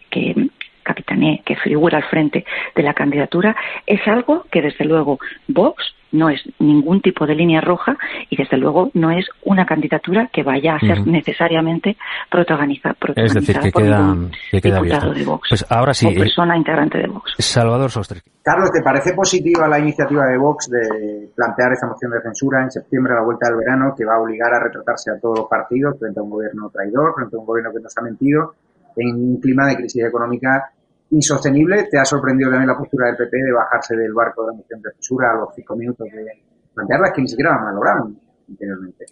capitanee, 0.86 1.42
que 1.46 1.56
figura 1.58 1.98
al 1.98 2.06
frente 2.06 2.46
de 2.76 2.84
la 2.84 2.94
candidatura, 2.94 3.56
es 3.86 4.00
algo 4.08 4.46
que 4.52 4.62
desde 4.62 4.86
luego 4.86 5.20
Vox 5.48 5.84
no 6.12 6.30
es 6.30 6.42
ningún 6.60 7.02
tipo 7.02 7.26
de 7.26 7.36
línea 7.36 7.62
roja 7.62 7.98
y 8.30 8.38
desde 8.38 8.58
luego 8.58 8.90
no 8.94 9.12
es 9.12 9.26
una 9.44 9.66
candidatura 9.66 10.30
que 10.32 10.44
vaya 10.44 10.76
a 10.76 10.80
ser 10.80 11.06
necesariamente 11.06 11.98
protagonizada, 12.32 12.96
es 13.16 13.34
decir, 13.34 13.60
que 13.60 13.72
queda, 13.72 14.16
que 14.52 14.62
queda 14.62 14.82
diputado 14.82 15.14
de 15.14 15.26
Vox 15.26 15.50
pues 15.50 15.66
ahora 15.70 15.94
sí, 15.94 16.08
o 16.08 16.12
eh, 16.12 16.16
persona 16.18 16.56
integrante 16.56 16.98
de 17.00 17.08
Vox. 17.08 17.34
Salvador 17.38 17.92
Sostre. 17.92 18.22
Carlos, 18.42 18.72
¿te 18.72 18.82
parece 18.82 19.14
positiva 19.14 19.68
la 19.68 19.80
iniciativa 19.80 20.26
de 20.26 20.38
Vox 20.38 20.70
de 20.70 21.30
plantear 21.36 21.74
esta 21.74 21.88
moción 21.88 22.12
de 22.12 22.22
censura 22.22 22.62
en 22.64 22.72
septiembre 22.72 23.14
a 23.14 23.18
la 23.18 23.24
vuelta 23.24 23.48
del 23.50 23.58
verano 23.58 23.94
que 23.98 24.06
va 24.06 24.16
a 24.16 24.22
obligar 24.22 24.54
a 24.54 24.64
retratarse 24.64 25.12
a 25.12 25.20
todos 25.20 25.40
los 25.40 25.50
partidos 25.50 25.98
frente 26.00 26.20
a 26.20 26.24
un 26.24 26.30
gobierno 26.30 26.70
traidor, 26.70 27.14
frente 27.16 27.36
a 27.36 27.40
un 27.40 27.46
gobierno 27.46 27.72
que 27.74 27.82
nos 27.82 27.98
ha 27.98 28.02
mentido 28.02 28.54
en 28.96 29.16
un 29.16 29.42
clima 29.42 29.68
de 29.68 29.76
crisis 29.76 30.06
económica 30.06 30.72
insostenible. 31.16 31.88
¿Te 31.90 31.98
ha 31.98 32.06
sorprendido 32.06 32.50
también 32.50 32.68
la 32.68 32.78
postura 32.78 33.08
del 33.08 33.16
PP 33.16 33.38
de 33.38 33.52
bajarse 33.52 33.96
del 33.96 34.14
barco 34.14 34.44
de 34.44 34.52
la 34.52 34.58
moción 34.58 34.82
de 34.82 34.92
censura 34.92 35.32
a 35.32 35.36
los 35.36 35.50
cinco 35.56 35.76
minutos 35.76 36.08
de 36.12 36.44
plantearla, 36.74 37.14
que 37.14 37.22
ni 37.22 37.28
siquiera 37.28 37.52
la 37.52 37.64
valoraron 37.66 38.20
anteriormente? 38.50 39.06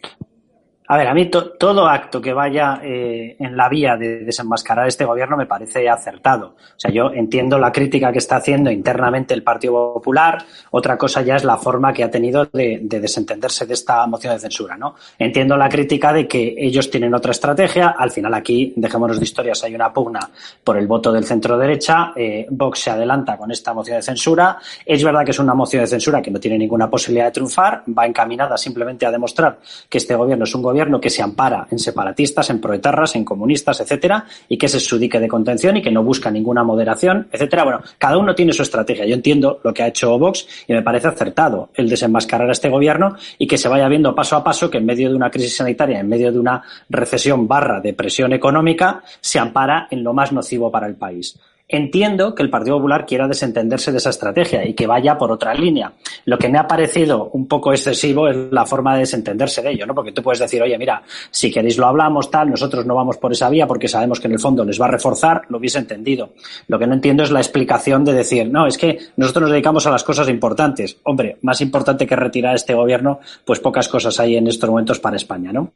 A 0.85 0.97
ver, 0.97 1.07
a 1.07 1.13
mí 1.13 1.31
todo 1.31 1.87
acto 1.87 2.19
que 2.19 2.33
vaya 2.33 2.81
eh, 2.83 3.37
en 3.39 3.55
la 3.55 3.69
vía 3.69 3.95
de 3.95 4.19
desenmascarar 4.19 4.85
este 4.85 5.05
gobierno 5.05 5.37
me 5.37 5.45
parece 5.45 5.87
acertado. 5.87 6.55
O 6.57 6.75
sea, 6.79 6.91
yo 6.91 7.09
entiendo 7.13 7.57
la 7.57 7.71
crítica 7.71 8.11
que 8.11 8.17
está 8.17 8.35
haciendo 8.35 8.69
internamente 8.69 9.33
el 9.33 9.43
Partido 9.43 9.93
Popular. 9.93 10.43
Otra 10.71 10.97
cosa 10.97 11.21
ya 11.21 11.37
es 11.37 11.45
la 11.45 11.55
forma 11.55 11.93
que 11.93 12.03
ha 12.03 12.11
tenido 12.11 12.45
de, 12.51 12.81
desentenderse 12.83 13.65
de 13.65 13.75
esta 13.75 14.05
moción 14.07 14.33
de 14.33 14.41
censura, 14.41 14.75
¿no? 14.75 14.95
Entiendo 15.17 15.55
la 15.55 15.69
crítica 15.69 16.11
de 16.11 16.27
que 16.27 16.53
ellos 16.57 16.91
tienen 16.91 17.13
otra 17.13 17.31
estrategia. 17.31 17.95
Al 17.97 18.11
final 18.11 18.33
aquí, 18.33 18.73
dejémonos 18.75 19.19
de 19.19 19.23
historias, 19.23 19.63
hay 19.63 19.75
una 19.75 19.93
pugna 19.93 20.19
por 20.65 20.77
el 20.77 20.87
voto 20.87 21.13
del 21.13 21.23
centro 21.23 21.57
derecha. 21.57 22.11
Eh, 22.13 22.45
Vox 22.49 22.79
se 22.79 22.89
adelanta 22.89 23.37
con 23.37 23.51
esta 23.51 23.73
moción 23.73 23.97
de 23.97 24.03
censura. 24.03 24.57
Es 24.85 25.01
verdad 25.01 25.23
que 25.23 25.31
es 25.31 25.39
una 25.39 25.53
moción 25.53 25.81
de 25.81 25.87
censura 25.87 26.21
que 26.21 26.29
no 26.29 26.41
tiene 26.41 26.57
ninguna 26.57 26.89
posibilidad 26.89 27.27
de 27.27 27.31
triunfar. 27.31 27.83
Va 27.97 28.05
encaminada 28.05 28.57
simplemente 28.57 29.05
a 29.05 29.11
demostrar 29.11 29.59
que 29.87 29.97
este 29.97 30.15
gobierno 30.15 30.43
es 30.43 30.53
un 30.53 30.61
gobierno 30.61 30.72
gobierno 30.73 30.99
que 30.99 31.11
se 31.11 31.21
ampara 31.21 31.67
en 31.69 31.77
separatistas, 31.77 32.49
en 32.49 32.59
proetarras, 32.59 33.15
en 33.15 33.23
comunistas, 33.23 33.79
etcétera, 33.79 34.25
y 34.49 34.57
que 34.57 34.65
ese 34.65 34.77
es 34.77 34.85
su 34.85 34.97
dique 34.97 35.19
de 35.19 35.27
contención 35.27 35.77
y 35.77 35.83
que 35.83 35.91
no 35.91 36.03
busca 36.03 36.31
ninguna 36.31 36.63
moderación, 36.63 37.27
etcétera. 37.31 37.63
Bueno, 37.63 37.81
cada 37.99 38.17
uno 38.17 38.33
tiene 38.33 38.53
su 38.53 38.63
estrategia. 38.63 39.05
Yo 39.05 39.13
entiendo 39.13 39.59
lo 39.63 39.71
que 39.71 39.83
ha 39.83 39.87
hecho 39.87 40.17
Vox 40.17 40.47
y 40.67 40.73
me 40.73 40.81
parece 40.81 41.09
acertado 41.09 41.69
el 41.75 41.87
desenmascarar 41.87 42.49
a 42.49 42.53
este 42.53 42.69
gobierno 42.69 43.15
y 43.37 43.45
que 43.45 43.59
se 43.59 43.69
vaya 43.69 43.87
viendo 43.87 44.15
paso 44.15 44.35
a 44.35 44.43
paso 44.43 44.71
que 44.71 44.79
en 44.79 44.85
medio 44.87 45.09
de 45.09 45.15
una 45.15 45.29
crisis 45.29 45.57
sanitaria, 45.57 45.99
en 45.99 46.09
medio 46.09 46.31
de 46.31 46.39
una 46.39 46.63
recesión 46.89 47.47
barra 47.47 47.79
depresión 47.79 48.33
económica, 48.33 49.03
se 49.21 49.37
ampara 49.37 49.87
en 49.91 50.03
lo 50.03 50.13
más 50.13 50.31
nocivo 50.31 50.71
para 50.71 50.87
el 50.87 50.95
país. 50.95 51.37
Entiendo 51.73 52.35
que 52.35 52.43
el 52.43 52.51
Partido 52.51 52.75
Popular 52.75 53.03
quiera 53.03 53.27
desentenderse 53.27 53.91
de 53.91 53.97
esa 53.97 54.11
estrategia 54.11 54.63
y 54.63 54.75
que 54.75 54.85
vaya 54.85 55.17
por 55.17 55.31
otra 55.31 55.55
línea. 55.55 55.91
Lo 56.25 56.37
que 56.37 56.47
me 56.47 56.59
ha 56.59 56.67
parecido 56.67 57.31
un 57.33 57.47
poco 57.47 57.73
excesivo 57.73 58.27
es 58.27 58.37
la 58.51 58.63
forma 58.63 58.93
de 58.93 58.99
desentenderse 58.99 59.63
de 59.63 59.71
ello, 59.71 59.87
¿no? 59.87 59.95
Porque 59.95 60.11
tú 60.11 60.21
puedes 60.21 60.37
decir, 60.37 60.61
oye, 60.61 60.77
mira, 60.77 61.01
si 61.31 61.49
queréis 61.51 61.79
lo 61.79 61.87
hablamos, 61.87 62.29
tal, 62.29 62.51
nosotros 62.51 62.85
no 62.85 62.93
vamos 62.93 63.17
por 63.17 63.31
esa 63.31 63.49
vía 63.49 63.65
porque 63.65 63.87
sabemos 63.87 64.19
que 64.19 64.27
en 64.27 64.33
el 64.33 64.39
fondo 64.39 64.63
les 64.63 64.79
va 64.79 64.85
a 64.85 64.91
reforzar, 64.91 65.45
lo 65.49 65.57
hubiese 65.57 65.79
entendido. 65.79 66.33
Lo 66.67 66.77
que 66.77 66.85
no 66.85 66.93
entiendo 66.93 67.23
es 67.23 67.31
la 67.31 67.39
explicación 67.39 68.05
de 68.05 68.13
decir, 68.13 68.51
no, 68.51 68.67
es 68.67 68.77
que 68.77 68.99
nosotros 69.17 69.41
nos 69.41 69.51
dedicamos 69.53 69.87
a 69.87 69.89
las 69.89 70.03
cosas 70.03 70.29
importantes. 70.29 70.97
Hombre, 71.05 71.37
más 71.41 71.59
importante 71.61 72.05
que 72.05 72.15
retirar 72.15 72.53
este 72.53 72.75
gobierno, 72.75 73.19
pues 73.43 73.59
pocas 73.59 73.89
cosas 73.89 74.19
hay 74.19 74.35
en 74.35 74.45
estos 74.45 74.69
momentos 74.69 74.99
para 74.99 75.15
España, 75.15 75.51
¿no? 75.51 75.71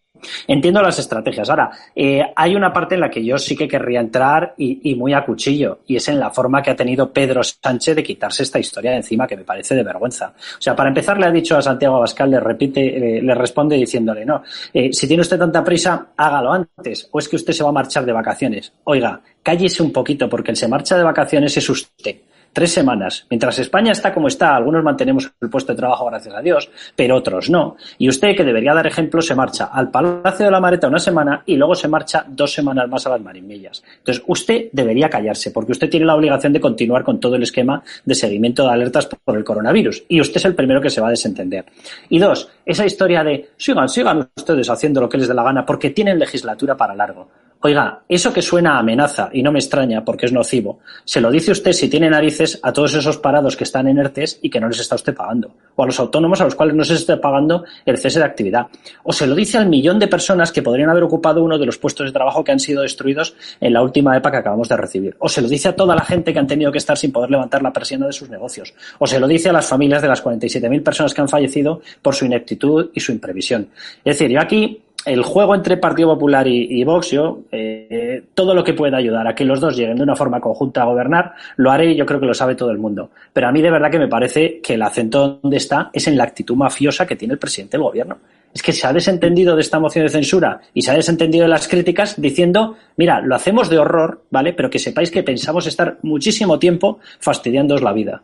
Entiendo 0.48 0.80
las 0.84 1.00
estrategias. 1.00 1.50
Ahora, 1.50 1.72
eh, 1.96 2.22
hay 2.36 2.56
una 2.56 2.72
parte 2.72 2.94
en 2.94 3.02
la 3.02 3.10
que 3.10 3.26
yo 3.26 3.40
sí 3.40 3.56
que 3.56 3.68
querría 3.68 4.00
entrar 4.00 4.54
y, 4.58 4.92
y 4.92 4.94
muy 4.94 5.14
a 5.14 5.26
cuchillo 5.26 5.80
y 5.88 5.96
es 5.96 6.08
en 6.10 6.20
la 6.20 6.30
forma 6.30 6.62
que 6.62 6.72
ha 6.72 6.76
tenido 6.76 7.12
Pedro 7.12 7.42
Sánchez 7.44 7.96
de 7.96 8.04
quitarse 8.04 8.44
esta 8.44 8.60
historia 8.60 8.92
de 8.92 8.98
encima, 8.98 9.26
que 9.26 9.38
me 9.38 9.44
parece 9.44 9.76
de 9.76 9.84
vergüenza. 9.84 10.34
O 10.38 10.62
sea, 10.62 10.76
para 10.76 10.90
empezar, 10.90 11.18
le 11.18 11.26
ha 11.26 11.32
dicho 11.32 11.58
a 11.58 11.62
Santiago 11.62 11.96
Abascal, 11.96 12.30
le 12.30 12.40
repite, 12.40 13.22
le 13.22 13.36
responde 13.36 13.76
diciéndole, 13.76 14.26
no, 14.26 14.44
eh, 14.74 14.90
si 14.92 15.08
tiene 15.08 15.22
usted 15.22 15.40
tanta 15.40 15.64
prisa, 15.64 16.10
hágalo 16.16 16.52
antes, 16.52 17.08
o 17.12 17.20
es 17.20 17.28
que 17.28 17.38
usted 17.38 17.54
se 17.54 17.64
va 17.64 17.70
a 17.70 17.74
marchar 17.74 18.06
de 18.06 18.12
vacaciones. 18.12 18.74
Oiga, 18.84 19.22
cállese 19.42 19.82
un 19.82 19.92
poquito, 19.92 20.30
porque 20.30 20.52
el 20.52 20.58
se 20.58 20.68
marcha 20.68 20.98
de 20.98 21.04
vacaciones 21.04 21.56
es 21.58 21.70
usted 21.70 22.18
tres 22.58 22.74
semanas. 22.74 23.28
Mientras 23.30 23.60
España 23.60 23.92
está 23.92 24.12
como 24.12 24.28
está, 24.30 24.56
algunos 24.56 24.84
mantenemos 24.84 25.32
el 25.40 25.48
puesto 25.48 25.74
de 25.74 25.78
trabajo, 25.78 26.08
gracias 26.08 26.34
a 26.34 26.42
Dios, 26.42 26.68
pero 26.96 27.16
otros 27.16 27.52
no. 27.52 27.76
Y 28.00 28.10
usted, 28.10 28.36
que 28.36 28.44
debería 28.44 28.74
dar 28.74 28.88
ejemplo, 28.88 29.22
se 29.22 29.36
marcha 29.36 29.66
al 29.66 29.92
Palacio 29.92 30.48
de 30.48 30.52
la 30.52 30.60
Mareta 30.60 30.88
una 30.88 30.98
semana 30.98 31.44
y 31.46 31.56
luego 31.56 31.76
se 31.76 31.88
marcha 31.88 32.26
dos 32.28 32.52
semanas 32.52 32.90
más 32.90 33.06
a 33.06 33.12
las 33.12 33.22
Marimillas. 33.22 33.84
Entonces, 34.00 34.24
usted 34.26 34.70
debería 34.72 35.08
callarse, 35.08 35.52
porque 35.52 35.74
usted 35.74 35.88
tiene 35.88 36.08
la 36.08 36.16
obligación 36.16 36.52
de 36.52 36.60
continuar 36.60 37.04
con 37.04 37.20
todo 37.20 37.36
el 37.36 37.44
esquema 37.44 37.84
de 38.04 38.16
seguimiento 38.16 38.64
de 38.64 38.70
alertas 38.72 39.06
por 39.06 39.38
el 39.38 39.44
coronavirus. 39.44 40.06
Y 40.08 40.20
usted 40.20 40.38
es 40.38 40.46
el 40.46 40.56
primero 40.56 40.82
que 40.82 40.90
se 40.90 41.00
va 41.00 41.10
a 41.10 41.12
desentender. 41.12 41.64
Y 42.10 42.18
dos, 42.18 42.50
esa 42.66 42.88
historia 42.88 43.24
de 43.24 43.52
sigan, 43.56 43.88
sigan 43.88 44.30
ustedes 44.36 44.68
haciendo 44.68 45.00
lo 45.00 45.08
que 45.08 45.20
les 45.20 45.28
dé 45.28 45.36
la 45.36 45.44
gana, 45.44 45.64
porque 45.64 45.92
tienen 45.92 46.18
legislatura 46.18 46.76
para 46.76 46.96
largo. 46.96 47.30
Oiga, 47.60 48.04
eso 48.08 48.32
que 48.32 48.44
suena 48.44 48.76
a 48.76 48.80
amenaza, 48.80 49.30
y 49.34 49.42
no 49.42 49.52
me 49.52 49.58
extraña 49.58 50.06
porque 50.06 50.28
es 50.28 50.32
nocivo, 50.32 50.80
se 51.04 51.20
lo 51.20 51.32
dice 51.32 51.52
usted 51.52 51.72
si 51.72 51.90
tiene 51.90 52.08
narices 52.08 52.60
a 52.62 52.72
todos 52.72 52.94
esos 52.94 53.18
parados 53.18 53.58
que 53.58 53.64
están 53.64 53.88
en 53.88 53.98
ERTES 53.98 54.40
y 54.44 54.50
que 54.52 54.60
no 54.60 54.68
les 54.68 54.80
está 54.80 54.94
usted 54.94 55.16
pagando, 55.16 55.56
o 55.76 55.82
a 55.82 55.88
los 55.88 56.00
autónomos 56.00 56.40
a 56.40 56.44
los 56.44 56.54
cuales 56.54 56.76
no 56.76 56.84
se 56.84 56.94
está 56.94 57.20
pagando 57.20 57.66
el 57.84 57.98
cese 57.98 58.20
de 58.20 58.26
actividad, 58.26 58.68
o 59.04 59.12
se 59.12 59.26
lo 59.26 59.34
dice 59.34 59.58
al 59.58 59.70
millón 59.70 59.98
de 59.98 60.08
personas 60.08 60.52
que 60.52 60.62
podrían 60.62 60.92
haber 60.92 61.02
ocupado 61.02 61.44
uno 61.44 61.58
de 61.58 61.66
los 61.66 61.80
puestos 61.80 62.06
de 62.06 62.14
trabajo 62.14 62.44
que 62.44 62.52
han 62.52 62.60
sido 62.60 62.84
destruidos 62.84 63.36
en 63.60 63.74
la 63.74 63.82
última 63.82 64.16
EPA 64.16 64.30
que 64.30 64.38
acabamos 64.38 64.70
de 64.70 64.78
recibir, 64.78 65.16
o 65.18 65.28
se 65.28 65.42
lo 65.42 65.48
dice 65.48 65.70
a 65.70 65.76
toda 65.76 65.96
la 65.96 66.06
gente 66.06 66.32
que 66.32 66.40
han 66.40 66.48
tenido 66.48 66.72
que 66.72 66.78
estar 66.78 66.96
sin 66.96 67.12
poder 67.12 67.32
levantar 67.32 67.64
la 67.64 67.74
persiana 67.74 68.06
de 68.06 68.14
sus 68.14 68.30
negocios, 68.30 68.76
o 69.00 69.08
se 69.08 69.20
lo 69.20 69.28
dice 69.28 69.50
a 69.50 69.54
las 69.54 69.66
familias 69.66 70.04
de 70.04 70.10
las 70.10 70.24
47.000 70.24 70.84
personas 70.84 71.12
que 71.12 71.22
han 71.22 71.30
fallecido 71.30 71.82
por 72.04 72.14
su 72.14 72.26
ineptitud 72.26 72.92
y 72.94 73.00
su 73.00 73.12
imprevisión. 73.12 73.70
Es 74.06 74.20
decir, 74.20 74.30
yo 74.30 74.40
aquí 74.40 74.84
el 75.08 75.24
juego 75.24 75.56
entre 75.56 75.78
Partido 75.78 76.10
Popular 76.10 76.46
y, 76.48 76.84
Vox, 76.84 77.12
yo 77.12 77.40
eh, 77.52 78.24
todo 78.34 78.54
lo 78.54 78.64
que 78.64 78.74
pueda 78.74 78.98
ayudar 78.98 79.26
a 79.28 79.34
que 79.34 79.46
los 79.46 79.60
dos 79.60 79.76
lleguen 79.76 79.98
de 79.98 80.04
una 80.04 80.16
forma 80.16 80.42
conjunta 80.42 80.82
a 80.82 80.86
gobernar, 80.86 81.34
lo 81.56 81.72
haré 81.72 81.92
y 81.92 81.96
yo 81.96 82.06
creo 82.06 82.20
que 82.20 82.26
lo 82.26 82.34
sabe 82.34 82.56
todo 82.56 82.72
el 82.72 82.78
mundo. 82.78 83.10
Pero 83.32 83.48
a 83.48 83.52
mí 83.52 83.62
de 83.62 83.72
verdad 83.72 83.90
que 83.90 84.00
me 84.00 84.08
parece 84.08 84.60
que 84.62 84.74
el 84.74 84.82
acento 84.82 85.40
donde 85.42 85.58
está 85.58 85.90
es 85.94 86.08
en 86.08 86.18
la 86.18 86.26
actitud 86.26 86.56
mafiosa 86.56 87.08
que 87.08 87.16
tiene 87.16 87.34
el 87.34 87.40
presidente 87.40 87.78
del 87.78 87.84
gobierno. 87.84 88.18
Es 88.54 88.62
que 88.62 88.74
se 88.74 88.86
ha 88.86 88.94
desentendido 88.94 89.56
de 89.56 89.62
esta 89.62 89.80
moción 89.80 90.06
de 90.06 90.10
censura 90.10 90.60
y 90.74 90.82
se 90.82 90.92
ha 90.92 90.96
desentendido 90.96 91.44
de 91.44 91.50
las 91.50 91.68
críticas 91.68 92.20
diciendo, 92.20 92.76
mira, 92.98 93.22
lo 93.22 93.36
hacemos 93.36 93.70
de 93.70 93.78
horror, 93.78 94.24
¿vale? 94.30 94.54
Pero 94.54 94.70
que 94.70 94.80
sepáis 94.80 95.12
que 95.12 95.24
pensamos 95.24 95.68
estar 95.68 96.00
muchísimo 96.02 96.60
tiempo 96.60 97.00
fastidiándoos 97.20 97.82
la 97.82 97.94
vida. 97.94 98.24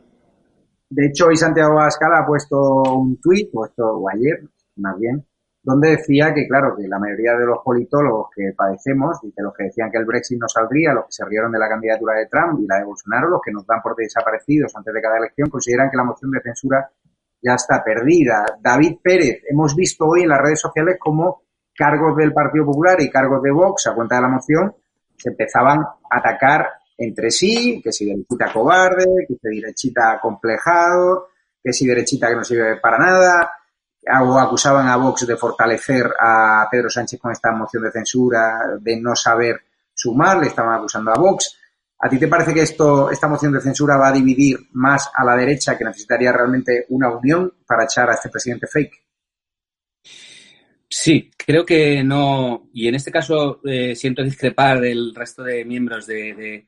De 0.89 1.07
hecho, 1.07 1.27
hoy 1.27 1.37
Santiago 1.37 1.79
Abascal 1.79 2.11
ha 2.13 2.25
puesto 2.25 2.57
un 2.93 3.19
tuit, 3.21 3.49
puesto, 3.51 3.83
o 3.83 4.09
ayer, 4.09 4.41
más 4.75 4.99
bien, 4.99 5.25
donde 5.63 5.91
decía 5.91 6.33
que, 6.33 6.45
claro, 6.45 6.75
que 6.75 6.85
la 6.89 6.99
mayoría 6.99 7.33
de 7.35 7.45
los 7.45 7.59
politólogos 7.63 8.27
que 8.35 8.51
padecemos, 8.55 9.17
y 9.23 9.31
de 9.31 9.43
los 9.43 9.53
que 9.53 9.63
decían 9.63 9.89
que 9.89 9.97
el 9.97 10.03
Brexit 10.03 10.37
no 10.37 10.47
saldría, 10.49 10.93
los 10.93 11.05
que 11.05 11.13
se 11.13 11.25
rieron 11.25 11.53
de 11.53 11.59
la 11.59 11.69
candidatura 11.69 12.15
de 12.15 12.27
Trump 12.27 12.59
y 12.59 12.67
la 12.67 12.79
de 12.79 12.83
Bolsonaro, 12.83 13.29
los 13.29 13.41
que 13.41 13.53
nos 13.53 13.65
dan 13.65 13.81
por 13.81 13.95
desaparecidos 13.95 14.75
antes 14.75 14.93
de 14.93 15.01
cada 15.01 15.17
elección, 15.17 15.49
consideran 15.49 15.89
que 15.89 15.95
la 15.95 16.03
moción 16.03 16.31
de 16.31 16.41
censura 16.41 16.91
ya 17.41 17.53
está 17.53 17.81
perdida. 17.81 18.43
David 18.59 18.97
Pérez, 19.01 19.41
hemos 19.49 19.73
visto 19.73 20.05
hoy 20.05 20.23
en 20.23 20.29
las 20.29 20.41
redes 20.41 20.59
sociales 20.59 20.97
cómo 20.99 21.43
cargos 21.73 22.17
del 22.17 22.33
Partido 22.33 22.65
Popular 22.65 23.01
y 23.01 23.09
cargos 23.09 23.41
de 23.41 23.51
Vox, 23.51 23.87
a 23.87 23.95
cuenta 23.95 24.17
de 24.17 24.21
la 24.21 24.27
moción, 24.27 24.75
se 25.15 25.29
empezaban 25.29 25.79
a 25.79 26.17
atacar 26.17 26.67
entre 26.97 27.31
sí, 27.31 27.81
que 27.81 27.93
si 27.93 28.05
derechita 28.05 28.51
cobarde, 28.51 29.05
que 29.27 29.35
si 29.35 29.61
derechita 29.61 30.19
complejado, 30.21 31.29
que 31.63 31.71
si 31.71 31.87
derechita 31.87 32.27
que 32.27 32.35
no 32.35 32.43
sirve 32.43 32.77
para 32.81 32.97
nada 32.97 33.49
o 34.21 34.37
acusaban 34.37 34.87
a 34.87 34.97
Vox 34.97 35.25
de 35.25 35.37
fortalecer 35.37 36.11
a 36.19 36.67
Pedro 36.69 36.89
Sánchez 36.89 37.19
con 37.19 37.31
esta 37.31 37.51
moción 37.51 37.83
de 37.83 37.91
censura, 37.91 38.77
de 38.79 38.99
no 38.99 39.15
saber 39.15 39.61
sumar, 39.93 40.39
le 40.39 40.47
estaban 40.47 40.77
acusando 40.77 41.11
a 41.11 41.19
Vox. 41.19 41.57
¿A 41.99 42.09
ti 42.09 42.19
te 42.19 42.27
parece 42.27 42.53
que 42.53 42.61
esto, 42.61 43.09
esta 43.09 43.29
moción 43.29 43.53
de 43.53 43.61
censura 43.61 43.95
va 43.95 44.09
a 44.09 44.13
dividir 44.13 44.57
más 44.73 45.09
a 45.15 45.23
la 45.23 45.37
derecha, 45.37 45.77
que 45.77 45.85
necesitaría 45.85 46.33
realmente 46.33 46.85
una 46.89 47.09
unión 47.09 47.53
para 47.65 47.85
echar 47.85 48.09
a 48.09 48.13
este 48.13 48.29
presidente 48.29 48.67
fake? 48.67 49.03
Sí, 50.89 51.31
creo 51.37 51.65
que 51.65 52.03
no, 52.03 52.69
y 52.73 52.87
en 52.87 52.95
este 52.95 53.11
caso 53.11 53.61
eh, 53.63 53.95
siento 53.95 54.21
discrepar 54.21 54.81
del 54.81 55.15
resto 55.15 55.43
de 55.43 55.65
miembros 55.65 56.05
del 56.05 56.67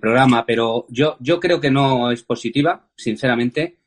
programa, 0.00 0.44
pero 0.46 0.86
yo, 0.88 1.16
yo 1.20 1.38
creo 1.38 1.60
que 1.60 1.70
no 1.70 2.10
es 2.10 2.22
positiva, 2.22 2.88
sinceramente. 2.96 3.79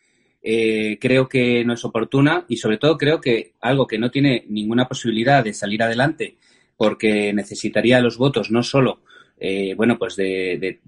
Eh, 0.46 0.98
creo 1.00 1.30
que 1.30 1.64
no 1.64 1.74
es 1.74 1.86
oportuna 1.86 2.46
y 2.50 2.58
sobre 2.58 2.78
todo 2.78 2.98
creo 2.98 3.22
que 3.22 3.54
algo 3.62 3.88
que 3.88 3.98
no 3.98 4.12
tiene 4.12 4.44
ninguna 4.50 4.90
posibilidad 4.90 5.42
de 5.42 5.54
salir 5.54 5.82
adelante 5.82 6.36
porque 6.76 7.32
necesitaría 7.32 8.02
los 8.02 8.18
votos 8.18 8.52
no 8.52 8.62
solo 8.62 9.00
eh, 9.40 9.74
bueno 9.74 9.98
pues 9.98 10.18
de, 10.18 10.82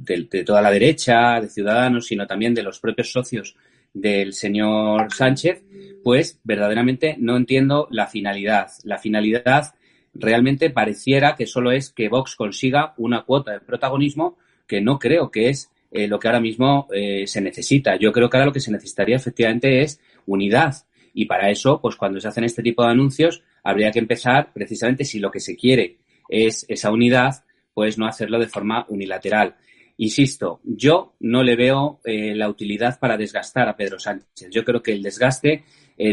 toda 0.45 0.61
la 0.61 0.71
derecha 0.71 1.39
de 1.39 1.47
ciudadanos 1.47 2.05
sino 2.05 2.27
también 2.27 2.53
de 2.53 2.63
los 2.63 2.81
propios 2.81 3.13
socios 3.13 3.55
del 3.93 4.33
señor 4.33 5.13
Sánchez 5.13 5.63
pues 6.05 6.39
verdaderamente 6.43 7.15
no 7.17 7.35
entiendo 7.35 7.87
la 7.89 8.05
finalidad. 8.05 8.67
La 8.83 8.99
finalidad 8.99 9.73
realmente 10.13 10.69
pareciera 10.69 11.35
que 11.35 11.47
solo 11.47 11.71
es 11.71 11.89
que 11.89 12.09
Vox 12.09 12.35
consiga 12.35 12.93
una 12.97 13.23
cuota 13.23 13.53
de 13.53 13.61
protagonismo 13.61 14.37
que 14.67 14.81
no 14.81 14.99
creo 14.99 15.31
que 15.31 15.49
es 15.49 15.71
eh, 15.95 16.09
lo 16.09 16.19
que 16.19 16.27
ahora 16.27 16.41
mismo 16.41 16.89
eh, 16.93 17.25
se 17.25 17.39
necesita. 17.39 17.95
Yo 17.95 18.11
creo 18.11 18.29
que 18.29 18.35
ahora 18.35 18.47
lo 18.47 18.51
que 18.51 18.59
se 18.59 18.69
necesitaría 18.69 19.15
efectivamente 19.15 19.81
es 19.81 20.01
unidad. 20.25 20.75
Y 21.13 21.23
para 21.23 21.49
eso, 21.49 21.79
pues 21.79 21.95
cuando 21.95 22.19
se 22.19 22.27
hacen 22.27 22.43
este 22.43 22.61
tipo 22.61 22.83
de 22.83 22.91
anuncios, 22.91 23.43
habría 23.63 23.91
que 23.91 23.99
empezar 23.99 24.51
precisamente 24.53 25.05
si 25.05 25.19
lo 25.19 25.31
que 25.31 25.39
se 25.39 25.55
quiere 25.55 25.99
es 26.27 26.65
esa 26.67 26.91
unidad, 26.91 27.45
pues 27.73 27.97
no 27.97 28.07
hacerlo 28.07 28.39
de 28.39 28.47
forma 28.47 28.85
unilateral. 28.89 29.55
Insisto, 29.95 30.59
yo 30.65 31.15
no 31.21 31.43
le 31.43 31.55
veo 31.55 32.01
eh, 32.03 32.35
la 32.35 32.49
utilidad 32.49 32.99
para 32.99 33.15
desgastar 33.15 33.69
a 33.69 33.77
Pedro 33.77 33.97
Sánchez. 33.97 34.49
Yo 34.51 34.65
creo 34.65 34.83
que 34.83 34.91
el 34.91 35.01
desgaste 35.01 35.63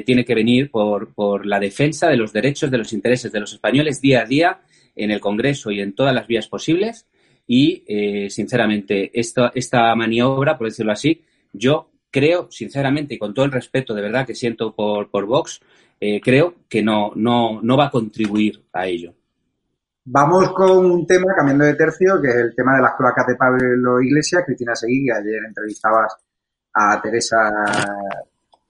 tiene 0.06 0.24
que 0.24 0.36
venir 0.36 0.70
por, 0.70 1.12
por 1.12 1.44
la 1.44 1.58
defensa 1.58 2.08
de 2.08 2.16
los 2.16 2.32
derechos, 2.32 2.70
de 2.70 2.78
los 2.78 2.92
intereses 2.92 3.32
de 3.32 3.40
los 3.40 3.52
españoles 3.52 4.00
día 4.00 4.20
a 4.20 4.26
día 4.26 4.60
en 4.94 5.10
el 5.10 5.18
Congreso 5.18 5.72
y 5.72 5.80
en 5.80 5.92
todas 5.92 6.14
las 6.14 6.28
vías 6.28 6.46
posibles 6.46 7.08
y, 7.54 7.84
eh, 7.86 8.30
sinceramente, 8.30 9.10
esta, 9.12 9.52
esta 9.54 9.94
maniobra, 9.94 10.56
por 10.56 10.68
decirlo 10.68 10.90
así, 10.90 11.22
yo 11.52 11.90
creo, 12.10 12.50
sinceramente, 12.50 13.12
y 13.12 13.18
con 13.18 13.34
todo 13.34 13.44
el 13.44 13.52
respeto 13.52 13.92
de 13.92 14.00
verdad 14.00 14.26
que 14.26 14.34
siento 14.34 14.74
por, 14.74 15.10
por 15.10 15.26
Vox, 15.26 15.60
eh, 16.00 16.18
creo 16.22 16.54
que 16.66 16.82
no, 16.82 17.12
no, 17.14 17.60
no 17.60 17.76
va 17.76 17.88
a 17.88 17.90
contribuir 17.90 18.64
a 18.72 18.86
ello. 18.86 19.12
Vamos 20.02 20.50
con 20.54 20.78
un 20.78 21.06
tema, 21.06 21.34
cambiando 21.36 21.66
de 21.66 21.74
tercio, 21.74 22.22
que 22.22 22.28
es 22.28 22.36
el 22.36 22.54
tema 22.56 22.74
de 22.76 22.84
las 22.84 22.94
cloacas 22.96 23.26
de 23.26 23.36
Pablo 23.36 24.00
Iglesias. 24.00 24.44
Cristina 24.46 24.74
Seguí, 24.74 25.10
ayer 25.10 25.44
entrevistabas 25.46 26.16
a 26.72 27.02
Teresa, 27.02 27.36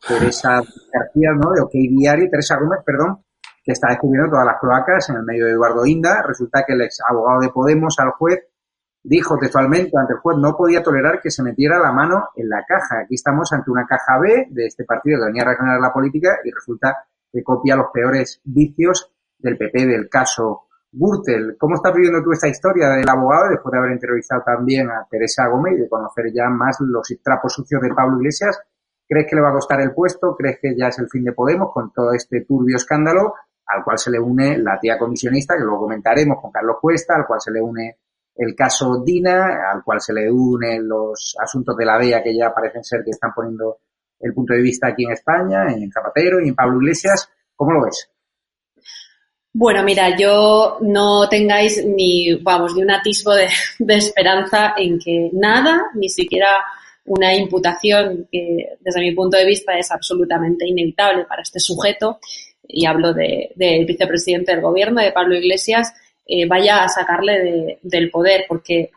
Teresa 0.08 0.60
García, 0.92 1.30
¿no? 1.40 1.52
De 1.52 1.60
OK 1.60 1.72
Diario, 1.72 2.28
Teresa 2.28 2.58
Gómez, 2.58 2.80
perdón, 2.84 3.18
que 3.62 3.70
está 3.70 3.90
descubriendo 3.90 4.32
todas 4.32 4.46
las 4.46 4.58
cloacas 4.58 5.08
en 5.10 5.16
el 5.18 5.22
medio 5.22 5.46
de 5.46 5.52
Eduardo 5.52 5.86
Inda. 5.86 6.20
Resulta 6.26 6.64
que 6.66 6.72
el 6.72 6.82
ex 6.82 6.98
abogado 7.08 7.42
de 7.42 7.50
Podemos 7.50 7.96
al 8.00 8.10
juez 8.10 8.40
Dijo 9.04 9.36
textualmente 9.36 9.90
ante 9.98 10.14
el 10.14 10.20
juez 10.20 10.38
no 10.38 10.56
podía 10.56 10.82
tolerar 10.82 11.20
que 11.20 11.30
se 11.30 11.42
metiera 11.42 11.78
la 11.80 11.90
mano 11.90 12.28
en 12.36 12.48
la 12.48 12.64
caja. 12.64 13.00
Aquí 13.00 13.14
estamos 13.14 13.52
ante 13.52 13.70
una 13.70 13.84
caja 13.84 14.18
B 14.20 14.46
de 14.50 14.66
este 14.66 14.84
partido 14.84 15.18
que 15.18 15.26
venía 15.26 15.42
a 15.42 15.80
la 15.80 15.92
política 15.92 16.38
y 16.44 16.50
resulta 16.52 17.04
que 17.32 17.42
copia 17.42 17.74
los 17.74 17.86
peores 17.92 18.40
vicios 18.44 19.12
del 19.38 19.58
PP 19.58 19.86
del 19.86 20.08
caso 20.08 20.68
Gürtel. 20.92 21.56
¿Cómo 21.58 21.74
estás 21.76 21.94
viviendo 21.94 22.22
tú 22.22 22.32
esta 22.32 22.48
historia 22.48 22.90
del 22.90 23.08
abogado 23.08 23.48
después 23.48 23.72
de 23.72 23.78
haber 23.78 23.92
entrevistado 23.92 24.42
también 24.44 24.88
a 24.90 25.06
Teresa 25.10 25.48
Gómez 25.48 25.74
y 25.78 25.80
de 25.80 25.88
conocer 25.88 26.26
ya 26.32 26.48
más 26.48 26.76
los 26.80 27.08
trapos 27.24 27.54
sucios 27.54 27.80
de 27.82 27.94
Pablo 27.94 28.18
Iglesias? 28.18 28.60
¿Crees 29.08 29.26
que 29.28 29.34
le 29.34 29.42
va 29.42 29.48
a 29.48 29.54
costar 29.54 29.80
el 29.80 29.92
puesto? 29.92 30.36
¿Crees 30.36 30.58
que 30.60 30.76
ya 30.76 30.88
es 30.88 30.98
el 30.98 31.08
fin 31.08 31.24
de 31.24 31.32
Podemos 31.32 31.72
con 31.72 31.92
todo 31.92 32.12
este 32.12 32.42
turbio 32.42 32.76
escándalo 32.76 33.34
al 33.66 33.84
cual 33.84 33.98
se 33.98 34.10
le 34.10 34.18
une 34.18 34.58
la 34.58 34.78
tía 34.78 34.98
comisionista, 34.98 35.56
que 35.56 35.62
luego 35.62 35.80
comentaremos 35.80 36.40
con 36.40 36.50
Carlos 36.50 36.76
Cuesta, 36.80 37.14
al 37.14 37.26
cual 37.26 37.40
se 37.40 37.50
le 37.50 37.60
une 37.60 37.96
el 38.34 38.54
caso 38.54 39.02
Dina, 39.04 39.70
al 39.72 39.82
cual 39.84 40.00
se 40.00 40.12
le 40.12 40.30
unen 40.30 40.88
los 40.88 41.36
asuntos 41.38 41.76
de 41.76 41.84
la 41.84 41.98
DEA 41.98 42.22
que 42.22 42.36
ya 42.36 42.52
parecen 42.52 42.82
ser 42.82 43.02
que 43.04 43.10
están 43.10 43.32
poniendo 43.34 43.78
el 44.20 44.32
punto 44.32 44.54
de 44.54 44.62
vista 44.62 44.88
aquí 44.88 45.04
en 45.04 45.12
España, 45.12 45.66
en 45.68 45.90
Zapatero 45.90 46.40
y 46.40 46.48
en 46.48 46.54
Pablo 46.54 46.80
Iglesias. 46.80 47.28
¿Cómo 47.56 47.72
lo 47.72 47.84
ves? 47.84 48.08
Bueno, 49.54 49.82
mira, 49.82 50.16
yo 50.16 50.78
no 50.80 51.28
tengáis 51.28 51.84
ni, 51.84 52.34
vamos, 52.36 52.74
ni 52.74 52.82
un 52.82 52.90
atisbo 52.90 53.34
de, 53.34 53.48
esperanza 53.96 54.72
en 54.78 54.98
que 54.98 55.28
nada, 55.34 55.90
ni 55.94 56.08
siquiera 56.08 56.64
una 57.04 57.34
imputación 57.34 58.28
que 58.30 58.78
desde 58.80 59.00
mi 59.00 59.12
punto 59.14 59.36
de 59.36 59.44
vista 59.44 59.76
es 59.76 59.90
absolutamente 59.90 60.66
inevitable 60.66 61.26
para 61.26 61.42
este 61.42 61.60
sujeto, 61.60 62.18
y 62.66 62.86
hablo 62.86 63.12
del 63.12 63.50
de, 63.54 63.84
vicepresidente 63.86 64.52
del 64.52 64.62
gobierno, 64.62 65.02
de 65.02 65.12
Pablo 65.12 65.34
Iglesias, 65.34 65.92
eh, 66.24 66.46
vaya 66.46 66.84
a 66.84 66.88
sacarle 66.88 67.38
de, 67.38 67.78
del 67.82 68.10
poder, 68.10 68.44
porque 68.48 68.90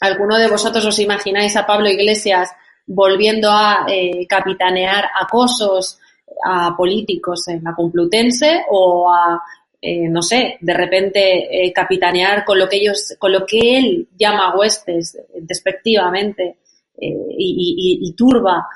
alguno 0.00 0.38
de 0.38 0.48
vosotros 0.48 0.84
os 0.86 0.98
imagináis 0.98 1.54
a 1.56 1.66
Pablo 1.66 1.88
Iglesias 1.88 2.50
volviendo 2.86 3.50
a 3.50 3.84
eh, 3.88 4.26
capitanear 4.26 5.04
acosos 5.20 5.98
a 6.44 6.74
políticos 6.76 7.48
en 7.48 7.62
la 7.62 7.74
Complutense 7.74 8.64
o 8.70 9.10
a 9.12 9.42
eh, 9.80 10.08
no 10.08 10.22
sé, 10.22 10.56
de 10.60 10.74
repente 10.74 11.72
capitanear 11.74 12.44
con 12.44 12.58
lo 12.58 12.68
que 12.68 12.76
ellos, 12.76 13.14
con 13.18 13.30
lo 13.30 13.44
que 13.44 13.76
él 13.76 14.08
llama 14.18 14.56
huestes 14.56 15.18
despectivamente 15.38 16.56
y, 16.98 18.14
turba 18.16 18.66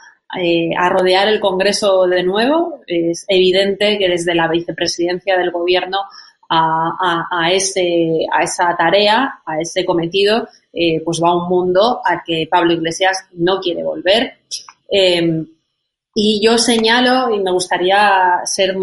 a 0.78 0.88
rodear 0.90 1.28
el 1.28 1.40
Congreso 1.40 2.06
de 2.06 2.22
nuevo, 2.22 2.82
es 2.86 3.24
evidente 3.28 3.98
que 3.98 4.08
desde 4.08 4.34
la 4.34 4.46
vicepresidencia 4.46 5.36
del 5.38 5.50
gobierno 5.50 5.98
a, 6.50 6.90
a, 7.00 7.28
a 7.30 7.52
ese, 7.52 8.26
a 8.30 8.42
esa 8.42 8.76
tarea, 8.76 9.40
a 9.46 9.60
ese 9.60 9.84
cometido, 9.86 10.48
pues 11.04 11.20
va 11.22 11.34
un 11.34 11.48
mundo 11.48 12.00
a 12.04 12.22
que 12.24 12.46
Pablo 12.50 12.72
Iglesias 12.72 13.26
no 13.32 13.60
quiere 13.60 13.82
volver. 13.82 14.38
Y 16.14 16.44
yo 16.44 16.58
señalo, 16.58 17.32
y 17.32 17.38
me 17.38 17.52
gustaría 17.52 18.40
ser 18.44 18.76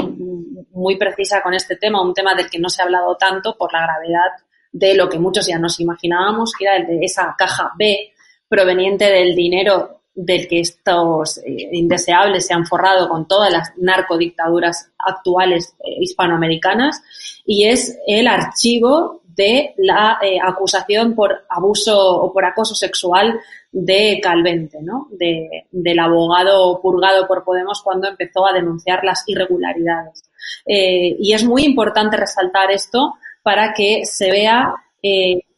muy 0.71 0.95
precisa 0.97 1.41
con 1.41 1.53
este 1.53 1.75
tema, 1.75 2.01
un 2.01 2.13
tema 2.13 2.33
del 2.33 2.49
que 2.49 2.57
no 2.57 2.69
se 2.69 2.81
ha 2.81 2.85
hablado 2.85 3.17
tanto 3.17 3.55
por 3.57 3.73
la 3.73 3.81
gravedad 3.81 4.31
de 4.71 4.95
lo 4.95 5.09
que 5.09 5.19
muchos 5.19 5.45
ya 5.45 5.59
nos 5.59 5.79
imaginábamos, 5.79 6.53
que 6.57 6.65
era 6.65 6.77
el 6.77 6.87
de 6.87 6.99
esa 7.03 7.35
caja 7.37 7.73
B 7.77 8.13
proveniente 8.47 9.11
del 9.11 9.35
dinero 9.35 9.96
del 10.17 10.47
que 10.47 10.61
estos 10.61 11.37
eh, 11.37 11.69
indeseables 11.71 12.47
se 12.47 12.53
han 12.53 12.65
forrado 12.65 13.07
con 13.07 13.27
todas 13.27 13.51
las 13.53 13.71
narcodictaduras 13.77 14.91
actuales 14.97 15.75
eh, 15.79 15.97
hispanoamericanas, 16.01 17.03
y 17.45 17.65
es 17.65 17.99
el 18.07 18.27
archivo 18.27 19.21
de 19.27 19.75
la 19.77 20.17
eh, 20.23 20.39
acusación 20.43 21.13
por 21.13 21.45
abuso 21.47 21.95
o 21.95 22.33
por 22.33 22.45
acoso 22.45 22.73
sexual 22.73 23.39
de 23.71 24.19
Calvente, 24.21 24.79
¿no? 24.81 25.07
De, 25.11 25.67
del 25.71 25.99
abogado 25.99 26.81
purgado 26.81 27.27
por 27.27 27.43
Podemos 27.43 27.83
cuando 27.83 28.07
empezó 28.07 28.47
a 28.47 28.53
denunciar 28.53 29.03
las 29.03 29.23
irregularidades. 29.27 30.23
Y 30.65 31.33
es 31.33 31.43
muy 31.43 31.63
importante 31.63 32.17
resaltar 32.17 32.71
esto 32.71 33.13
para 33.43 33.73
que 33.73 34.05
se 34.05 34.31
vea 34.31 34.73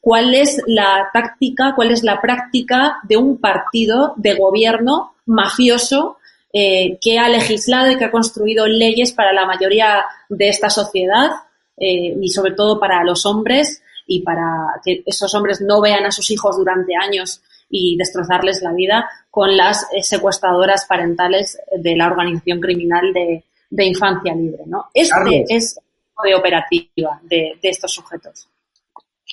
cuál 0.02 0.34
es 0.34 0.62
la 0.68 1.10
táctica, 1.14 1.74
cuál 1.76 1.91
es 1.91 2.04
la 2.04 2.22
práctica 2.22 2.97
de 3.04 3.18
un 3.18 3.38
partido 3.38 4.14
de 4.18 4.36
gobierno 4.36 5.14
mafioso 5.26 6.18
eh, 6.52 6.97
que 7.00 7.20
ha 7.20 7.30
legislado 7.30 7.91
y 7.91 7.97
que 7.97 8.06
ha 8.06 8.12
construido 8.12 8.68
leyes 8.68 9.12
para 9.12 9.34
la 9.34 9.45
mayoría 9.45 10.04
de 10.30 10.50
esta 10.50 10.70
sociedad 10.70 11.30
eh, 11.78 12.18
y 12.20 12.30
sobre 12.30 12.54
todo 12.54 12.80
para 12.80 13.04
los 13.04 13.26
hombres 13.26 13.84
y 14.08 14.22
para 14.22 14.45
que 14.84 15.04
esos 15.06 15.34
hombres 15.36 15.62
no 15.62 15.82
vean 15.82 16.06
a 16.06 16.12
sus 16.12 16.32
hijos 16.32 16.58
durante 16.58 16.93
años 16.95 17.41
y 17.70 17.95
destrozarles 17.97 18.64
la 18.64 18.74
vida 18.74 19.08
con 19.30 19.56
las 19.56 19.84
eh, 19.93 20.02
secuestradoras 20.02 20.86
parentales 20.88 21.60
de 21.78 21.95
la 21.95 22.08
organización 22.08 22.60
criminal 22.60 23.14
de, 23.14 23.43
de 23.70 23.86
Infancia 23.86 24.34
Libre. 24.34 24.64
¿no? 24.66 24.88
Este 24.93 25.14
Carlos, 25.14 25.36
es 25.50 25.80
de 26.24 26.36
operativa 26.36 27.20
de, 27.24 27.58
de, 27.62 27.70
estos 27.70 27.93
sujetos. 27.93 28.47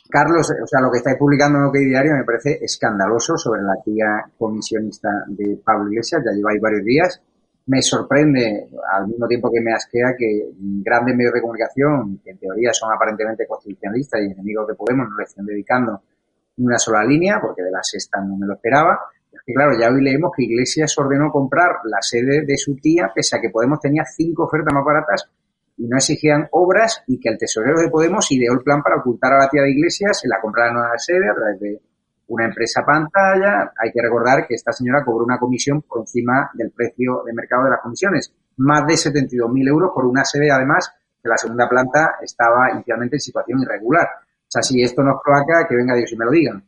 Carlos, 0.08 0.50
o 0.50 0.66
sea, 0.66 0.80
lo 0.80 0.90
que 0.90 0.98
estáis 0.98 1.16
publicando 1.18 1.58
en 1.58 1.64
OK 1.64 1.76
Diario 1.78 2.14
me 2.14 2.24
parece 2.24 2.58
escandaloso 2.62 3.36
sobre 3.36 3.62
la 3.62 3.74
tía 3.82 4.24
comisionista 4.38 5.08
de 5.26 5.58
Pablo 5.64 5.90
Iglesias, 5.90 6.22
ya 6.24 6.32
lleváis 6.32 6.60
varios 6.60 6.84
días. 6.84 7.22
Me 7.66 7.82
sorprende, 7.82 8.68
al 8.92 9.08
mismo 9.08 9.26
tiempo 9.26 9.50
que 9.50 9.60
me 9.60 9.72
asquea, 9.72 10.14
que 10.16 10.50
grandes 10.84 11.16
medios 11.16 11.34
de 11.34 11.40
comunicación, 11.40 12.20
que 12.22 12.30
en 12.30 12.38
teoría 12.38 12.72
son 12.72 12.92
aparentemente 12.92 13.46
constitucionalistas 13.46 14.20
y 14.22 14.30
enemigos 14.30 14.68
de 14.68 14.74
Podemos, 14.74 15.08
no 15.10 15.16
le 15.16 15.24
estén 15.24 15.44
dedicando 15.44 16.00
una 16.58 16.78
sola 16.78 17.02
línea, 17.04 17.40
porque 17.40 17.62
de 17.62 17.72
la 17.72 17.82
sexta 17.82 18.20
no 18.20 18.36
me 18.36 18.46
lo 18.46 18.54
esperaba. 18.54 19.00
Y 19.44 19.52
claro, 19.52 19.72
ya 19.78 19.88
hoy 19.90 20.02
leemos 20.02 20.30
que 20.36 20.44
Iglesias 20.44 20.96
ordenó 20.96 21.30
comprar 21.32 21.78
la 21.84 21.98
sede 22.00 22.44
de 22.46 22.56
su 22.56 22.76
tía, 22.76 23.10
pese 23.12 23.36
a 23.36 23.40
que 23.40 23.50
Podemos 23.50 23.80
tenía 23.80 24.04
cinco 24.04 24.44
ofertas 24.44 24.72
más 24.72 24.84
baratas 24.84 25.28
y 25.76 25.86
no 25.86 25.96
exigían 25.96 26.48
obras 26.52 27.02
y 27.06 27.20
que 27.20 27.28
el 27.28 27.38
tesorero 27.38 27.80
de 27.80 27.90
Podemos 27.90 28.30
ideó 28.32 28.52
el 28.54 28.62
plan 28.62 28.82
para 28.82 28.96
ocultar 28.96 29.34
a 29.34 29.38
la 29.38 29.48
tía 29.48 29.62
de 29.62 29.70
Iglesias 29.70 30.20
en 30.24 30.30
la 30.30 30.40
compra 30.40 30.66
de 30.66 30.72
nueva 30.72 30.98
sede 30.98 31.28
a 31.30 31.34
través 31.34 31.60
de 31.60 31.80
una 32.28 32.46
empresa 32.46 32.84
pantalla. 32.84 33.72
Hay 33.78 33.92
que 33.92 34.02
recordar 34.02 34.46
que 34.46 34.54
esta 34.54 34.72
señora 34.72 35.04
cobró 35.04 35.24
una 35.24 35.38
comisión 35.38 35.82
por 35.82 36.00
encima 36.00 36.50
del 36.54 36.70
precio 36.70 37.22
de 37.24 37.32
mercado 37.32 37.64
de 37.64 37.70
las 37.70 37.80
comisiones, 37.80 38.32
más 38.56 38.86
de 38.86 38.94
72.000 38.94 39.68
euros 39.68 39.90
por 39.94 40.06
una 40.06 40.24
sede, 40.24 40.50
además, 40.50 40.92
que 41.22 41.28
la 41.28 41.36
segunda 41.36 41.68
planta 41.68 42.16
estaba 42.22 42.70
inicialmente 42.72 43.16
en 43.16 43.20
situación 43.20 43.60
irregular. 43.60 44.08
O 44.24 44.48
sea, 44.48 44.62
si 44.62 44.82
esto 44.82 45.02
nos 45.02 45.20
cloaca, 45.22 45.66
que 45.68 45.76
venga 45.76 45.94
Dios 45.94 46.12
y 46.12 46.16
me 46.16 46.24
lo 46.24 46.30
digan. 46.30 46.64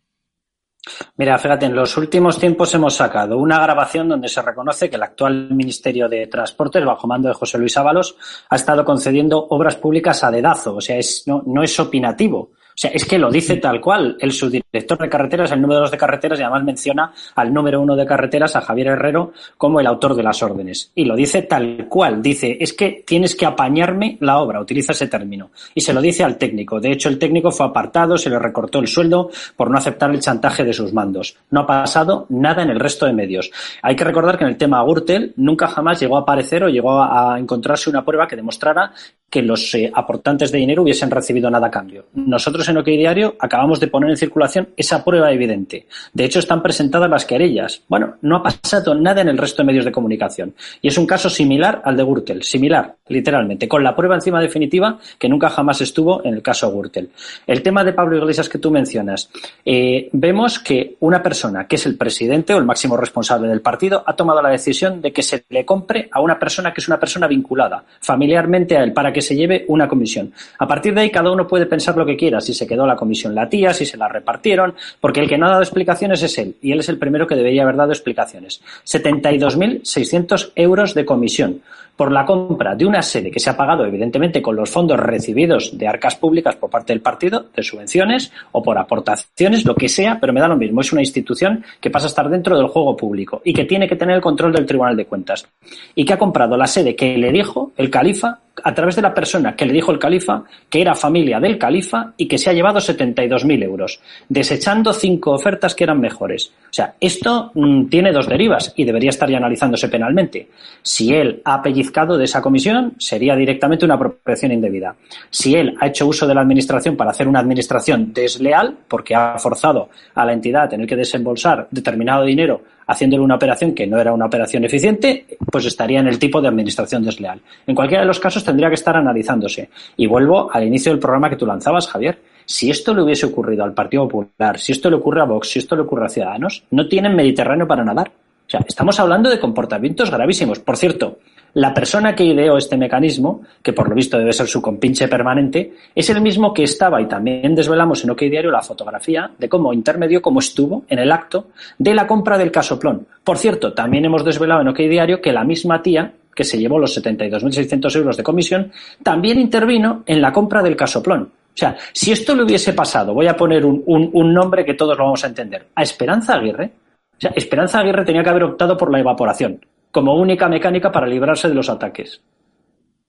Mira, 1.17 1.37
fíjate, 1.39 1.67
en 1.67 1.75
los 1.75 1.97
últimos 1.97 2.39
tiempos 2.39 2.73
hemos 2.75 2.95
sacado 2.95 3.39
una 3.39 3.61
grabación 3.61 4.09
donde 4.09 4.29
se 4.29 4.41
reconoce 4.43 4.89
que 4.89 4.97
el 4.97 5.03
actual 5.03 5.51
Ministerio 5.51 6.09
de 6.09 6.27
Transportes, 6.29 6.85
bajo 6.85 7.07
mando 7.07 7.29
de 7.29 7.35
José 7.35 7.59
Luis 7.59 7.77
Ábalos, 7.77 8.17
ha 8.49 8.57
estado 8.57 8.85
concediendo 8.85 9.47
obras 9.51 9.77
públicas 9.77 10.23
a 10.25 10.31
dedazo. 10.31 10.77
O 10.77 10.81
sea, 10.81 10.99
no 11.27 11.63
es 11.63 11.81
opinativo. 11.81 12.53
O 12.79 12.81
sea, 12.81 12.93
es 12.93 13.05
que 13.07 13.19
lo 13.19 13.29
dice 13.29 13.57
tal 13.57 13.81
cual. 13.81 14.17
El 14.21 14.31
subdirector 14.31 14.99
de 14.99 15.09
carreteras, 15.09 15.51
el 15.51 15.61
número 15.61 15.81
dos 15.81 15.91
de 15.91 15.99
carreteras, 15.99 16.39
y 16.39 16.45
además 16.45 16.63
menciona 16.63 17.13
al 17.35 17.53
número 17.53 17.81
uno 17.81 17.97
de 17.97 18.07
carreteras, 18.07 18.55
a 18.55 18.61
Javier 18.61 18.87
Herrero, 18.87 19.33
como 19.57 19.81
el 19.81 19.87
autor 19.89 20.15
de 20.15 20.23
las 20.23 20.45
órdenes. 20.45 20.93
Y 20.95 21.05
lo 21.05 21.17
dice 21.17 21.43
tal 21.43 21.89
cual. 21.89 22.23
Dice, 22.23 22.57
es 22.61 22.73
que 22.73 23.03
tienes 23.05 23.35
que 23.35 23.47
apañarme 23.47 24.17
la 24.21 24.39
obra. 24.39 24.61
Utiliza 24.61 24.93
ese 24.93 25.09
término. 25.09 25.51
Y 25.75 25.81
se 25.81 25.93
lo 25.93 26.01
dice 26.01 26.23
al 26.23 26.39
técnico. 26.39 26.79
De 26.79 26.93
hecho, 26.93 27.09
el 27.09 27.19
técnico 27.19 27.51
fue 27.51 27.67
apartado, 27.67 28.17
se 28.17 28.31
le 28.31 28.39
recortó 28.39 28.79
el 28.79 28.87
sueldo 28.87 29.29
por 29.57 29.73
no 29.73 29.79
aceptar 29.79 30.13
el 30.13 30.21
chantaje 30.21 30.63
de 30.63 30.73
sus 30.73 30.93
mandos. 30.93 31.37
No 31.51 31.63
ha 31.63 31.67
pasado 31.67 32.27
nada 32.29 32.63
en 32.63 32.71
el 32.71 32.79
resto 32.79 33.07
de 33.07 33.13
medios. 33.13 33.51
Hay 33.83 33.97
que 33.97 34.05
recordar 34.05 34.39
que 34.39 34.45
en 34.45 34.51
el 34.51 34.57
tema 34.57 34.85
Gürtel 34.85 35.33
nunca 35.35 35.67
jamás 35.67 35.99
llegó 35.99 36.17
a 36.17 36.21
aparecer 36.21 36.63
o 36.63 36.69
llegó 36.69 37.03
a 37.03 37.41
encontrarse 37.41 37.91
una 37.91 38.05
prueba 38.05 38.29
que 38.29 38.37
demostrara 38.37 38.93
que 39.31 39.43
los 39.43 39.75
eh, 39.75 39.91
aportantes 39.95 40.51
de 40.51 40.59
dinero 40.59 40.83
hubiesen 40.83 41.11
recibido 41.11 41.51
nada 41.51 41.67
a 41.67 41.71
cambio. 41.71 42.07
Nosotros 42.15 42.69
en 42.69 42.79
OK 42.79 42.87
Diario 42.87 43.37
acabamos 43.39 43.79
de 43.81 43.89
poner 43.89 44.11
en 44.11 44.17
circulación 44.17 44.69
esa 44.77 45.05
prueba 45.05 45.31
evidente. 45.33 45.87
De 46.13 46.25
hecho, 46.25 46.39
están 46.39 46.63
presentadas 46.63 47.11
las 47.11 47.27
querellas. 47.27 47.83
Bueno, 47.89 48.17
no 48.23 48.37
ha 48.37 48.43
pasado 48.43 48.95
nada 48.95 49.21
en 49.21 49.29
el 49.29 49.39
resto 49.39 49.63
de 49.63 49.67
medios 49.67 49.85
de 49.85 49.93
comunicación. 49.93 50.55
Y 50.81 50.89
es 50.89 50.97
un 50.97 51.07
caso 51.07 51.29
similar 51.29 51.83
al 51.85 51.97
de 51.97 52.05
Gürtel, 52.05 52.43
similar, 52.43 52.97
literalmente, 53.09 53.69
con 53.69 53.85
la 53.85 53.95
prueba 53.95 54.15
encima 54.15 54.41
definitiva 54.41 54.99
que 55.19 55.29
nunca 55.29 55.51
jamás 55.51 55.81
estuvo 55.81 56.25
en 56.25 56.35
el 56.35 56.43
caso 56.43 56.73
Gürtel. 56.73 57.11
El 57.47 57.63
tema 57.63 57.85
de 57.85 57.93
Pablo 57.93 58.17
Iglesias 58.17 58.49
que 58.49 58.59
tú 58.59 58.71
mencionas, 58.71 59.31
eh, 59.65 60.09
vemos 60.13 60.59
que 60.59 60.97
una 61.01 61.23
persona 61.23 61.67
que 61.67 61.77
es 61.77 61.87
el 61.87 61.97
presidente 61.97 62.55
o 62.55 62.59
el 62.59 62.65
máximo 62.65 62.97
responsable 62.97 63.49
del 63.49 63.61
partido 63.61 64.03
ha 64.07 64.17
tomado 64.17 64.41
la 64.41 64.51
decisión 64.51 65.03
de 65.03 65.13
que 65.13 65.23
se 65.23 65.45
le 65.51 65.65
compre 65.65 66.09
a 66.13 66.21
una 66.21 66.39
persona 66.39 66.73
que 66.73 66.81
es 66.81 66.89
una 66.89 66.99
persona 66.99 67.27
vinculada 67.27 67.85
familiarmente 68.01 68.77
a 68.77 68.83
él 68.83 68.93
para 68.93 69.13
que 69.13 69.18
que 69.19 69.23
se 69.23 69.35
lleve 69.35 69.65
una 69.67 69.89
comisión. 69.89 70.33
A 70.61 70.69
partir 70.69 70.95
de 70.95 71.01
ahí 71.01 71.11
cada 71.11 71.33
uno 71.33 71.49
puede 71.49 71.67
pensar 71.67 71.97
lo 71.97 72.07
que 72.07 72.17
quiera, 72.17 72.41
si 72.41 72.55
se 72.55 72.69
quedó 72.69 72.87
la 72.87 72.95
comisión 72.95 73.35
la 73.35 73.49
tía, 73.49 73.75
si 73.75 73.85
se 73.85 73.97
la 73.97 74.07
repartieron, 74.07 74.75
porque 75.01 75.19
el 75.19 75.29
que 75.29 75.37
no 75.37 75.47
ha 75.47 75.51
dado 75.51 75.63
explicaciones 75.63 76.23
es 76.23 76.39
él, 76.39 76.55
y 76.63 76.71
él 76.71 76.79
es 76.79 76.89
el 76.89 76.99
primero 76.99 77.27
que 77.27 77.35
debería 77.35 77.65
haber 77.65 77.75
dado 77.75 77.91
explicaciones. 77.91 78.61
72.600 78.85 80.53
euros 80.55 80.95
de 80.95 81.05
comisión 81.05 81.63
por 81.99 82.13
la 82.13 82.25
compra 82.25 82.77
de 82.77 82.87
una 82.87 83.03
sede 83.03 83.29
que 83.29 83.41
se 83.41 83.51
ha 83.51 83.57
pagado 83.57 83.85
evidentemente 83.85 84.41
con 84.41 84.55
los 84.55 84.71
fondos 84.71 85.01
recibidos 85.01 85.77
de 85.77 85.89
arcas 85.89 86.15
públicas 86.15 86.55
por 86.55 86.71
parte 86.71 86.93
del 86.93 87.03
partido, 87.03 87.47
de 87.53 87.63
subvenciones 87.65 88.31
o 88.53 88.63
por 88.63 88.79
aportaciones, 88.79 89.65
lo 89.65 89.75
que 89.75 89.89
sea, 89.89 90.17
pero 90.21 90.33
me 90.33 90.41
da 90.41 90.47
lo 90.47 90.57
mismo. 90.57 90.81
Es 90.81 90.93
una 90.93 91.03
institución 91.03 91.65
que 91.81 91.91
pasa 91.91 92.07
a 92.07 92.11
estar 92.11 92.29
dentro 92.29 92.57
del 92.57 92.69
juego 92.69 92.97
público 92.97 93.43
y 93.45 93.53
que 93.53 93.65
tiene 93.65 93.89
que 93.89 93.97
tener 93.97 94.15
el 94.15 94.23
control 94.23 94.53
del 94.53 94.65
Tribunal 94.65 94.97
de 94.97 95.07
Cuentas 95.07 95.49
y 95.97 96.05
que 96.05 96.13
ha 96.13 96.19
comprado 96.19 96.57
la 96.57 96.69
sede 96.69 96.95
que 96.95 97.19
le 97.19 97.33
dijo 97.33 97.73
el 97.77 97.91
califa 97.91 98.39
a 98.63 98.75
través 98.75 98.97
de 98.97 99.03
la 99.03 99.15
persona 99.15 99.55
que 99.55 99.67
le 99.67 99.73
dijo 99.73 99.93
el 99.93 99.99
califa 99.99 100.43
que 100.69 100.81
era 100.81 100.95
familia 100.95 101.41
del 101.41 101.59
califa 101.59 102.13
y 102.17 102.27
que 102.27 102.39
se 102.39 102.51
ha 102.51 102.53
llevado 102.53 102.79
72.000 102.79 103.63
euros, 103.63 104.01
desechando 104.29 104.93
cinco 104.93 105.33
ofertas 105.33 105.75
que 105.75 105.85
eran 105.85 106.01
mejores. 106.01 106.53
O 106.65 106.73
sea, 106.73 106.95
esto 107.01 107.51
mmm, 107.55 107.87
tiene 107.87 108.13
dos 108.13 108.29
derivas 108.29 108.73
y 108.77 108.85
debería 108.85 109.11
estar 109.11 109.31
ya 109.31 109.39
analizándose 109.39 109.89
penalmente. 109.89 110.49
Si 110.83 111.13
él 111.15 111.41
ha 111.45 111.55
apellizcado 111.55 111.88
confiscado 111.89 112.19
de 112.19 112.25
esa 112.25 112.43
comisión 112.43 112.95
sería 112.99 113.35
directamente 113.35 113.85
una 113.85 113.95
apropiación 113.95 114.53
indebida. 114.53 114.95
Si 115.31 115.55
él 115.55 115.75
ha 115.81 115.87
hecho 115.87 116.07
uso 116.07 116.27
de 116.27 116.35
la 116.35 116.43
administración 116.43 116.97
para 116.97 117.11
hacer 117.11 117.27
una 117.27 117.41
administración 117.41 118.13
desleal, 118.13 118.77
porque 118.87 119.15
ha 119.15 119.39
forzado 119.39 119.89
a 120.15 120.25
la 120.27 120.35
entidad 120.35 120.65
a 120.65 120.69
tener 120.69 120.87
que 120.87 120.97
desembolsar 120.97 121.67
determinado 121.71 122.25
dinero 122.25 122.61
haciéndole 122.87 123.23
una 123.23 123.37
operación 123.37 123.75
que 123.75 123.87
no 123.87 123.99
era 123.99 124.13
una 124.13 124.27
operación 124.27 124.65
eficiente, 124.65 125.27
pues 125.51 125.65
estaría 125.65 126.01
en 126.01 126.09
el 126.09 126.19
tipo 126.19 126.41
de 126.41 126.49
administración 126.49 127.03
desleal. 127.03 127.41
En 127.67 127.75
cualquiera 127.75 128.03
de 128.03 128.07
los 128.07 128.21
casos 128.21 128.45
tendría 128.45 128.69
que 128.69 128.75
estar 128.75 128.97
analizándose. 128.97 129.71
Y 129.97 130.07
vuelvo 130.07 130.51
al 130.53 130.65
inicio 130.65 130.93
del 130.93 130.99
programa 130.99 131.29
que 131.31 131.37
tú 131.37 131.47
lanzabas, 131.47 131.87
Javier. 131.87 132.19
Si 132.45 132.71
esto 132.71 132.95
le 132.95 133.03
hubiese 133.03 133.27
ocurrido 133.27 133.65
al 133.65 133.75
Partido 133.75 134.09
Popular, 134.09 134.59
si 134.59 134.73
esto 134.73 134.89
le 134.89 134.97
ocurre 134.97 135.21
a 135.21 135.25
Vox, 135.25 135.49
si 135.49 135.59
esto 135.59 135.77
le 135.77 135.83
ocurre 135.83 136.07
a 136.07 136.09
Ciudadanos, 136.09 136.65
no 136.71 136.89
tienen 136.89 137.15
Mediterráneo 137.15 137.67
para 137.67 137.85
nadar. 137.85 138.11
O 138.49 138.51
sea, 138.51 138.65
estamos 138.67 138.99
hablando 138.99 139.29
de 139.29 139.39
comportamientos 139.39 140.11
gravísimos. 140.11 140.59
Por 140.59 140.79
cierto, 140.79 141.19
la 141.53 141.75
persona 141.75 142.15
que 142.15 142.25
ideó 142.25 142.57
este 142.57 142.79
mecanismo, 142.79 143.43
que 143.63 143.75
por 143.75 143.91
lo 143.91 143.95
visto 143.95 144.17
debe 144.17 144.33
ser 144.33 144.47
su 144.47 144.63
compinche 144.63 145.07
permanente, 145.07 145.75
es 145.95 146.09
el 146.09 146.23
mismo 146.23 146.55
que 146.55 146.63
estaba, 146.63 146.99
y 147.03 147.07
también 147.07 147.55
desvelamos 147.55 148.03
en 148.05 148.11
OK 148.11 148.21
Diario 148.21 148.51
la 148.51 148.63
fotografía 148.63 149.31
de 149.39 149.51
cómo 149.51 149.75
intermedio, 149.75 150.23
cómo 150.23 150.39
estuvo 150.41 150.85
en 150.89 150.99
el 150.99 151.13
acto 151.13 151.49
de 151.77 151.95
la 151.95 152.07
compra 152.07 152.39
del 152.39 152.51
casoplón. 152.51 153.07
Por 153.23 153.37
cierto, 153.37 153.75
también 153.75 154.07
hemos 154.07 154.25
desvelado 154.25 154.63
en 154.63 154.69
OK 154.69 154.79
Diario 154.79 155.21
que 155.21 155.31
la 155.31 155.45
misma 155.45 155.83
tía, 155.83 156.11
que 156.35 156.45
se 156.45 156.59
llevó 156.59 156.79
los 156.79 156.97
72.600 156.97 157.97
euros 157.97 158.17
de 158.17 158.23
comisión, 158.23 158.73
también 159.03 159.39
intervino 159.39 160.05
en 160.07 160.23
la 160.23 160.33
compra 160.33 160.63
del 160.63 160.75
casoplón. 160.75 161.23
O 161.23 161.59
sea, 161.59 161.77
si 161.93 162.13
esto 162.13 162.35
le 162.35 162.45
hubiese 162.45 162.73
pasado, 162.73 163.13
voy 163.13 163.27
a 163.27 163.37
poner 163.37 163.67
un, 163.67 163.83
un, 163.85 164.33
nombre 164.33 164.65
que 164.65 164.73
todos 164.73 164.97
lo 164.97 165.05
vamos 165.05 165.25
a 165.25 165.27
entender, 165.27 165.67
a 165.75 165.83
Esperanza 165.83 166.35
Aguirre, 166.35 166.71
o 167.19 167.21
sea, 167.21 167.33
Esperanza 167.35 167.81
Aguirre 167.81 168.05
tenía 168.05 168.23
que 168.23 168.31
haber 168.31 168.45
optado 168.45 168.77
por 168.77 168.93
la 168.93 169.01
evaporación 169.01 169.61
como 169.91 170.15
única 170.15 170.49
mecánica 170.49 170.93
para 170.93 171.09
librarse 171.09 171.49
de 171.49 171.55
los 171.55 171.69
ataques. 171.69 172.23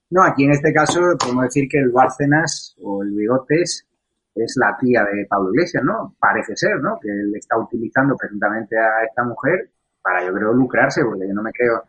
No, 0.10 0.24
aquí 0.24 0.46
en 0.46 0.52
este 0.52 0.74
caso 0.74 1.00
podemos 1.20 1.44
decir 1.44 1.68
que 1.70 1.78
el 1.78 1.92
Bárcenas 1.92 2.76
o 2.82 3.04
el 3.04 3.12
Bigotes 3.12 3.88
es 4.34 4.56
la 4.58 4.76
tía 4.80 5.04
de 5.04 5.28
Pablo 5.28 5.54
Iglesias, 5.54 5.84
¿no? 5.84 6.16
Parece 6.20 6.56
ser, 6.56 6.82
¿no? 6.82 6.98
Que 7.00 7.10
él 7.10 7.32
está 7.36 7.58
utilizando 7.58 8.16
presuntamente 8.16 8.76
a 8.76 9.04
esta 9.08 9.24
mujer 9.24 9.70
para, 10.02 10.26
yo 10.26 10.34
creo, 10.34 10.54
lucrarse, 10.54 11.04
porque 11.04 11.28
yo 11.28 11.34
no 11.36 11.44
me 11.44 11.52
creo 11.52 11.84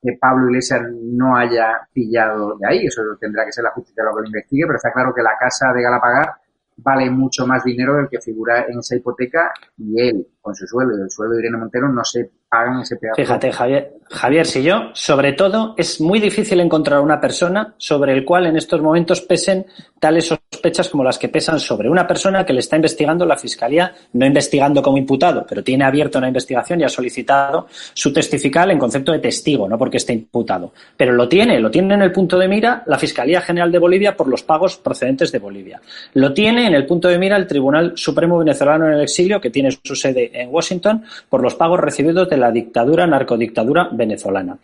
que 0.00 0.16
Pablo 0.18 0.46
Iglesias 0.46 0.80
no 0.90 1.36
haya 1.36 1.86
pillado 1.92 2.56
de 2.56 2.66
ahí. 2.66 2.86
Eso 2.86 3.02
tendrá 3.20 3.44
que 3.44 3.52
ser 3.52 3.64
la 3.64 3.72
justicia 3.72 4.04
lo 4.04 4.14
que 4.14 4.22
lo 4.22 4.26
investigue, 4.26 4.64
pero 4.64 4.76
está 4.76 4.92
claro 4.92 5.12
que 5.14 5.22
la 5.22 5.36
casa 5.38 5.72
de 5.74 5.82
Galapagar 5.82 6.32
vale 6.76 7.10
mucho 7.10 7.46
más 7.46 7.64
dinero 7.64 7.96
del 7.96 8.08
que 8.08 8.20
figura 8.20 8.66
en 8.68 8.78
esa 8.78 8.96
hipoteca 8.96 9.52
y 9.78 10.00
él, 10.00 10.26
con 10.40 10.54
su 10.54 10.66
sueldo 10.66 10.96
y 10.96 11.02
el 11.02 11.10
sueldo 11.10 11.34
de 11.34 11.40
Irene 11.40 11.58
Montero, 11.58 11.88
no 11.88 12.04
se 12.04 12.30
pagan 12.48 12.80
ese 12.80 12.96
pedazo. 12.96 13.16
Fíjate, 13.16 13.52
Javier, 13.52 13.94
Javier, 14.10 14.46
si 14.46 14.62
yo, 14.62 14.90
sobre 14.92 15.32
todo, 15.32 15.74
es 15.76 16.00
muy 16.00 16.20
difícil 16.20 16.60
encontrar 16.60 17.00
una 17.00 17.20
persona 17.20 17.74
sobre 17.78 18.12
el 18.12 18.24
cual 18.24 18.46
en 18.46 18.56
estos 18.56 18.80
momentos 18.80 19.20
pesen 19.22 19.66
tales 19.98 20.30
sospechas 20.66 20.88
como 20.88 21.04
las 21.04 21.18
que 21.18 21.28
pesan 21.28 21.60
sobre 21.60 21.88
una 21.88 22.06
persona 22.06 22.44
que 22.44 22.52
le 22.52 22.58
está 22.58 22.74
investigando 22.74 23.24
la 23.24 23.36
Fiscalía, 23.36 23.92
no 24.14 24.26
investigando 24.26 24.82
como 24.82 24.98
imputado, 24.98 25.46
pero 25.48 25.62
tiene 25.62 25.84
abierta 25.84 26.18
una 26.18 26.26
investigación 26.26 26.80
y 26.80 26.84
ha 26.84 26.88
solicitado 26.88 27.68
su 27.94 28.12
testifical 28.12 28.70
en 28.72 28.78
concepto 28.78 29.12
de 29.12 29.20
testigo, 29.20 29.68
no 29.68 29.78
porque 29.78 29.98
esté 29.98 30.12
imputado. 30.12 30.72
Pero 30.96 31.12
lo 31.12 31.28
tiene, 31.28 31.60
lo 31.60 31.70
tiene 31.70 31.94
en 31.94 32.02
el 32.02 32.10
punto 32.10 32.36
de 32.36 32.48
mira 32.48 32.82
la 32.86 32.98
Fiscalía 32.98 33.40
General 33.40 33.70
de 33.70 33.78
Bolivia 33.78 34.16
por 34.16 34.26
los 34.26 34.42
pagos 34.42 34.76
procedentes 34.76 35.30
de 35.30 35.38
Bolivia. 35.38 35.80
Lo 36.14 36.32
tiene 36.34 36.66
en 36.66 36.74
el 36.74 36.84
punto 36.84 37.06
de 37.08 37.18
mira 37.18 37.36
el 37.36 37.46
Tribunal 37.46 37.92
Supremo 37.94 38.38
Venezolano 38.38 38.88
en 38.88 38.94
el 38.94 39.02
exilio, 39.02 39.40
que 39.40 39.50
tiene 39.50 39.70
su 39.70 39.94
sede 39.94 40.30
en 40.34 40.52
Washington, 40.52 41.04
por 41.28 41.42
los 41.42 41.54
pagos 41.54 41.78
recibidos 41.78 42.28
de 42.28 42.38
la 42.38 42.50
dictadura, 42.50 43.06
narcodictadura 43.06 43.88
venezolana. 43.92 44.58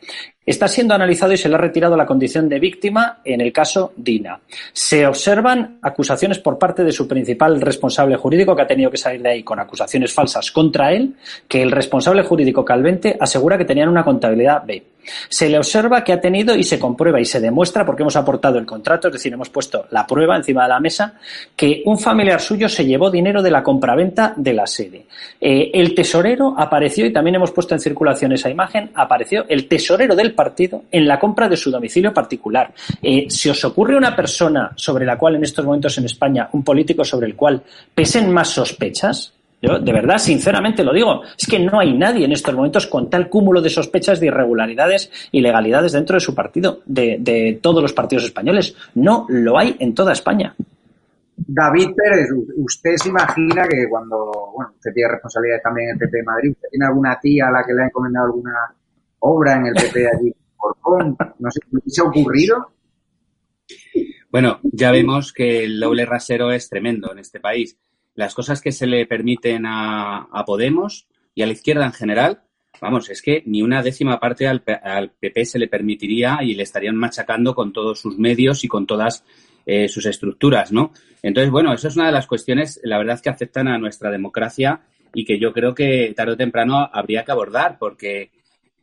Está 0.44 0.66
siendo 0.66 0.94
analizado 0.94 1.32
y 1.32 1.36
se 1.36 1.48
le 1.48 1.54
ha 1.54 1.58
retirado 1.58 1.96
la 1.96 2.04
condición 2.04 2.48
de 2.48 2.58
víctima 2.58 3.20
en 3.24 3.40
el 3.40 3.52
caso 3.52 3.92
Dina. 3.96 4.40
Se 4.72 5.06
observan 5.06 5.78
acusaciones 5.80 6.40
por 6.40 6.58
parte 6.58 6.82
de 6.82 6.90
su 6.90 7.06
principal 7.06 7.60
responsable 7.60 8.16
jurídico, 8.16 8.56
que 8.56 8.62
ha 8.62 8.66
tenido 8.66 8.90
que 8.90 8.96
salir 8.96 9.22
de 9.22 9.30
ahí 9.30 9.42
con 9.44 9.60
acusaciones 9.60 10.12
falsas 10.12 10.50
contra 10.50 10.92
él, 10.92 11.14
que 11.46 11.62
el 11.62 11.70
responsable 11.70 12.24
jurídico 12.24 12.64
Calvente 12.64 13.16
asegura 13.20 13.56
que 13.56 13.64
tenían 13.64 13.88
una 13.88 14.04
contabilidad 14.04 14.64
B. 14.66 14.91
Se 15.28 15.48
le 15.48 15.58
observa 15.58 16.04
que 16.04 16.12
ha 16.12 16.20
tenido 16.20 16.54
y 16.54 16.62
se 16.62 16.78
comprueba 16.78 17.20
y 17.20 17.24
se 17.24 17.40
demuestra, 17.40 17.84
porque 17.84 18.02
hemos 18.02 18.16
aportado 18.16 18.58
el 18.58 18.66
contrato, 18.66 19.08
es 19.08 19.14
decir, 19.14 19.32
hemos 19.32 19.50
puesto 19.50 19.86
la 19.90 20.06
prueba 20.06 20.36
encima 20.36 20.64
de 20.64 20.68
la 20.68 20.80
mesa, 20.80 21.14
que 21.56 21.82
un 21.84 21.98
familiar 21.98 22.40
suyo 22.40 22.68
se 22.68 22.84
llevó 22.84 23.10
dinero 23.10 23.42
de 23.42 23.50
la 23.50 23.62
compraventa 23.62 24.34
de 24.36 24.52
la 24.52 24.66
sede. 24.66 25.06
Eh, 25.40 25.70
el 25.74 25.94
tesorero 25.94 26.54
apareció, 26.56 27.06
y 27.06 27.12
también 27.12 27.36
hemos 27.36 27.50
puesto 27.50 27.74
en 27.74 27.80
circulación 27.80 28.32
esa 28.32 28.50
imagen, 28.50 28.90
apareció 28.94 29.44
el 29.48 29.68
tesorero 29.68 30.14
del 30.14 30.34
partido 30.34 30.84
en 30.90 31.06
la 31.06 31.18
compra 31.18 31.48
de 31.48 31.56
su 31.56 31.70
domicilio 31.70 32.12
particular. 32.12 32.72
Eh, 33.02 33.26
si 33.28 33.48
os 33.48 33.64
ocurre 33.64 33.96
una 33.96 34.14
persona 34.14 34.72
sobre 34.76 35.04
la 35.04 35.18
cual 35.18 35.36
en 35.36 35.44
estos 35.44 35.64
momentos 35.64 35.96
en 35.98 36.04
España, 36.04 36.48
un 36.52 36.62
político 36.62 37.04
sobre 37.04 37.26
el 37.26 37.36
cual 37.36 37.62
pesen 37.94 38.32
más 38.32 38.48
sospechas, 38.48 39.34
yo, 39.62 39.78
de 39.78 39.92
verdad, 39.92 40.18
sinceramente 40.18 40.82
lo 40.82 40.92
digo, 40.92 41.22
es 41.38 41.46
que 41.46 41.60
no 41.60 41.78
hay 41.78 41.96
nadie 41.96 42.24
en 42.24 42.32
estos 42.32 42.52
momentos 42.52 42.88
con 42.88 43.08
tal 43.08 43.28
cúmulo 43.28 43.62
de 43.62 43.70
sospechas 43.70 44.18
de 44.18 44.26
irregularidades 44.26 45.10
y 45.30 45.38
ilegalidades 45.38 45.92
dentro 45.92 46.14
de 46.14 46.20
su 46.20 46.34
partido, 46.34 46.80
de, 46.84 47.18
de 47.20 47.60
todos 47.62 47.80
los 47.80 47.92
partidos 47.92 48.24
españoles. 48.24 48.74
No 48.96 49.24
lo 49.28 49.56
hay 49.56 49.76
en 49.78 49.94
toda 49.94 50.12
España. 50.12 50.54
David 51.36 51.90
Pérez, 51.96 52.28
¿usted 52.56 52.96
se 52.96 53.08
imagina 53.08 53.66
que 53.68 53.88
cuando, 53.88 54.50
bueno, 54.54 54.72
usted 54.74 54.92
tiene 54.92 55.12
responsabilidad 55.12 55.60
también 55.62 55.88
en 55.88 55.94
el 55.94 55.98
PP 55.98 56.16
de 56.16 56.22
Madrid, 56.24 56.50
¿usted 56.50 56.68
tiene 56.70 56.86
alguna 56.86 57.18
tía 57.20 57.46
a 57.46 57.52
la 57.52 57.64
que 57.64 57.72
le 57.72 57.82
ha 57.82 57.86
encomendado 57.86 58.26
alguna 58.26 58.74
obra 59.20 59.56
en 59.56 59.66
el 59.66 59.74
PP 59.74 60.08
allí? 60.08 60.34
Corcón? 60.56 61.16
No 61.38 61.50
sé, 61.50 61.60
¿se 61.86 62.00
ha 62.00 62.04
ocurrido? 62.04 62.72
Bueno, 64.30 64.60
ya 64.62 64.90
vemos 64.90 65.32
que 65.32 65.64
el 65.64 65.78
doble 65.78 66.06
rasero 66.06 66.50
es 66.50 66.68
tremendo 66.68 67.12
en 67.12 67.18
este 67.18 67.38
país 67.38 67.76
las 68.14 68.34
cosas 68.34 68.60
que 68.60 68.72
se 68.72 68.86
le 68.86 69.06
permiten 69.06 69.66
a, 69.66 70.28
a, 70.30 70.44
Podemos 70.44 71.06
y 71.34 71.42
a 71.42 71.46
la 71.46 71.52
izquierda 71.52 71.86
en 71.86 71.92
general, 71.92 72.42
vamos, 72.80 73.08
es 73.10 73.22
que 73.22 73.42
ni 73.46 73.62
una 73.62 73.82
décima 73.82 74.20
parte 74.20 74.46
al, 74.46 74.62
al, 74.82 75.10
PP 75.10 75.44
se 75.44 75.58
le 75.58 75.68
permitiría 75.68 76.38
y 76.42 76.54
le 76.54 76.62
estarían 76.62 76.96
machacando 76.96 77.54
con 77.54 77.72
todos 77.72 78.00
sus 78.00 78.18
medios 78.18 78.64
y 78.64 78.68
con 78.68 78.86
todas 78.86 79.24
eh, 79.64 79.88
sus 79.88 80.06
estructuras, 80.06 80.72
¿no? 80.72 80.92
Entonces, 81.22 81.50
bueno, 81.50 81.72
eso 81.72 81.88
es 81.88 81.96
una 81.96 82.06
de 82.06 82.12
las 82.12 82.26
cuestiones, 82.26 82.80
la 82.82 82.98
verdad, 82.98 83.20
que 83.20 83.30
afectan 83.30 83.68
a 83.68 83.78
nuestra 83.78 84.10
democracia 84.10 84.80
y 85.14 85.24
que 85.24 85.38
yo 85.38 85.52
creo 85.52 85.74
que 85.74 86.12
tarde 86.16 86.32
o 86.32 86.36
temprano 86.36 86.88
habría 86.92 87.24
que 87.24 87.32
abordar 87.32 87.78
porque 87.78 88.30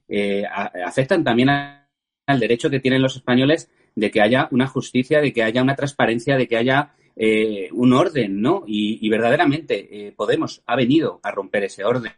eh, 0.08 0.44
afectan 0.46 1.24
también 1.24 1.50
al 1.50 2.40
derecho 2.40 2.70
que 2.70 2.80
tienen 2.80 3.02
los 3.02 3.16
españoles 3.16 3.70
de 3.96 4.12
que 4.12 4.22
haya 4.22 4.48
una 4.52 4.68
justicia, 4.68 5.20
de 5.20 5.34
que 5.34 5.44
haya 5.44 5.62
una 5.62 5.76
transparencia, 5.76 6.38
de 6.38 6.48
que 6.48 6.58
haya 6.58 6.94
eh, 7.22 7.68
un 7.74 7.92
orden, 7.92 8.42
¿no? 8.42 8.64
Y, 8.66 9.10
verdaderamente 9.10 10.08
eh, 10.08 10.14
Podemos 10.16 10.64
ha 10.66 10.78
venido 10.78 11.20
a 11.22 11.32
romper 11.32 11.66
ese 11.66 11.84
orden. 11.84 12.14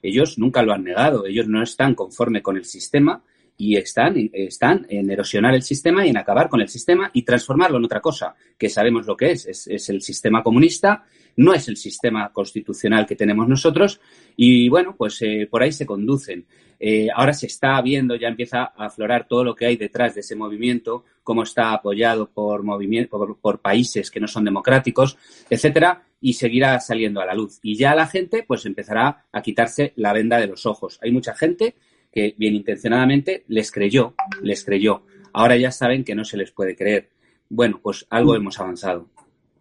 Ellos 0.00 0.38
nunca 0.38 0.62
lo 0.62 0.72
han 0.72 0.84
negado, 0.84 1.26
ellos 1.26 1.48
no 1.48 1.60
están 1.60 1.96
conforme 1.96 2.40
con 2.40 2.56
el 2.56 2.64
sistema 2.64 3.24
y 3.56 3.76
están, 3.76 4.14
están 4.32 4.86
en 4.88 5.10
erosionar 5.10 5.54
el 5.54 5.62
sistema 5.62 6.06
y 6.06 6.10
en 6.10 6.18
acabar 6.18 6.48
con 6.48 6.60
el 6.60 6.68
sistema 6.68 7.10
y 7.12 7.22
transformarlo 7.22 7.78
en 7.78 7.84
otra 7.84 8.00
cosa, 8.00 8.36
que 8.56 8.68
sabemos 8.68 9.06
lo 9.06 9.16
que 9.16 9.32
es, 9.32 9.66
es 9.66 9.88
el 9.88 10.00
sistema 10.00 10.42
comunista, 10.44 11.04
no 11.36 11.54
es 11.54 11.68
el 11.68 11.76
sistema 11.76 12.32
constitucional 12.32 13.06
que 13.06 13.16
tenemos 13.16 13.48
nosotros 13.48 14.00
y 14.36 14.68
bueno, 14.68 14.94
pues 14.96 15.20
eh, 15.22 15.48
por 15.50 15.62
ahí 15.62 15.72
se 15.72 15.86
conducen. 15.86 16.46
Eh, 16.78 17.08
ahora 17.14 17.32
se 17.32 17.46
está 17.46 17.80
viendo, 17.80 18.16
ya 18.16 18.28
empieza 18.28 18.72
a 18.76 18.86
aflorar 18.86 19.28
todo 19.28 19.44
lo 19.44 19.54
que 19.54 19.66
hay 19.66 19.76
detrás 19.76 20.14
de 20.14 20.20
ese 20.20 20.34
movimiento, 20.34 21.04
cómo 21.22 21.44
está 21.44 21.72
apoyado 21.72 22.28
por, 22.28 22.64
por, 23.08 23.38
por 23.38 23.60
países 23.60 24.10
que 24.10 24.18
no 24.18 24.26
son 24.26 24.44
democráticos, 24.44 25.16
etcétera, 25.48 26.02
y 26.20 26.32
seguirá 26.32 26.78
saliendo 26.80 27.20
a 27.20 27.26
la 27.26 27.34
luz. 27.34 27.60
Y 27.62 27.76
ya 27.76 27.94
la 27.94 28.06
gente, 28.06 28.44
pues 28.46 28.66
empezará 28.66 29.26
a 29.30 29.42
quitarse 29.42 29.92
la 29.96 30.12
venda 30.12 30.38
de 30.38 30.48
los 30.48 30.66
ojos. 30.66 30.98
Hay 31.02 31.12
mucha 31.12 31.34
gente 31.34 31.76
que 32.12 32.34
bien 32.36 32.54
intencionadamente 32.54 33.44
les 33.48 33.70
creyó, 33.70 34.14
les 34.42 34.64
creyó. 34.64 35.02
Ahora 35.32 35.56
ya 35.56 35.70
saben 35.70 36.04
que 36.04 36.14
no 36.14 36.24
se 36.24 36.36
les 36.36 36.50
puede 36.50 36.76
creer. 36.76 37.10
Bueno, 37.48 37.80
pues 37.82 38.06
algo 38.10 38.34
hemos 38.34 38.58
avanzado. 38.60 39.08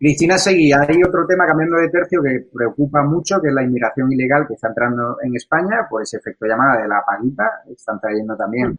Cristina 0.02 0.36
Seguí, 0.36 0.74
hay 0.74 1.04
otro 1.08 1.28
tema 1.28 1.46
cambiando 1.46 1.78
de 1.78 1.88
tercio 1.90 2.24
que 2.24 2.48
preocupa 2.52 3.04
mucho, 3.04 3.40
que 3.40 3.50
es 3.50 3.54
la 3.54 3.62
inmigración 3.62 4.12
ilegal 4.12 4.48
que 4.48 4.56
está 4.56 4.70
entrando 4.70 5.18
en 5.22 5.36
España 5.36 5.86
por 5.88 6.02
ese 6.02 6.18
efecto 6.18 6.48
llamada 6.48 6.82
de 6.82 6.88
la 6.88 7.04
paguita. 7.06 7.62
Están 7.70 8.00
trayendo 8.00 8.36
también 8.36 8.76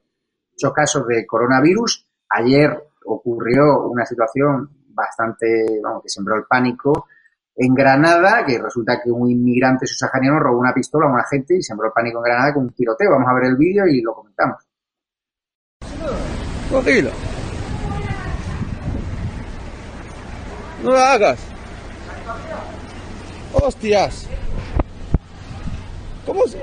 muchos 0.51 0.73
casos 0.73 1.07
de 1.07 1.25
coronavirus. 1.25 2.09
Ayer 2.29 2.77
ocurrió 3.05 3.87
una 3.87 4.05
situación 4.05 4.69
bastante, 4.89 5.79
vamos, 5.81 6.03
que 6.03 6.09
sembró 6.09 6.35
el 6.35 6.43
pánico 6.43 7.07
en 7.55 7.73
Granada, 7.73 8.45
que 8.45 8.59
resulta 8.59 9.01
que 9.01 9.13
un 9.13 9.31
inmigrante 9.31 9.87
subsahariano 9.87 10.41
robó 10.41 10.59
una 10.59 10.75
pistola 10.75 11.07
a 11.07 11.13
un 11.13 11.21
agente 11.21 11.55
y 11.55 11.63
sembró 11.63 11.87
el 11.87 11.93
pánico 11.93 12.19
en 12.19 12.25
Granada 12.25 12.53
con 12.53 12.65
un 12.65 12.75
tiroteo. 12.75 13.13
Vamos 13.13 13.31
a 13.31 13.35
ver 13.35 13.45
el 13.45 13.57
vídeo 13.57 13.87
y 13.87 14.01
lo 14.01 14.13
comentamos. 14.13 14.67
Tranquilo. 16.69 17.11
No 20.83 20.93
la 20.93 21.13
hagas. 21.13 21.39
Hostias. 23.53 24.27
¿Cómo 26.27 26.47
se... 26.47 26.61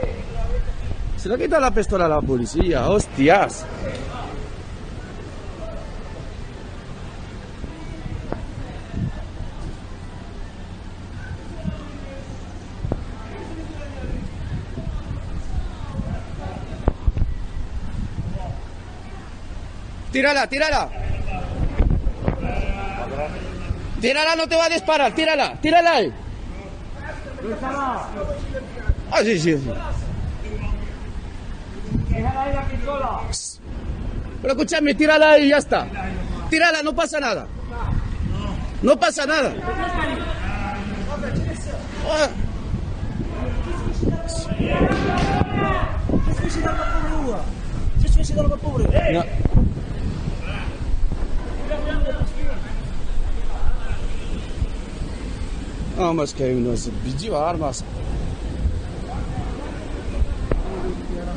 Se 1.18 1.28
le 1.28 1.36
ha 1.36 1.38
quitado 1.38 1.62
la 1.62 1.72
pistola 1.72 2.06
a 2.06 2.10
la 2.10 2.22
policía, 2.22 2.88
hostias. 2.90 3.66
Tírala, 20.12 20.48
tírala. 20.48 21.09
Tírala, 24.02 24.36
no 24.36 24.48
te 24.48 24.56
va 24.56 24.66
a 24.66 24.70
disparar, 24.70 25.14
tírala, 25.14 25.60
tírala 25.62 25.92
ahí. 25.92 26.14
Ah, 29.12 29.20
sí, 29.24 29.40
sí, 29.40 29.58
sí. 29.58 29.72
Pero 34.42 34.54
escúchame, 34.54 34.94
tírala 34.94 35.32
ahí 35.32 35.46
y 35.46 35.50
ya 35.50 35.58
está. 35.58 35.88
Tírala, 36.50 36.82
no 36.82 36.94
pasa 36.94 37.20
nada. 37.20 37.48
No 38.82 38.98
pasa 38.98 39.26
nada. 39.26 39.54
Ah. 42.10 42.30
No. 49.12 49.49
No, 56.00 56.14
mas 56.14 56.32
que 56.34 56.48
nos 56.54 56.88
pediu 57.04 57.36
armas. 57.36 57.84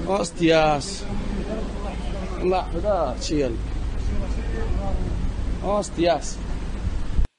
Hostias. 0.06 1.04
La 2.44 2.62
verdad, 2.72 3.16
chill. 3.18 3.56
Hostias. 5.64 6.38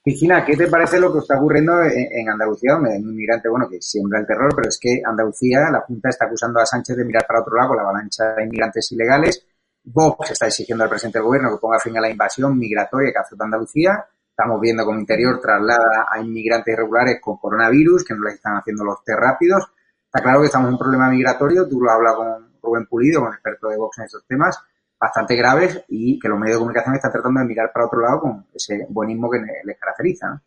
Cristina, 0.04 0.44
¿qué 0.44 0.58
te 0.58 0.68
parece 0.68 1.00
lo 1.00 1.14
que 1.14 1.20
está 1.20 1.38
ocurriendo 1.38 1.72
en, 1.84 2.28
Andalucía? 2.28 2.76
Un 2.76 2.92
inmigrante, 2.92 3.48
bueno, 3.48 3.70
que 3.70 3.82
siembra 3.82 4.20
el 4.20 4.28
terror, 4.28 4.52
pero 4.54 4.68
es 4.68 4.78
que 4.78 5.02
Andalucía, 5.06 5.60
la 5.72 5.80
Junta 5.88 6.10
está 6.10 6.26
acusando 6.26 6.60
a 6.60 6.66
Sánchez 6.66 6.98
de 6.98 7.06
mirar 7.06 7.26
para 7.26 7.40
otro 7.40 7.56
lado 7.56 7.70
con 7.70 7.78
la 7.78 7.84
avalancha 7.84 8.34
de 8.36 8.44
inmigrantes 8.44 8.92
ilegales. 8.92 9.48
Vox 9.86 10.32
está 10.32 10.48
exigiendo 10.48 10.84
al 10.84 10.90
presidente 10.90 11.20
del 11.20 11.26
gobierno 11.26 11.52
que 11.52 11.62
ponga 11.62 11.80
fin 11.80 11.98
a 11.98 12.02
la 12.02 12.10
invasión 12.10 12.60
migratoria 12.60 13.14
que 13.14 13.20
azota 13.20 13.46
Andalucía. 13.46 14.06
Estamos 14.36 14.60
viendo 14.60 14.84
como 14.84 14.98
Interior 14.98 15.40
traslada 15.40 16.08
a 16.10 16.20
inmigrantes 16.20 16.74
irregulares 16.74 17.22
con 17.22 17.38
coronavirus, 17.38 18.04
que 18.04 18.16
no 18.16 18.24
les 18.24 18.34
están 18.34 18.58
haciendo 18.58 18.84
los 18.84 19.04
test 19.04 19.20
rápidos. 19.20 19.64
Está 20.08 20.24
claro 20.24 20.40
que 20.40 20.48
estamos 20.48 20.70
en 20.70 20.74
un 20.74 20.80
problema 20.80 21.08
migratorio, 21.08 21.70
tú 21.70 21.80
lo 21.80 21.92
has 21.92 21.98
hablado 21.98 22.18
con 22.18 22.54
Rubén 22.60 22.88
Pulido, 22.88 23.22
con 23.22 23.32
experto 23.32 23.68
de 23.70 23.78
Vox 23.78 24.00
en 24.00 24.06
estos 24.06 24.26
temas, 24.26 24.58
bastante 25.00 25.36
graves 25.36 25.84
y 25.88 26.18
que 26.20 26.28
los 26.28 26.40
medios 26.40 26.56
de 26.56 26.60
comunicación 26.62 26.96
están 26.96 27.12
tratando 27.12 27.42
de 27.42 27.46
mirar 27.46 27.72
para 27.72 27.86
otro 27.86 28.02
lado 28.02 28.22
con 28.22 28.48
ese 28.56 28.88
buenismo 28.90 29.30
que 29.30 29.38
les 29.66 29.78
caracteriza. 29.78 30.42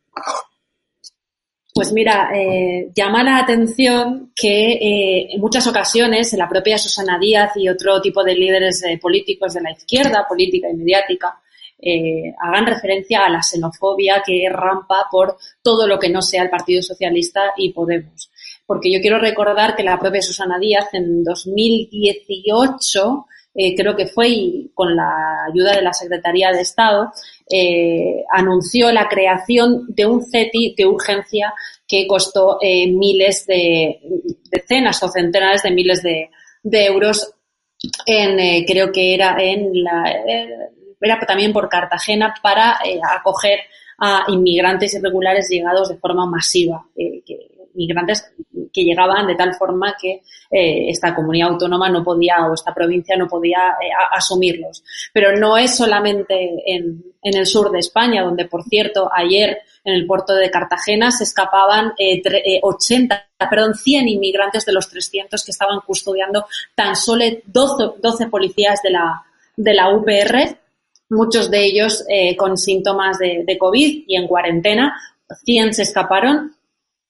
Pues 1.73 1.93
mira, 1.93 2.31
eh, 2.35 2.91
llama 2.93 3.23
la 3.23 3.39
atención 3.39 4.33
que 4.35 4.73
eh, 4.73 5.29
en 5.31 5.41
muchas 5.41 5.65
ocasiones 5.69 6.33
la 6.33 6.49
propia 6.49 6.77
Susana 6.77 7.21
Díaz 7.21 7.53
y 7.55 7.69
otro 7.69 8.01
tipo 8.01 8.25
de 8.25 8.35
líderes 8.35 8.83
eh, 8.83 8.99
políticos 9.01 9.55
de 9.55 9.61
la 9.61 9.71
izquierda, 9.71 10.27
política 10.27 10.69
y 10.69 10.75
mediática, 10.75 11.39
eh, 11.79 12.35
hagan 12.41 12.67
referencia 12.67 13.25
a 13.25 13.31
la 13.31 13.43
xenofobia 13.43 14.23
que 14.25 14.49
rampa 14.51 15.07
por 15.11 15.37
todo 15.63 15.87
lo 15.87 15.99
que 15.99 16.09
no 16.09 16.23
sea 16.23 16.43
el 16.43 16.51
Partido 16.51 16.83
Socialista 16.83 17.53
y 17.57 17.73
Podemos. 17.73 18.31
Porque 18.67 18.93
yo 18.93 19.01
quiero 19.01 19.19
recordar 19.19 19.77
que 19.77 19.83
la 19.83 19.99
propia 19.99 20.23
Susana 20.23 20.59
Díaz 20.59 20.89
en 20.93 21.23
2018 21.23 23.27
eh, 23.59 23.75
creo 23.75 23.97
que 23.97 24.07
fue, 24.07 24.69
con 24.75 24.95
la 24.95 25.47
ayuda 25.51 25.77
de 25.77 25.83
la 25.83 25.95
Secretaría 25.95 26.51
de 26.51 26.61
Estado, 26.61 27.11
eh, 27.51 28.23
anunció 28.31 28.93
la 28.93 29.09
creación 29.09 29.87
de 29.89 30.05
un 30.05 30.23
CETI 30.23 30.75
de 30.77 30.87
urgencia 30.87 31.55
que 31.89 32.07
costó 32.07 32.59
eh, 32.61 32.91
miles 32.91 33.47
de, 33.47 34.01
decenas 34.51 35.03
o 35.03 35.09
centenares 35.09 35.63
de 35.63 35.71
miles 35.71 36.03
de, 36.03 36.29
de 36.63 36.87
euros 36.87 37.37
en, 38.07 38.39
eh, 38.39 38.65
creo 38.67 38.93
que 38.93 39.15
era 39.15 39.37
en 39.39 39.83
la, 39.83 40.11
eh, 40.11 40.49
era 41.01 41.19
también 41.21 41.53
por 41.53 41.69
Cartagena 41.69 42.35
para 42.43 42.79
eh, 42.85 42.99
acoger 43.19 43.61
a 43.99 44.25
inmigrantes 44.29 44.95
irregulares 44.95 45.49
llegados 45.49 45.89
de 45.89 45.97
forma 45.97 46.27
masiva, 46.27 46.85
eh, 46.97 47.23
que, 47.25 47.49
inmigrantes 47.75 48.33
que 48.73 48.85
llegaban 48.85 49.27
de 49.27 49.35
tal 49.35 49.55
forma 49.55 49.95
que 50.01 50.23
eh, 50.51 50.89
esta 50.91 51.15
comunidad 51.15 51.51
autónoma 51.51 51.89
no 51.91 52.03
podía 52.03 52.47
o 52.47 52.55
esta 52.55 52.73
provincia 52.75 53.17
no 53.17 53.27
podía 53.29 53.69
eh, 53.83 53.89
asumirlos. 54.13 54.83
Pero 55.13 55.37
no 55.37 55.57
es 55.59 55.77
solamente 55.77 56.35
en, 56.67 57.03
el 57.23 57.47
sur 57.47 57.71
de 57.71 57.81
España, 57.81 58.23
donde 58.23 58.45
por 58.47 58.63
cierto 58.65 59.11
ayer 59.13 59.59
en 59.85 59.95
el 59.95 60.07
puerto 60.07 60.35
de 60.35 60.51
Cartagena 60.51 61.11
se 61.11 61.25
escapaban 61.25 61.93
eh, 61.99 62.23
tre- 62.23 62.43
eh, 62.45 62.61
80, 62.63 63.27
perdón, 63.51 63.75
100 63.75 64.09
inmigrantes 64.09 64.65
de 64.65 64.73
los 64.73 64.89
300 64.89 65.45
que 65.45 65.51
estaban 65.51 65.81
custodiando 65.87 66.47
tan 66.75 66.97
solo 66.97 67.25
12, 67.47 68.01
12 68.01 68.27
policías 68.29 68.81
de 68.83 68.91
la, 68.91 69.23
de 69.57 69.75
la 69.75 69.91
UPR, 69.95 70.57
muchos 71.11 71.51
de 71.51 71.65
ellos 71.65 72.05
eh, 72.09 72.37
con 72.37 72.57
síntomas 72.57 73.19
de, 73.19 73.45
de 73.47 73.59
COVID 73.59 74.05
y 74.07 74.17
en 74.17 74.27
cuarentena. 74.27 74.95
100 75.45 75.75
se 75.75 75.83
escaparon 75.83 76.53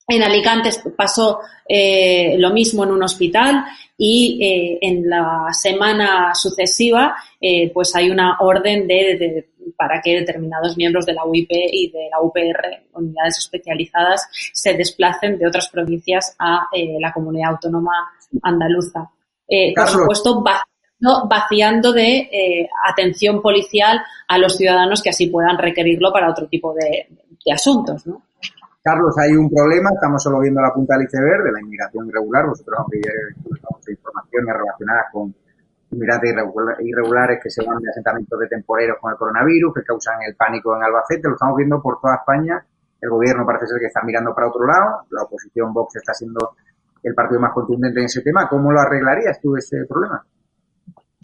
en 0.09 0.23
Alicante 0.23 0.71
pasó 0.97 1.41
eh, 1.69 2.37
lo 2.39 2.51
mismo 2.51 2.85
en 2.85 2.93
un 2.93 3.03
hospital 3.03 3.65
y 3.99 4.39
eh, 4.41 4.79
en 4.81 5.09
la 5.11 5.49
semana 5.53 6.33
sucesiva 6.33 7.17
eh, 7.41 7.73
pues 7.75 7.95
hay 7.97 8.09
una 8.11 8.37
orden 8.41 8.87
de, 8.87 9.17
de- 9.19 9.49
para 9.77 10.01
que 10.01 10.15
determinados 10.21 10.77
miembros 10.77 11.05
de 11.07 11.13
la 11.13 11.25
UIP 11.25 11.51
y 11.51 11.91
de 11.91 12.09
la 12.09 12.21
UPR, 12.23 12.85
unidades 12.93 13.39
especializadas, 13.39 14.29
se 14.53 14.75
desplacen 14.75 15.39
de 15.39 15.47
otras 15.49 15.69
provincias 15.69 16.37
a 16.39 16.69
eh, 16.73 16.97
la 17.01 17.13
comunidad 17.13 17.51
autónoma 17.51 17.91
andaluza. 18.43 19.11
Eh, 19.49 19.75
por 19.75 19.89
supuesto, 19.89 20.41
vaciando, 20.99 21.29
vaciando 21.29 21.93
de 21.93 22.19
eh, 22.19 22.69
atención 22.89 23.43
policial 23.43 24.01
a 24.29 24.39
los 24.39 24.57
ciudadanos 24.57 25.03
que 25.03 25.11
así 25.11 25.29
puedan 25.29 25.59
requerirlo 25.59 26.13
para 26.13 26.31
otro 26.31 26.47
tipo 26.49 26.75
de, 26.75 27.09
asuntos, 27.53 28.07
¿no? 28.07 28.23
Carlos, 28.83 29.15
hay 29.19 29.33
un 29.37 29.51
problema, 29.51 29.91
estamos 29.95 30.23
solo 30.23 30.41
viendo 30.41 30.61
la 30.61 30.73
punta 30.73 30.95
del 30.95 31.07
iceberg 31.07 31.43
de 31.45 31.53
la 31.53 31.61
inmigración 31.61 32.09
irregular. 32.09 32.47
Vosotros 32.47 32.79
aunque 32.79 33.01
ya 33.03 33.11
informaciones 33.91 34.55
relacionadas 34.57 35.07
con 35.13 35.35
inmigrantes 35.91 36.31
irregula- 36.33 36.77
irregulares 36.81 37.41
que 37.43 37.51
se 37.51 37.65
van 37.65 37.79
de 37.81 37.91
asentamientos 37.91 38.39
de 38.39 38.47
temporeros 38.47 38.99
con 39.01 39.11
el 39.11 39.19
coronavirus, 39.19 39.75
que 39.75 39.83
causan 39.83 40.23
el 40.27 40.37
pánico 40.37 40.77
en 40.77 40.85
Albacete. 40.85 41.29
Lo 41.29 41.35
estamos 41.35 41.57
viendo 41.57 41.83
por 41.83 42.01
toda 42.01 42.15
España. 42.17 42.65
El 43.01 43.11
gobierno 43.11 43.45
parece 43.45 43.67
ser 43.67 43.79
que 43.81 43.87
está 43.87 44.03
mirando 44.03 44.33
para 44.35 44.49
otro 44.49 44.65
lado. 44.65 45.07
La 45.11 45.23
oposición 45.23 45.73
Vox 45.73 45.97
está 45.97 46.15
siendo 46.15 46.55
el 47.03 47.15
partido 47.15 47.41
más 47.41 47.53
contundente 47.53 47.99
en 48.01 48.07
ese 48.07 48.23
tema. 48.23 48.49
¿Cómo 48.49 48.71
lo 48.73 48.81
arreglarías 48.81 49.41
tú 49.41 49.57
ese 49.57 49.85
problema? 49.89 50.25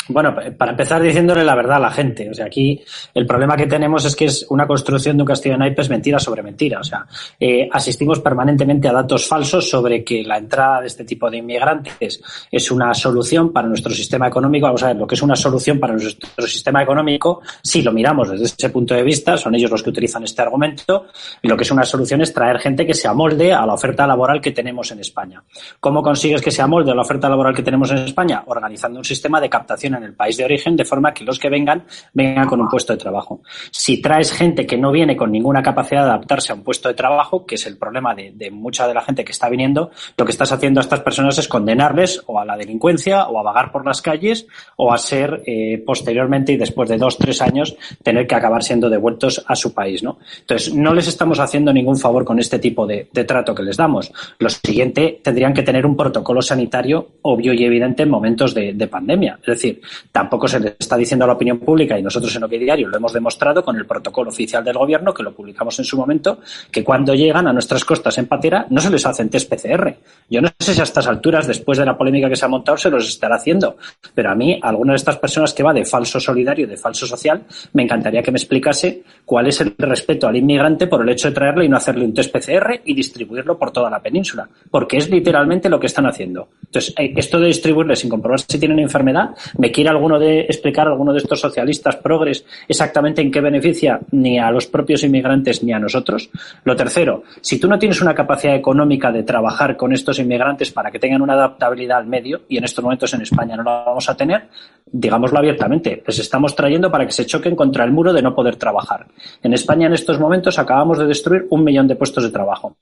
Bueno, 0.09 0.35
pa- 0.35 0.51
para 0.57 0.73
empezar 0.73 1.01
diciéndole 1.03 1.45
la 1.45 1.55
verdad 1.55 1.77
a 1.77 1.81
la 1.81 1.91
gente. 1.91 2.29
O 2.31 2.35
sea, 2.35 2.47
aquí 2.47 2.83
el 3.15 3.27
problema 3.27 3.57
que 3.57 3.67
tenemos 3.67 4.05
es 4.05 4.17
que 4.17 4.25
es 4.27 4.47
una 4.51 4.67
construcción 4.67 5.17
de 5.17 5.23
un 5.23 5.27
castillo 5.27 5.55
de 5.55 5.59
naipes 5.59 5.89
mentira 5.89 6.19
sobre 6.19 6.43
mentira. 6.43 6.81
O 6.81 6.85
sea, 6.85 7.07
eh, 7.39 7.69
asistimos 7.71 8.21
permanentemente 8.21 8.89
a 8.89 8.93
datos 8.93 9.27
falsos 9.27 9.69
sobre 9.69 10.03
que 10.05 10.23
la 10.25 10.39
entrada 10.39 10.81
de 10.81 10.87
este 10.89 11.05
tipo 11.05 11.31
de 11.31 11.39
inmigrantes 11.39 12.21
es 12.51 12.71
una 12.71 12.93
solución 12.95 13.53
para 13.53 13.69
nuestro 13.69 13.93
sistema 13.93 14.27
económico. 14.29 14.67
Vamos 14.67 14.83
a 14.83 14.89
ver, 14.89 14.97
lo 14.97 15.07
que 15.07 15.15
es 15.15 15.23
una 15.23 15.37
solución 15.37 15.79
para 15.79 15.93
nuestro 15.93 16.47
sistema 16.47 16.83
económico, 16.83 17.41
si 17.63 17.83
lo 17.83 17.93
miramos 17.93 18.31
desde 18.31 18.45
ese 18.47 18.71
punto 18.71 18.95
de 18.95 19.03
vista, 19.03 19.37
son 19.37 19.55
ellos 19.55 19.71
los 19.71 19.83
que 19.83 19.91
utilizan 19.91 20.25
este 20.25 20.43
argumento. 20.43 21.07
Y 21.43 21.49
lo 21.49 21.57
que 21.57 21.63
es 21.63 21.71
una 21.71 21.85
solución 21.85 22.21
es 22.23 22.33
traer 22.35 22.59
gente 22.59 22.85
que 22.87 22.95
se 22.95 23.09
amolde 23.09 23.53
a 23.53 23.65
la 23.67 23.75
oferta 23.75 24.07
laboral 24.07 24.41
que 24.41 24.51
tenemos 24.53 24.91
en 24.91 25.01
España. 25.01 25.43
¿Cómo 25.81 26.03
consigues 26.03 26.43
que 26.43 26.51
se 26.51 26.63
amolde 26.63 26.91
a 26.91 26.95
la 26.95 27.03
oferta 27.03 27.29
laboral 27.29 27.55
que 27.55 27.63
tenemos 27.63 27.91
en 27.91 27.99
España? 27.99 28.43
Organizando 28.47 28.99
un 28.99 29.05
sistema 29.05 29.41
de 29.41 29.49
captación 29.49 29.92
en 29.99 30.05
el 30.05 30.15
país 30.15 30.37
de 30.37 30.45
origen 30.45 30.77
de 30.77 30.85
forma 30.85 31.13
que 31.13 31.25
los 31.25 31.39
que 31.39 31.49
vengan 31.49 31.85
vengan 32.13 32.47
con 32.47 32.61
un 32.61 32.69
puesto 32.69 32.93
de 32.93 32.99
trabajo. 32.99 33.43
Si 33.71 34.01
traes 34.01 34.33
gente 34.33 34.67
que 34.67 34.77
no 34.77 34.93
viene 34.93 35.17
con 35.17 35.31
ninguna 35.31 35.63
capacidad 35.63 36.05
de 36.05 36.11
adaptarse 36.11 36.53
a 36.53 36.55
un 36.55 36.63
puesto 36.63 36.89
de 36.89 36.95
trabajo, 36.95 37.45
que 37.47 37.57
es 37.57 37.67
el 37.67 37.77
problema 37.77 38.15
de, 38.15 38.51
mucha 38.51 38.87
de 38.87 38.95
la 38.95 39.03
gente 39.03 39.25
que 39.25 39.33
está 39.33 39.49
viniendo, 39.49 39.91
lo 40.17 40.25
que 40.25 40.33
estás 40.33 40.53
haciendo 40.53 40.81
a 40.81 40.83
estas 40.83 41.01
personas 41.01 41.39
es 41.39 41.49
condenarles 41.49 42.23
o 42.27 42.39
a 42.39 42.45
la 42.45 42.57
delincuencia 42.57 43.29
o 43.29 43.39
a 43.39 43.43
vagar 43.43 43.73
por 43.73 43.85
las 43.85 44.03
calles 44.03 44.47
o 44.77 44.93
a 44.93 44.99
ser 44.99 45.43
eh, 45.47 45.83
posteriormente 45.85 46.53
y 46.53 46.57
después 46.57 46.89
de 46.89 46.99
dos, 46.99 47.19
tres 47.19 47.43
años 47.43 47.77
tener 48.03 48.27
que 48.27 48.35
acabar 48.35 48.63
siendo 48.63 48.89
devueltos 48.89 49.45
a 49.47 49.55
su 49.55 49.75
país. 49.75 50.03
¿no? 50.03 50.19
Entonces, 50.41 50.75
no 50.75 50.95
les 50.95 51.09
estamos 51.09 51.39
haciendo 51.39 51.73
ningún 51.73 51.99
favor 51.99 52.25
con 52.25 52.39
este 52.39 52.59
tipo 52.59 52.87
de, 52.87 53.09
trato 53.27 53.55
que 53.55 53.63
les 53.63 53.77
damos. 53.77 54.13
Lo 54.39 54.49
siguiente, 54.49 55.21
tendrían 55.23 55.55
que 55.55 55.63
tener 55.63 55.87
un 55.87 55.97
protocolo 55.97 56.43
sanitario 56.43 57.13
obvio 57.23 57.53
y 57.53 57.65
evidente 57.65 58.03
en 58.03 58.11
momentos 58.11 58.55
de 58.55 58.89
pandemia. 58.89 59.39
Es 59.41 59.47
decir, 59.47 59.82
tampoco 60.11 60.49
se 60.49 60.61
le 60.61 60.77
está 60.79 60.97
diciendo 60.97 61.25
a 61.25 61.29
la 61.29 61.35
opinión 61.35 61.59
pública, 61.59 61.99
y 61.99 62.03
nosotros 62.03 62.35
en 62.37 62.45
OK 62.45 62.51
Diario 62.51 62.89
lo 62.89 62.97
hemos 62.97 63.13
demostrado 63.13 63.65
con 63.65 63.77
el 63.77 63.87
protocolo 63.87 64.31
oficial 64.31 64.65
del 64.65 64.77
gobierno, 64.77 65.13
que 65.13 65.23
lo 65.23 65.33
publicamos 65.33 65.79
en 65.79 65.85
su 65.85 65.97
momento, 65.97 66.41
que 66.71 66.85
cuando 66.85 67.15
llegan 67.15 67.47
a 67.47 67.53
nuestras 67.53 67.85
costas 67.85 68.19
en 68.19 68.27
patera 68.27 68.67
no 68.71 68.81
se 68.81 68.91
les 68.91 69.05
hacen 69.07 69.29
test 69.29 69.53
PCR. 69.53 69.95
Yo 70.29 70.41
no 70.41 70.49
sé 70.59 70.75
si 70.75 70.81
a 70.81 70.85
estas 70.85 71.07
alturas, 71.07 71.47
después 71.47 71.79
de 71.79 71.87
la 71.87 71.97
polémica 71.97 72.29
que 72.29 72.37
se 72.37 72.45
ha 72.45 72.49
montado, 72.49 72.77
se 72.79 72.91
los 72.91 73.09
estará 73.09 73.37
haciendo. 73.37 73.77
Pero 74.15 74.31
a 74.31 74.35
mí, 74.35 74.59
alguna 74.63 74.93
de 74.93 74.97
estas 74.97 75.17
personas 75.19 75.53
que 75.53 75.63
va 75.63 75.73
de 75.73 75.85
falso 75.85 76.21
solidario, 76.21 76.67
de 76.67 76.77
falso 76.77 77.07
social, 77.07 77.43
me 77.73 77.83
encantaría 77.83 78.23
que 78.23 78.31
me 78.31 78.39
explicase 78.39 79.03
cuál 79.25 79.47
es 79.49 79.61
el 79.61 79.75
respeto 79.79 80.29
al 80.29 80.37
inmigrante 80.37 80.87
por 80.87 81.03
el 81.03 81.09
hecho 81.09 81.29
de 81.29 81.35
traerle 81.35 81.65
y 81.65 81.69
no 81.69 81.77
hacerle 81.77 82.05
un 82.05 82.15
test 82.15 82.33
PCR 82.33 82.81
y 82.85 82.95
distribuirlo 82.95 83.59
por 83.59 83.71
toda 83.71 83.91
la 83.91 84.01
península. 84.01 84.49
Porque 84.71 84.99
es 84.99 85.11
literalmente 85.11 85.69
lo 85.69 85.81
que 85.81 85.87
están 85.87 86.07
haciendo. 86.07 86.49
Entonces, 86.65 86.95
eh, 86.99 87.13
esto 87.17 87.41
de 87.41 87.49
distribuirle 87.49 87.97
sin 87.97 88.11
comprobar 88.11 88.41
si 88.41 88.59
tienen 88.59 88.79
enfermedad 88.79 89.31
me 89.59 89.72
¿Me 89.73 89.77
quiere 89.77 89.89
alguno 89.89 90.19
de 90.19 90.41
explicar 90.41 90.87
alguno 90.87 91.15
de 91.15 91.19
estos 91.21 91.41
socialistas 91.41 91.97
progres 91.97 92.45
exactamente 92.69 93.23
en 93.23 93.31
qué 93.31 93.41
beneficia 93.41 94.01
ni 94.11 94.39
a 94.39 94.51
los 94.51 94.67
propios 94.67 95.03
inmigrantes 95.03 95.65
ni 95.65 95.73
a 95.73 95.79
nosotros? 95.79 96.29
Lo 96.65 96.77
tercero, 96.77 97.23
si 97.41 97.59
tú 97.59 97.69
no 97.69 97.79
tienes 97.79 98.03
una 98.03 98.15
capacidad 98.15 98.55
económica 98.55 99.11
de 99.11 99.23
trabajar 99.23 99.79
con 99.79 99.95
estos 99.95 100.19
inmigrantes 100.19 100.71
para 100.73 100.91
que 100.91 100.99
tengan 100.99 101.23
una 101.23 101.33
adaptabilidad 101.33 101.97
al 101.97 102.07
medio, 102.07 102.43
y 102.51 102.59
en 102.59 102.65
estos 102.65 102.85
momentos 102.85 103.15
en 103.15 103.23
España 103.23 103.57
no 103.57 103.63
la 103.63 103.83
vamos 103.83 104.11
a 104.11 104.15
tener, 104.15 104.49
digámoslo 104.85 105.39
abiertamente, 105.39 106.03
les 106.07 106.19
estamos 106.19 106.55
trayendo 106.55 106.91
para 106.91 107.07
que 107.07 107.13
se 107.13 107.25
choquen 107.25 107.57
contra 107.57 107.87
el 107.87 107.93
muro 107.93 108.13
de 108.13 108.21
no 108.21 108.35
poder 108.35 108.57
trabajar. 108.57 109.07
En 109.43 109.55
España 109.55 109.87
en 109.87 109.95
estos 109.95 110.21
momentos 110.21 110.59
acabamos 110.59 110.99
de 110.99 111.07
destruir 111.07 111.47
un 111.49 111.65
millón 111.65 111.89
de 111.89 111.97
puestos 111.97 112.25
de 112.25 112.31
trabajo. 112.31 112.77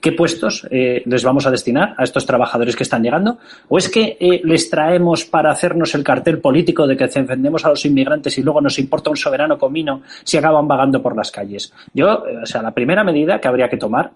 ¿Qué 0.00 0.12
puestos 0.12 0.66
eh, 0.70 1.02
les 1.06 1.24
vamos 1.24 1.46
a 1.46 1.50
destinar 1.50 1.94
a 1.96 2.04
estos 2.04 2.26
trabajadores 2.26 2.76
que 2.76 2.82
están 2.82 3.02
llegando? 3.02 3.38
¿O 3.68 3.78
es 3.78 3.88
que 3.88 4.16
eh, 4.20 4.40
les 4.44 4.68
traemos 4.70 5.24
para 5.24 5.50
hacernos 5.50 5.94
el 5.94 6.04
cartel 6.04 6.33
político 6.40 6.86
de 6.86 6.96
que 6.96 7.06
defendemos 7.06 7.64
a 7.64 7.70
los 7.70 7.84
inmigrantes 7.84 8.36
y 8.38 8.42
luego 8.42 8.60
nos 8.60 8.78
importa 8.78 9.10
un 9.10 9.16
soberano 9.16 9.58
comino 9.58 10.02
si 10.22 10.36
acaban 10.36 10.66
vagando 10.68 11.02
por 11.02 11.16
las 11.16 11.30
calles? 11.30 11.72
Yo, 11.92 12.24
eh, 12.26 12.38
o 12.42 12.46
sea, 12.46 12.62
la 12.62 12.72
primera 12.72 13.04
medida 13.04 13.40
que 13.40 13.48
habría 13.48 13.68
que 13.68 13.76
tomar 13.76 14.12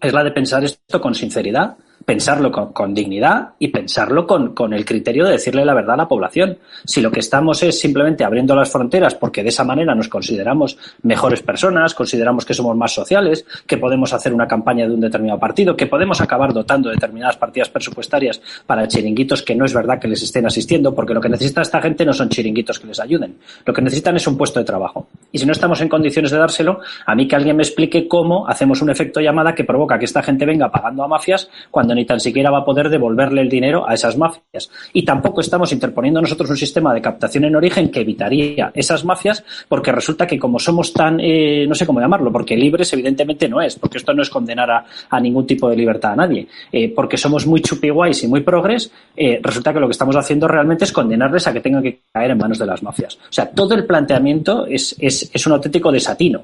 es 0.00 0.12
la 0.12 0.24
de 0.24 0.32
pensar 0.32 0.64
esto 0.64 1.00
con 1.00 1.14
sinceridad, 1.14 1.76
pensarlo 2.04 2.50
con, 2.50 2.94
dignidad 2.94 3.50
y 3.58 3.68
pensarlo 3.68 4.26
con, 4.26 4.54
con, 4.54 4.72
el 4.72 4.84
criterio 4.84 5.24
de 5.24 5.32
decirle 5.32 5.64
la 5.64 5.74
verdad 5.74 5.94
a 5.94 5.98
la 5.98 6.08
población. 6.08 6.58
Si 6.84 7.00
lo 7.00 7.10
que 7.10 7.20
estamos 7.20 7.62
es 7.62 7.78
simplemente 7.80 8.24
abriendo 8.24 8.54
las 8.54 8.70
fronteras 8.70 9.14
porque 9.14 9.42
de 9.42 9.50
esa 9.50 9.64
manera 9.64 9.94
nos 9.94 10.08
consideramos 10.08 10.78
mejores 11.02 11.42
personas, 11.42 11.94
consideramos 11.94 12.44
que 12.44 12.54
somos 12.54 12.76
más 12.76 12.92
sociales, 12.92 13.44
que 13.66 13.78
podemos 13.78 14.12
hacer 14.12 14.32
una 14.32 14.46
campaña 14.46 14.86
de 14.86 14.94
un 14.94 15.00
determinado 15.00 15.38
partido, 15.38 15.76
que 15.76 15.86
podemos 15.86 16.20
acabar 16.20 16.52
dotando 16.52 16.90
determinadas 16.90 17.36
partidas 17.36 17.68
presupuestarias 17.68 18.40
para 18.66 18.88
chiringuitos 18.88 19.42
que 19.42 19.54
no 19.54 19.64
es 19.64 19.74
verdad 19.74 19.98
que 19.98 20.08
les 20.08 20.22
estén 20.22 20.46
asistiendo, 20.46 20.94
porque 20.94 21.14
lo 21.14 21.20
que 21.20 21.28
necesita 21.28 21.62
esta 21.62 21.80
gente 21.80 22.04
no 22.04 22.12
son 22.12 22.28
chiringuitos 22.28 22.78
que 22.78 22.86
les 22.86 23.00
ayuden. 23.00 23.36
Lo 23.64 23.72
que 23.72 23.82
necesitan 23.82 24.16
es 24.16 24.26
un 24.26 24.36
puesto 24.36 24.58
de 24.58 24.64
trabajo. 24.64 25.08
Y 25.30 25.38
si 25.38 25.46
no 25.46 25.52
estamos 25.52 25.80
en 25.80 25.88
condiciones 25.88 26.30
de 26.30 26.38
dárselo, 26.38 26.80
a 27.06 27.14
mí 27.14 27.26
que 27.28 27.36
alguien 27.36 27.56
me 27.56 27.62
explique 27.62 28.08
cómo 28.08 28.46
hacemos 28.48 28.82
un 28.82 28.90
efecto 28.90 29.20
llamada 29.20 29.54
que 29.54 29.64
provoca 29.64 29.98
que 29.98 30.04
esta 30.04 30.22
gente 30.22 30.44
venga 30.44 30.70
pagando 30.70 31.02
a 31.02 31.08
mafias 31.08 31.48
cuando 31.70 31.91
ni 31.94 32.04
tan 32.04 32.20
siquiera 32.20 32.50
va 32.50 32.58
a 32.58 32.64
poder 32.64 32.88
devolverle 32.88 33.40
el 33.40 33.48
dinero 33.48 33.88
a 33.88 33.94
esas 33.94 34.16
mafias. 34.16 34.70
Y 34.92 35.04
tampoco 35.04 35.40
estamos 35.40 35.72
interponiendo 35.72 36.20
nosotros 36.20 36.50
un 36.50 36.56
sistema 36.56 36.94
de 36.94 37.00
captación 37.00 37.44
en 37.44 37.56
origen 37.56 37.90
que 37.90 38.00
evitaría 38.00 38.70
esas 38.74 39.04
mafias, 39.04 39.44
porque 39.68 39.92
resulta 39.92 40.26
que 40.26 40.38
como 40.38 40.58
somos 40.58 40.92
tan, 40.92 41.18
eh, 41.20 41.66
no 41.68 41.74
sé 41.74 41.86
cómo 41.86 42.00
llamarlo, 42.00 42.32
porque 42.32 42.56
libres 42.56 42.92
evidentemente 42.92 43.48
no 43.48 43.60
es, 43.60 43.76
porque 43.76 43.98
esto 43.98 44.14
no 44.14 44.22
es 44.22 44.30
condenar 44.30 44.70
a, 44.70 45.20
ningún 45.20 45.46
tipo 45.46 45.68
de 45.68 45.76
libertad 45.76 46.12
a 46.12 46.16
nadie, 46.16 46.48
eh, 46.72 46.92
porque 46.94 47.16
somos 47.16 47.46
muy 47.46 47.60
chupiguays 47.60 48.24
y 48.24 48.28
muy 48.28 48.40
progres, 48.40 48.90
eh, 49.16 49.40
resulta 49.42 49.72
que 49.72 49.80
lo 49.80 49.86
que 49.86 49.92
estamos 49.92 50.16
haciendo 50.16 50.48
realmente 50.48 50.84
es 50.84 50.92
condenarles 50.92 51.46
a 51.46 51.52
que 51.52 51.60
tengan 51.60 51.82
que 51.82 52.00
caer 52.12 52.32
en 52.32 52.38
manos 52.38 52.58
de 52.58 52.66
las 52.66 52.82
mafias. 52.82 53.16
O 53.16 53.32
sea, 53.32 53.50
todo 53.50 53.74
el 53.74 53.86
planteamiento 53.86 54.66
es, 54.66 54.96
es, 54.98 55.30
es 55.32 55.46
un 55.46 55.52
auténtico 55.52 55.92
desatino 55.92 56.42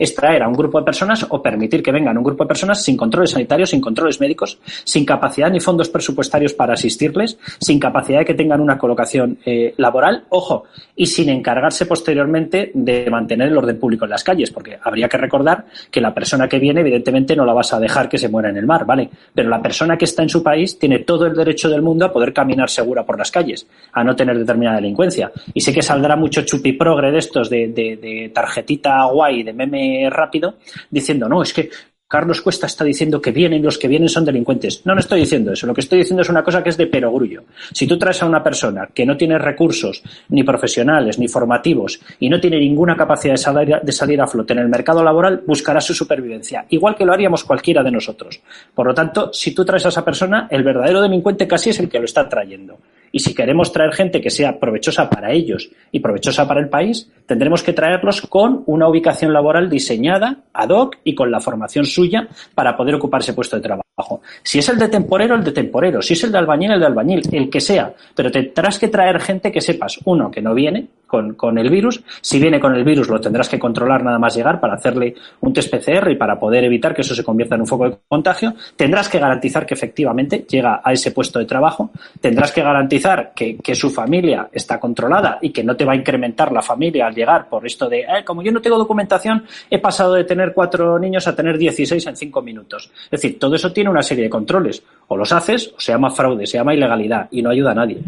es 0.00 0.14
traer 0.14 0.42
a 0.42 0.48
un 0.48 0.54
grupo 0.54 0.78
de 0.78 0.84
personas 0.84 1.26
o 1.28 1.42
permitir 1.42 1.82
que 1.82 1.92
vengan 1.92 2.16
un 2.16 2.24
grupo 2.24 2.44
de 2.44 2.48
personas 2.48 2.82
sin 2.82 2.96
controles 2.96 3.32
sanitarios, 3.32 3.68
sin 3.68 3.82
controles 3.82 4.18
médicos, 4.18 4.58
sin 4.82 5.04
capacidad 5.04 5.50
ni 5.50 5.60
fondos 5.60 5.90
presupuestarios 5.90 6.54
para 6.54 6.72
asistirles, 6.72 7.38
sin 7.60 7.78
capacidad 7.78 8.20
de 8.20 8.24
que 8.24 8.34
tengan 8.34 8.60
una 8.60 8.78
colocación 8.78 9.38
eh, 9.44 9.74
laboral, 9.76 10.24
ojo, 10.30 10.64
y 10.96 11.06
sin 11.06 11.28
encargarse 11.28 11.84
posteriormente 11.84 12.70
de 12.72 13.10
mantener 13.10 13.48
el 13.48 13.58
orden 13.58 13.78
público 13.78 14.06
en 14.06 14.10
las 14.10 14.24
calles, 14.24 14.50
porque 14.50 14.78
habría 14.82 15.08
que 15.08 15.18
recordar 15.18 15.66
que 15.90 16.00
la 16.00 16.14
persona 16.14 16.48
que 16.48 16.58
viene, 16.58 16.80
evidentemente, 16.80 17.36
no 17.36 17.44
la 17.44 17.52
vas 17.52 17.74
a 17.74 17.78
dejar 17.78 18.08
que 18.08 18.16
se 18.16 18.30
muera 18.30 18.48
en 18.48 18.56
el 18.56 18.66
mar, 18.66 18.86
¿vale? 18.86 19.10
Pero 19.34 19.50
la 19.50 19.60
persona 19.60 19.98
que 19.98 20.06
está 20.06 20.22
en 20.22 20.30
su 20.30 20.42
país 20.42 20.78
tiene 20.78 21.00
todo 21.00 21.26
el 21.26 21.34
derecho 21.34 21.68
del 21.68 21.82
mundo 21.82 22.06
a 22.06 22.12
poder 22.12 22.32
caminar 22.32 22.70
segura 22.70 23.04
por 23.04 23.18
las 23.18 23.30
calles, 23.30 23.66
a 23.92 24.02
no 24.02 24.16
tener 24.16 24.38
determinada 24.38 24.76
delincuencia. 24.76 25.30
Y 25.52 25.60
sé 25.60 25.74
que 25.74 25.82
saldrá 25.82 26.16
mucho 26.16 26.42
chupiprogre 26.42 27.10
de 27.10 27.18
estos, 27.18 27.50
de, 27.50 28.30
tarjetita 28.32 29.04
guay, 29.04 29.42
de 29.42 29.52
meme 29.52 29.89
rápido 30.10 30.56
diciendo, 30.90 31.28
no, 31.28 31.42
es 31.42 31.52
que 31.52 31.70
Carlos 32.10 32.40
Cuesta 32.40 32.66
está 32.66 32.82
diciendo 32.82 33.22
que 33.22 33.30
vienen, 33.30 33.62
los 33.62 33.78
que 33.78 33.86
vienen 33.86 34.08
son 34.08 34.24
delincuentes. 34.24 34.84
No, 34.84 34.94
no 34.94 35.00
estoy 35.00 35.20
diciendo 35.20 35.52
eso. 35.52 35.64
Lo 35.68 35.72
que 35.72 35.80
estoy 35.80 36.00
diciendo 36.00 36.22
es 36.22 36.28
una 36.28 36.42
cosa 36.42 36.60
que 36.60 36.70
es 36.70 36.76
de 36.76 36.88
perogrullo. 36.88 37.44
Si 37.72 37.86
tú 37.86 37.96
traes 37.96 38.20
a 38.20 38.26
una 38.26 38.42
persona 38.42 38.88
que 38.92 39.06
no 39.06 39.16
tiene 39.16 39.38
recursos 39.38 40.02
ni 40.30 40.42
profesionales 40.42 41.20
ni 41.20 41.28
formativos 41.28 42.00
y 42.18 42.28
no 42.28 42.40
tiene 42.40 42.58
ninguna 42.58 42.96
capacidad 42.96 43.34
de 43.34 43.38
salir, 43.38 43.80
de 43.80 43.92
salir 43.92 44.20
a 44.20 44.26
flote 44.26 44.54
en 44.54 44.58
el 44.58 44.68
mercado 44.68 45.04
laboral, 45.04 45.44
buscará 45.46 45.80
su 45.80 45.94
supervivencia, 45.94 46.66
igual 46.70 46.96
que 46.96 47.04
lo 47.04 47.12
haríamos 47.12 47.44
cualquiera 47.44 47.84
de 47.84 47.92
nosotros. 47.92 48.40
Por 48.74 48.88
lo 48.88 48.92
tanto, 48.92 49.32
si 49.32 49.54
tú 49.54 49.64
traes 49.64 49.86
a 49.86 49.90
esa 49.90 50.04
persona, 50.04 50.48
el 50.50 50.64
verdadero 50.64 51.00
delincuente 51.00 51.46
casi 51.46 51.70
es 51.70 51.78
el 51.78 51.88
que 51.88 52.00
lo 52.00 52.06
está 52.06 52.28
trayendo. 52.28 52.76
Y 53.12 53.20
si 53.20 53.34
queremos 53.34 53.72
traer 53.72 53.92
gente 53.92 54.20
que 54.20 54.30
sea 54.30 54.58
provechosa 54.58 55.08
para 55.08 55.32
ellos 55.32 55.70
y 55.92 56.00
provechosa 56.00 56.46
para 56.46 56.60
el 56.60 56.68
país, 56.68 57.10
tendremos 57.26 57.62
que 57.62 57.72
traerlos 57.72 58.22
con 58.22 58.62
una 58.66 58.88
ubicación 58.88 59.32
laboral 59.32 59.68
diseñada 59.68 60.38
ad 60.52 60.70
hoc 60.70 60.98
y 61.04 61.14
con 61.14 61.30
la 61.30 61.40
formación 61.40 61.84
suya 61.84 62.28
para 62.54 62.76
poder 62.76 62.94
ocupar 62.94 63.20
ese 63.20 63.34
puesto 63.34 63.56
de 63.56 63.62
trabajo. 63.62 64.20
Si 64.42 64.58
es 64.58 64.68
el 64.68 64.78
de 64.78 64.88
temporero, 64.88 65.34
el 65.34 65.44
de 65.44 65.52
temporero. 65.52 66.00
Si 66.02 66.14
es 66.14 66.24
el 66.24 66.32
de 66.32 66.38
albañil, 66.38 66.72
el 66.72 66.80
de 66.80 66.86
albañil, 66.86 67.22
el 67.32 67.50
que 67.50 67.60
sea. 67.60 67.92
Pero 68.14 68.30
tendrás 68.30 68.78
que 68.78 68.88
traer 68.88 69.20
gente 69.20 69.52
que 69.52 69.60
sepas, 69.60 69.98
uno, 70.04 70.30
que 70.30 70.40
no 70.40 70.54
viene 70.54 70.88
con, 71.10 71.58
el 71.58 71.70
virus. 71.70 72.02
Si 72.20 72.38
viene 72.38 72.60
con 72.60 72.74
el 72.74 72.84
virus, 72.84 73.08
lo 73.08 73.20
tendrás 73.20 73.48
que 73.48 73.58
controlar 73.58 74.04
nada 74.04 74.18
más 74.18 74.34
llegar 74.36 74.60
para 74.60 74.74
hacerle 74.74 75.14
un 75.40 75.52
test 75.52 75.74
PCR 75.74 76.10
y 76.10 76.16
para 76.16 76.38
poder 76.38 76.64
evitar 76.64 76.94
que 76.94 77.00
eso 77.00 77.14
se 77.14 77.24
convierta 77.24 77.56
en 77.56 77.62
un 77.62 77.66
foco 77.66 77.88
de 77.88 77.98
contagio. 78.06 78.54
Tendrás 78.76 79.08
que 79.08 79.18
garantizar 79.18 79.66
que 79.66 79.74
efectivamente 79.74 80.46
llega 80.48 80.80
a 80.84 80.92
ese 80.92 81.10
puesto 81.10 81.38
de 81.38 81.46
trabajo. 81.46 81.90
Tendrás 82.20 82.52
que 82.52 82.62
garantizar 82.62 83.32
que, 83.34 83.58
su 83.80 83.88
familia 83.88 84.48
está 84.52 84.78
controlada 84.78 85.38
y 85.40 85.50
que 85.50 85.64
no 85.64 85.76
te 85.76 85.84
va 85.84 85.92
a 85.92 85.96
incrementar 85.96 86.52
la 86.52 86.60
familia 86.60 87.06
al 87.06 87.14
llegar 87.14 87.48
por 87.48 87.64
esto 87.64 87.88
de, 87.88 88.00
eh, 88.00 88.24
como 88.26 88.42
yo 88.42 88.52
no 88.52 88.60
tengo 88.60 88.76
documentación, 88.76 89.44
he 89.70 89.78
pasado 89.78 90.14
de 90.14 90.24
tener 90.24 90.52
cuatro 90.52 90.98
niños 90.98 91.26
a 91.26 91.34
tener 91.34 91.56
16 91.56 92.04
en 92.06 92.16
cinco 92.16 92.42
minutos. 92.42 92.90
Es 93.04 93.22
decir, 93.22 93.38
todo 93.38 93.54
eso 93.54 93.72
tiene 93.72 93.88
una 93.88 94.02
serie 94.02 94.24
de 94.24 94.30
controles. 94.30 94.82
O 95.08 95.16
los 95.16 95.32
haces 95.32 95.72
o 95.76 95.80
se 95.80 95.92
llama 95.92 96.10
fraude, 96.10 96.46
se 96.46 96.58
llama 96.58 96.74
ilegalidad 96.74 97.28
y 97.30 97.42
no 97.42 97.50
ayuda 97.50 97.70
a 97.70 97.74
nadie. 97.74 98.02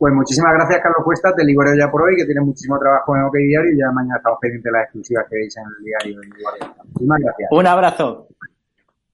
Pues 0.00 0.14
muchísimas 0.14 0.54
gracias, 0.54 0.80
Carlos 0.82 1.04
Cuesta. 1.04 1.34
Te 1.34 1.44
libero 1.44 1.72
ya 1.78 1.90
por 1.90 2.00
hoy, 2.00 2.16
que 2.16 2.24
tiene 2.24 2.40
muchísimo 2.40 2.78
trabajo 2.78 3.14
en 3.14 3.24
OK 3.24 3.34
Diario 3.36 3.70
y 3.70 3.78
ya 3.78 3.92
mañana 3.92 4.16
estamos 4.16 4.38
pendientes 4.40 4.72
de 4.72 4.78
las 4.78 4.84
exclusivas 4.84 5.26
que 5.28 5.36
veis 5.36 5.56
en 5.58 5.64
el 5.64 5.84
diario. 5.84 6.20
Muchísimas 6.84 7.20
gracias. 7.20 7.48
Un 7.52 7.66
abrazo. 7.66 8.28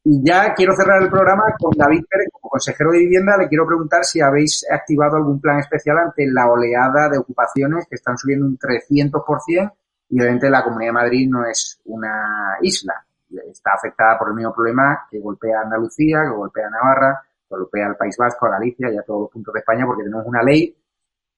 Y 0.05 0.25
ya 0.25 0.55
quiero 0.55 0.77
cerrar 0.77 1.03
el 1.03 1.11
programa 1.11 1.43
con 1.59 1.77
David 1.77 2.05
Pérez, 2.09 2.29
como 2.31 2.51
consejero 2.51 2.93
de 2.93 2.99
vivienda. 3.01 3.37
Le 3.37 3.49
quiero 3.49 3.67
preguntar 3.67 4.05
si 4.05 4.21
habéis 4.21 4.65
activado 4.71 5.17
algún 5.17 5.41
plan 5.41 5.59
especial 5.59 5.99
ante 5.99 6.25
la 6.29 6.47
oleada 6.47 7.09
de 7.09 7.19
ocupaciones 7.19 7.89
que 7.91 7.97
están 7.97 8.17
subiendo 8.17 8.47
un 8.47 8.57
300% 8.57 9.73
y 10.11 10.21
obviamente 10.21 10.49
la 10.49 10.63
Comunidad 10.63 10.91
de 10.91 10.99
Madrid 11.03 11.29
no 11.29 11.45
es 11.47 11.81
una 11.87 12.59
isla. 12.61 13.05
Está 13.51 13.73
afectada 13.73 14.17
por 14.17 14.29
el 14.29 14.35
mismo 14.35 14.55
problema 14.55 15.05
que 15.11 15.19
golpea 15.19 15.59
a 15.59 15.63
Andalucía, 15.63 16.23
que 16.23 16.37
golpea 16.37 16.69
a 16.69 16.71
Navarra, 16.71 17.26
que 17.49 17.57
golpea 17.57 17.87
al 17.87 17.97
País 17.97 18.17
Vasco, 18.19 18.47
a 18.47 18.51
Galicia 18.51 18.93
y 18.93 18.97
a 18.97 19.03
todos 19.03 19.23
los 19.23 19.31
puntos 19.31 19.55
de 19.55 19.61
España 19.61 19.85
porque 19.87 20.05
tenemos 20.05 20.27
una 20.27 20.43
ley 20.43 20.77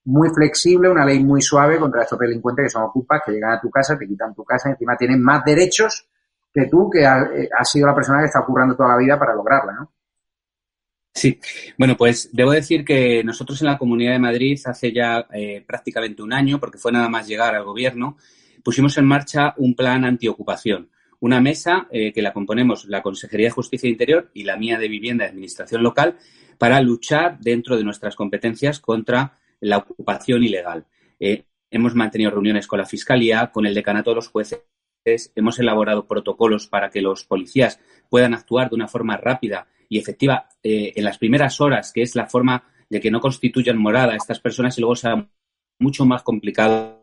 muy 0.04 0.30
flexible, 0.30 0.88
una 0.88 1.04
ley 1.04 1.22
muy 1.22 1.42
suave 1.42 1.78
contra 1.78 2.02
estos 2.02 2.18
delincuentes 2.18 2.64
que 2.64 2.70
son 2.70 2.84
ocupas, 2.84 3.20
que 3.24 3.32
llegan 3.32 3.52
a 3.52 3.61
tu 3.61 3.70
casa, 3.70 3.98
te 3.98 4.06
quitan 4.06 4.34
tu 4.34 4.44
casa 4.44 4.68
y 4.68 4.72
encima 4.72 4.96
tienen 4.96 5.22
más 5.22 5.44
derechos 5.44 6.09
que 6.52 6.66
tú, 6.66 6.88
que 6.90 7.02
eh, 7.02 7.48
has 7.56 7.70
sido 7.70 7.86
la 7.86 7.94
persona 7.94 8.20
que 8.20 8.26
está 8.26 8.42
currando 8.44 8.74
toda 8.74 8.90
la 8.90 8.96
vida 8.96 9.18
para 9.18 9.34
lograrla, 9.34 9.72
¿no? 9.72 9.92
Sí, 11.14 11.40
bueno, 11.76 11.96
pues 11.96 12.30
debo 12.32 12.52
decir 12.52 12.84
que 12.84 13.24
nosotros 13.24 13.61
en 13.61 13.66
la 13.66 13.76
Comunidad 13.76 14.12
de 14.12 14.18
Madrid 14.20 14.61
hace 14.66 14.92
ya 14.92 15.26
eh, 15.32 15.64
prácticamente 15.66 16.22
un 16.22 16.32
año, 16.32 16.61
porque 16.61 16.78
fue 16.78 16.92
nada 16.92 17.09
más 17.09 17.26
llegar 17.26 17.54
al 17.54 17.64
gobierno, 17.64 18.16
pusimos 18.62 18.96
en 18.98 19.04
marcha 19.04 19.52
un 19.56 19.74
plan 19.74 20.04
antiocupación, 20.04 20.90
una 21.20 21.40
mesa 21.40 21.88
eh, 21.90 22.12
que 22.12 22.22
la 22.22 22.32
componemos 22.32 22.84
la 22.86 23.02
Consejería 23.02 23.48
de 23.48 23.52
Justicia 23.52 23.86
e 23.86 23.90
Interior 23.90 24.30
y 24.34 24.44
la 24.44 24.56
mía 24.56 24.78
de 24.78 24.88
Vivienda 24.88 25.24
y 25.24 25.28
Administración 25.28 25.82
Local 25.82 26.16
para 26.58 26.80
luchar 26.80 27.38
dentro 27.40 27.76
de 27.76 27.84
nuestras 27.84 28.16
competencias 28.16 28.80
contra 28.80 29.38
la 29.60 29.78
ocupación 29.78 30.44
ilegal. 30.44 30.86
hemos 31.70 31.94
mantenido 31.94 32.30
reuniones 32.30 32.66
con 32.66 32.78
la 32.78 32.86
Fiscalía, 32.86 33.50
con 33.52 33.66
el 33.66 33.74
decanato 33.74 34.10
de 34.10 34.16
los 34.16 34.28
jueces 34.28 34.62
hemos 35.34 35.58
elaborado 35.58 36.06
protocolos 36.06 36.66
para 36.66 36.90
que 36.90 37.02
los 37.02 37.24
policías 37.24 37.80
puedan 38.08 38.34
actuar 38.34 38.68
de 38.68 38.76
una 38.76 38.88
forma 38.88 39.16
rápida 39.16 39.66
y 39.88 39.98
efectiva 39.98 40.48
eh, 40.62 40.92
en 40.96 41.04
las 41.04 41.18
primeras 41.18 41.60
horas, 41.60 41.92
que 41.92 42.02
es 42.02 42.14
la 42.14 42.26
forma 42.26 42.64
de 42.90 43.00
que 43.00 43.10
no 43.10 43.20
constituyan 43.20 43.78
morada 43.78 44.12
a 44.12 44.16
estas 44.16 44.40
personas 44.40 44.76
y 44.76 44.80
luego 44.80 44.96
sea 44.96 45.28
mucho 45.78 46.04
más 46.04 46.22
complicado 46.22 46.97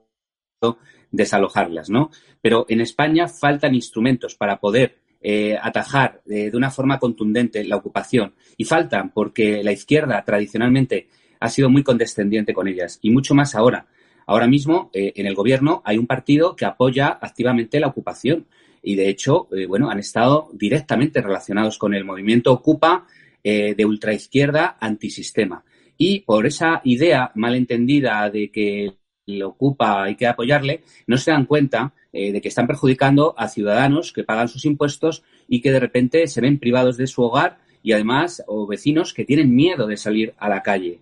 desalojarlas, 1.12 1.90
¿no? 1.90 2.12
Pero 2.42 2.66
en 2.70 2.82
España 2.82 3.28
faltan 3.28 3.76
instrumentos 3.76 4.36
para 4.36 4.60
poder 4.60 4.98
eh, 5.28 5.58
atajar 5.60 6.22
eh, 6.30 6.52
de 6.52 6.58
una 6.58 6.70
forma 6.70 7.00
contundente 7.00 7.64
la 7.64 7.78
ocupación 7.78 8.36
y 8.58 8.66
faltan 8.66 9.10
porque 9.10 9.64
la 9.64 9.72
izquierda 9.72 10.24
tradicionalmente 10.24 11.08
ha 11.40 11.50
sido 11.50 11.68
muy 11.68 11.82
condescendiente 11.82 12.54
con 12.54 12.68
ellas 12.68 13.00
y 13.02 13.10
mucho 13.10 13.34
más 13.34 13.56
ahora. 13.56 13.88
Ahora 14.28 14.46
mismo, 14.46 14.92
eh, 14.94 15.14
en 15.16 15.26
el 15.26 15.34
gobierno 15.34 15.82
hay 15.84 15.98
un 15.98 16.06
partido 16.06 16.56
que 16.56 16.66
apoya 16.66 17.08
activamente 17.20 17.80
la 17.80 17.88
ocupación 17.88 18.46
y, 18.84 18.94
de 18.94 19.10
hecho, 19.10 19.48
bueno, 19.68 19.90
han 19.90 19.98
estado 19.98 20.52
directamente 20.54 21.24
relacionados 21.24 21.80
con 21.80 21.96
el 21.96 22.06
movimiento 22.06 22.54
Ocupa 22.54 23.08
de 23.44 23.84
ultraizquierda 23.84 24.78
antisistema. 24.80 25.64
Y 25.98 26.20
por 26.20 26.46
esa 26.46 26.82
idea 26.84 27.32
malentendida 27.34 28.30
de 28.30 28.52
que 28.52 28.94
le 29.26 29.44
ocupa 29.44 30.04
hay 30.04 30.16
que 30.16 30.28
apoyarle, 30.28 30.84
no 31.08 31.18
se 31.18 31.32
dan 31.32 31.46
cuenta 31.46 31.94
eh, 32.14 32.32
de 32.32 32.42
que 32.42 32.48
están 32.48 32.68
perjudicando 32.68 33.34
a 33.38 33.48
ciudadanos 33.48 34.14
que 34.14 34.24
pagan 34.24 34.48
sus 34.48 34.66
impuestos 34.66 35.24
y 35.48 35.62
que 35.62 35.72
de 35.72 35.80
repente 35.80 36.28
se 36.28 36.42
ven 36.42 36.60
privados 36.60 36.98
de 36.98 37.08
su 37.08 37.24
hogar 37.24 37.58
y 37.82 37.94
además 37.94 38.44
o 38.48 38.68
vecinos 38.68 39.14
que 39.14 39.26
tienen 39.26 39.56
miedo 39.56 39.88
de 39.88 39.98
salir 39.98 40.34
a 40.38 40.50
la 40.50 40.64
calle. 40.64 41.00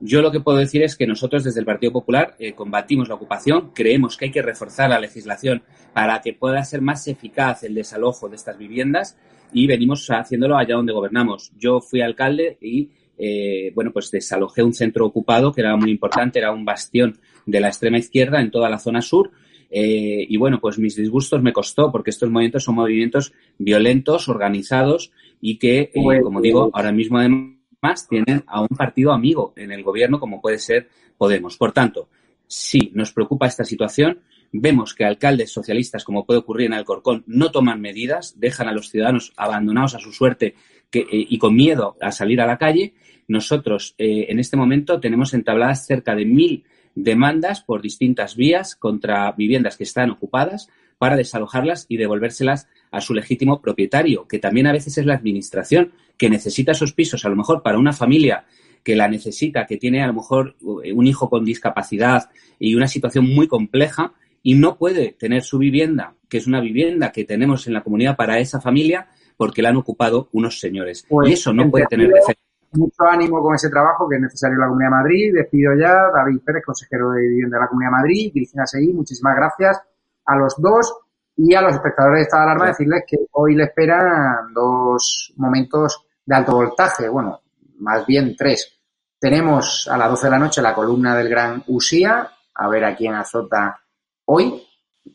Yo 0.00 0.20
lo 0.20 0.32
que 0.32 0.40
puedo 0.40 0.58
decir 0.58 0.82
es 0.82 0.96
que 0.96 1.06
nosotros 1.06 1.44
desde 1.44 1.60
el 1.60 1.66
Partido 1.66 1.92
Popular 1.92 2.34
eh, 2.38 2.54
combatimos 2.54 3.08
la 3.08 3.14
ocupación, 3.14 3.70
creemos 3.72 4.16
que 4.16 4.26
hay 4.26 4.30
que 4.32 4.42
reforzar 4.42 4.90
la 4.90 4.98
legislación 4.98 5.62
para 5.92 6.20
que 6.20 6.32
pueda 6.32 6.64
ser 6.64 6.80
más 6.80 7.06
eficaz 7.06 7.62
el 7.62 7.74
desalojo 7.74 8.28
de 8.28 8.36
estas 8.36 8.58
viviendas 8.58 9.16
y 9.52 9.66
venimos 9.66 10.08
haciéndolo 10.08 10.56
allá 10.56 10.74
donde 10.74 10.92
gobernamos. 10.92 11.52
Yo 11.56 11.80
fui 11.80 12.00
alcalde 12.00 12.58
y 12.60 12.90
eh, 13.16 13.70
bueno, 13.74 13.92
pues 13.92 14.10
desalojé 14.10 14.62
un 14.62 14.74
centro 14.74 15.06
ocupado 15.06 15.52
que 15.52 15.60
era 15.60 15.76
muy 15.76 15.90
importante, 15.90 16.40
era 16.40 16.50
un 16.50 16.64
bastión 16.64 17.20
de 17.46 17.60
la 17.60 17.68
extrema 17.68 17.98
izquierda 17.98 18.40
en 18.40 18.50
toda 18.50 18.68
la 18.68 18.78
zona 18.78 19.02
sur. 19.02 19.30
Eh, 19.70 20.26
y 20.28 20.36
bueno, 20.36 20.60
pues 20.60 20.78
mis 20.78 20.96
disgustos 20.96 21.42
me 21.42 21.52
costó 21.52 21.90
porque 21.90 22.10
estos 22.10 22.30
movimientos 22.30 22.64
son 22.64 22.74
movimientos 22.74 23.32
violentos, 23.58 24.28
organizados 24.28 25.12
y 25.40 25.58
que, 25.58 25.90
pues, 25.94 26.22
como 26.22 26.40
digo, 26.40 26.70
ahora 26.74 26.92
mismo 26.92 27.18
además 27.18 27.62
más 27.82 28.06
tienen 28.08 28.44
a 28.46 28.60
un 28.60 28.68
partido 28.68 29.12
amigo 29.12 29.52
en 29.56 29.72
el 29.72 29.82
gobierno 29.82 30.20
como 30.20 30.40
puede 30.40 30.58
ser 30.58 30.88
Podemos. 31.18 31.56
Por 31.56 31.72
tanto, 31.72 32.08
si 32.48 32.90
nos 32.94 33.12
preocupa 33.12 33.46
esta 33.46 33.64
situación, 33.64 34.20
vemos 34.50 34.92
que 34.92 35.04
alcaldes 35.04 35.52
socialistas, 35.52 36.04
como 36.04 36.26
puede 36.26 36.40
ocurrir 36.40 36.66
en 36.66 36.72
Alcorcón, 36.72 37.22
no 37.28 37.52
toman 37.52 37.80
medidas, 37.80 38.40
dejan 38.40 38.66
a 38.66 38.72
los 38.72 38.90
ciudadanos 38.90 39.32
abandonados 39.36 39.94
a 39.94 40.00
su 40.00 40.12
suerte 40.12 40.56
eh, 40.92 41.04
y 41.10 41.38
con 41.38 41.54
miedo 41.54 41.96
a 42.00 42.10
salir 42.10 42.40
a 42.40 42.46
la 42.46 42.58
calle. 42.58 42.94
Nosotros, 43.28 43.94
eh, 43.98 44.26
en 44.30 44.40
este 44.40 44.56
momento, 44.56 44.98
tenemos 44.98 45.32
entabladas 45.32 45.86
cerca 45.86 46.16
de 46.16 46.24
mil 46.24 46.64
demandas 46.94 47.62
por 47.62 47.82
distintas 47.82 48.36
vías 48.36 48.76
contra 48.76 49.32
viviendas 49.32 49.76
que 49.76 49.84
están 49.84 50.10
ocupadas 50.10 50.68
para 50.98 51.16
desalojarlas 51.16 51.86
y 51.88 51.96
devolvérselas 51.96 52.68
a 52.90 53.00
su 53.00 53.14
legítimo 53.14 53.60
propietario, 53.60 54.28
que 54.28 54.38
también 54.38 54.66
a 54.66 54.72
veces 54.72 54.98
es 54.98 55.06
la 55.06 55.14
administración, 55.14 55.92
que 56.16 56.30
necesita 56.30 56.72
esos 56.72 56.92
pisos, 56.92 57.24
a 57.24 57.28
lo 57.28 57.36
mejor 57.36 57.62
para 57.62 57.78
una 57.78 57.92
familia 57.92 58.44
que 58.84 58.96
la 58.96 59.08
necesita, 59.08 59.66
que 59.66 59.78
tiene 59.78 60.02
a 60.02 60.06
lo 60.06 60.14
mejor 60.14 60.56
un 60.60 61.06
hijo 61.06 61.28
con 61.28 61.44
discapacidad 61.44 62.30
y 62.58 62.74
una 62.74 62.88
situación 62.88 63.32
muy 63.34 63.48
compleja 63.48 64.12
y 64.42 64.54
no 64.54 64.76
puede 64.76 65.12
tener 65.12 65.42
su 65.42 65.58
vivienda, 65.58 66.14
que 66.28 66.38
es 66.38 66.46
una 66.46 66.60
vivienda 66.60 67.12
que 67.12 67.24
tenemos 67.24 67.66
en 67.66 67.74
la 67.74 67.82
comunidad 67.82 68.16
para 68.16 68.38
esa 68.40 68.60
familia, 68.60 69.08
porque 69.36 69.62
la 69.62 69.70
han 69.70 69.76
ocupado 69.76 70.28
unos 70.32 70.60
señores. 70.60 71.06
Pues, 71.08 71.30
y 71.30 71.32
eso 71.32 71.52
no 71.52 71.70
puede 71.70 71.86
tener 71.86 72.08
defecto. 72.08 72.42
Mucho 72.72 73.04
ánimo 73.04 73.42
con 73.42 73.54
ese 73.54 73.68
trabajo 73.68 74.08
que 74.08 74.16
es 74.16 74.22
necesario 74.22 74.54
en 74.54 74.60
la 74.60 74.66
Comunidad 74.68 74.90
de 74.90 74.96
Madrid. 74.96 75.34
Despido 75.34 75.74
ya 75.74 76.10
David 76.14 76.40
Pérez, 76.44 76.64
consejero 76.64 77.10
de 77.10 77.20
Vivienda 77.20 77.58
de 77.58 77.62
la 77.62 77.68
Comunidad 77.68 77.90
de 77.90 77.96
Madrid, 77.96 78.32
Cristina 78.32 78.66
Seguí, 78.66 78.92
muchísimas 78.92 79.36
gracias 79.36 79.80
a 80.24 80.36
los 80.36 80.54
dos 80.58 80.94
y 81.36 81.54
a 81.54 81.62
los 81.62 81.74
espectadores 81.74 82.18
de 82.18 82.22
esta 82.22 82.42
alarma 82.42 82.66
decirles 82.66 83.04
que 83.06 83.16
hoy 83.32 83.54
le 83.54 83.64
esperan 83.64 84.52
dos 84.54 85.32
momentos 85.36 86.06
de 86.24 86.34
alto 86.34 86.54
voltaje, 86.54 87.08
bueno, 87.08 87.40
más 87.78 88.06
bien 88.06 88.36
tres. 88.36 88.78
Tenemos 89.18 89.88
a 89.88 89.96
las 89.96 90.10
12 90.10 90.26
de 90.26 90.30
la 90.30 90.38
noche 90.38 90.62
la 90.62 90.74
columna 90.74 91.16
del 91.16 91.28
gran 91.28 91.62
Usía, 91.68 92.28
a 92.54 92.68
ver 92.68 92.84
a 92.84 92.96
quién 92.96 93.14
azota 93.14 93.80
hoy. 94.26 94.66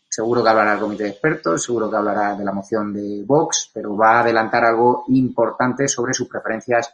Seguro 0.10 0.44
que 0.44 0.50
hablará 0.50 0.74
el 0.74 0.80
comité 0.80 1.04
de 1.04 1.10
expertos, 1.10 1.64
seguro 1.64 1.90
que 1.90 1.98
hablará 1.98 2.36
de 2.36 2.44
la 2.44 2.52
moción 2.52 2.94
de 2.94 3.24
Vox, 3.26 3.70
pero 3.74 3.96
va 3.96 4.18
a 4.18 4.20
adelantar 4.22 4.66
algo 4.66 5.06
importante 5.10 5.88
sobre 5.88 6.14
sus 6.14 6.28
preferencias 6.28 6.94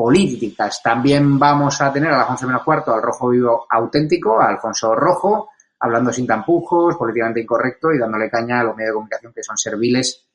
políticas. 0.00 0.80
También 0.82 1.38
vamos 1.38 1.78
a 1.82 1.92
tener 1.92 2.10
a 2.10 2.16
las 2.16 2.30
11 2.30 2.46
menos 2.46 2.62
cuarto 2.62 2.94
al 2.94 3.02
Rojo 3.02 3.28
Vivo 3.28 3.66
auténtico, 3.68 4.40
a 4.40 4.48
Alfonso 4.48 4.94
Rojo, 4.94 5.50
hablando 5.78 6.10
sin 6.10 6.26
tampujos, 6.26 6.96
políticamente 6.96 7.42
incorrecto 7.42 7.92
y 7.92 7.98
dándole 7.98 8.30
caña 8.30 8.60
a 8.60 8.64
los 8.64 8.74
medios 8.74 8.92
de 8.92 8.94
comunicación 8.94 9.34
que 9.34 9.42
son 9.42 9.58
serviles 9.58 10.26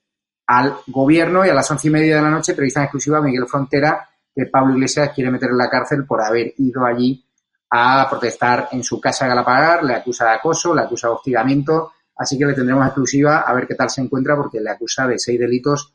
al 0.45 0.75
gobierno. 0.85 1.43
Y 1.43 1.49
a 1.49 1.55
las 1.55 1.71
once 1.71 1.87
y 1.87 1.89
media 1.89 2.17
de 2.17 2.21
la 2.21 2.29
noche, 2.29 2.51
entrevista 2.51 2.81
en 2.81 2.83
exclusiva 2.83 3.17
a 3.17 3.21
Miguel 3.21 3.47
Frontera, 3.47 4.07
que 4.35 4.45
Pablo 4.45 4.75
Iglesias 4.75 5.09
quiere 5.15 5.31
meter 5.31 5.49
en 5.49 5.57
la 5.57 5.67
cárcel 5.67 6.05
por 6.05 6.21
haber 6.21 6.53
ido 6.59 6.85
allí 6.85 7.25
a 7.71 8.05
protestar 8.07 8.67
en 8.71 8.83
su 8.83 9.01
casa 9.01 9.25
Galapagar, 9.25 9.83
le 9.83 9.95
acusa 9.95 10.25
de 10.25 10.31
acoso, 10.35 10.75
le 10.75 10.81
acusa 10.81 11.07
de 11.07 11.13
hostigamiento, 11.15 11.91
así 12.15 12.37
que 12.37 12.45
le 12.45 12.53
tendremos 12.53 12.85
exclusiva 12.85 13.39
a 13.39 13.51
ver 13.55 13.65
qué 13.65 13.73
tal 13.73 13.89
se 13.89 14.01
encuentra 14.01 14.35
porque 14.35 14.61
le 14.61 14.69
acusa 14.69 15.07
de 15.07 15.17
seis 15.17 15.39
delitos 15.39 15.94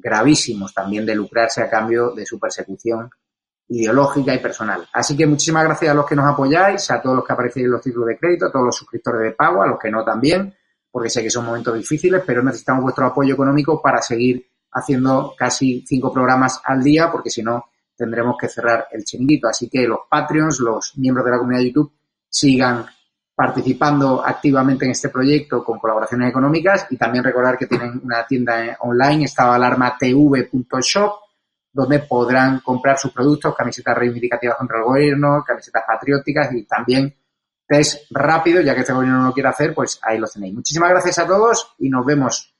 gravísimos, 0.00 0.72
también 0.72 1.04
de 1.04 1.14
lucrarse 1.14 1.62
a 1.62 1.68
cambio 1.68 2.10
de 2.10 2.26
su 2.26 2.38
persecución 2.38 3.10
ideológica 3.68 4.34
y 4.34 4.38
personal. 4.38 4.88
Así 4.92 5.16
que 5.16 5.26
muchísimas 5.26 5.64
gracias 5.64 5.92
a 5.92 5.94
los 5.94 6.06
que 6.06 6.16
nos 6.16 6.26
apoyáis, 6.26 6.90
a 6.90 7.00
todos 7.00 7.16
los 7.16 7.24
que 7.24 7.32
aparecéis 7.32 7.66
en 7.66 7.72
los 7.72 7.82
títulos 7.82 8.08
de 8.08 8.18
crédito, 8.18 8.46
a 8.46 8.52
todos 8.52 8.66
los 8.66 8.76
suscriptores 8.76 9.22
de 9.22 9.32
pago, 9.32 9.62
a 9.62 9.66
los 9.66 9.78
que 9.78 9.90
no 9.90 10.04
también, 10.04 10.54
porque 10.90 11.08
sé 11.08 11.22
que 11.22 11.30
son 11.30 11.44
momentos 11.44 11.74
difíciles, 11.74 12.22
pero 12.26 12.42
necesitamos 12.42 12.82
vuestro 12.82 13.06
apoyo 13.06 13.34
económico 13.34 13.80
para 13.80 14.02
seguir 14.02 14.44
haciendo 14.72 15.34
casi 15.36 15.84
cinco 15.86 16.12
programas 16.12 16.60
al 16.64 16.82
día, 16.82 17.10
porque 17.10 17.30
si 17.30 17.42
no 17.42 17.66
tendremos 17.96 18.36
que 18.40 18.48
cerrar 18.48 18.88
el 18.90 19.04
chiringuito. 19.04 19.48
Así 19.48 19.68
que 19.68 19.86
los 19.86 20.00
Patreons, 20.08 20.58
los 20.60 20.92
miembros 20.96 21.24
de 21.24 21.30
la 21.30 21.38
comunidad 21.38 21.60
de 21.60 21.66
YouTube, 21.66 21.92
sigan 22.28 22.86
participando 23.40 24.22
activamente 24.22 24.84
en 24.84 24.90
este 24.90 25.08
proyecto 25.08 25.64
con 25.64 25.78
colaboraciones 25.78 26.28
económicas 26.28 26.86
y 26.90 26.98
también 26.98 27.24
recordar 27.24 27.56
que 27.56 27.66
tienen 27.66 27.98
una 28.04 28.26
tienda 28.26 28.76
online, 28.80 29.24
estadoalarmatv.shop, 29.24 31.12
donde 31.72 32.00
podrán 32.00 32.60
comprar 32.60 32.98
sus 32.98 33.12
productos, 33.12 33.54
camisetas 33.56 33.96
reivindicativas 33.96 34.58
contra 34.58 34.76
el 34.76 34.84
gobierno, 34.84 35.42
camisetas 35.42 35.84
patrióticas 35.86 36.52
y 36.52 36.64
también 36.64 37.16
test 37.66 38.02
rápido, 38.10 38.60
ya 38.60 38.74
que 38.74 38.80
este 38.80 38.92
gobierno 38.92 39.20
no 39.20 39.28
lo 39.28 39.32
quiere 39.32 39.48
hacer, 39.48 39.72
pues 39.72 39.98
ahí 40.02 40.18
lo 40.18 40.26
tenéis. 40.26 40.52
Muchísimas 40.52 40.90
gracias 40.90 41.18
a 41.20 41.26
todos 41.26 41.72
y 41.78 41.88
nos 41.88 42.04
vemos 42.04 42.54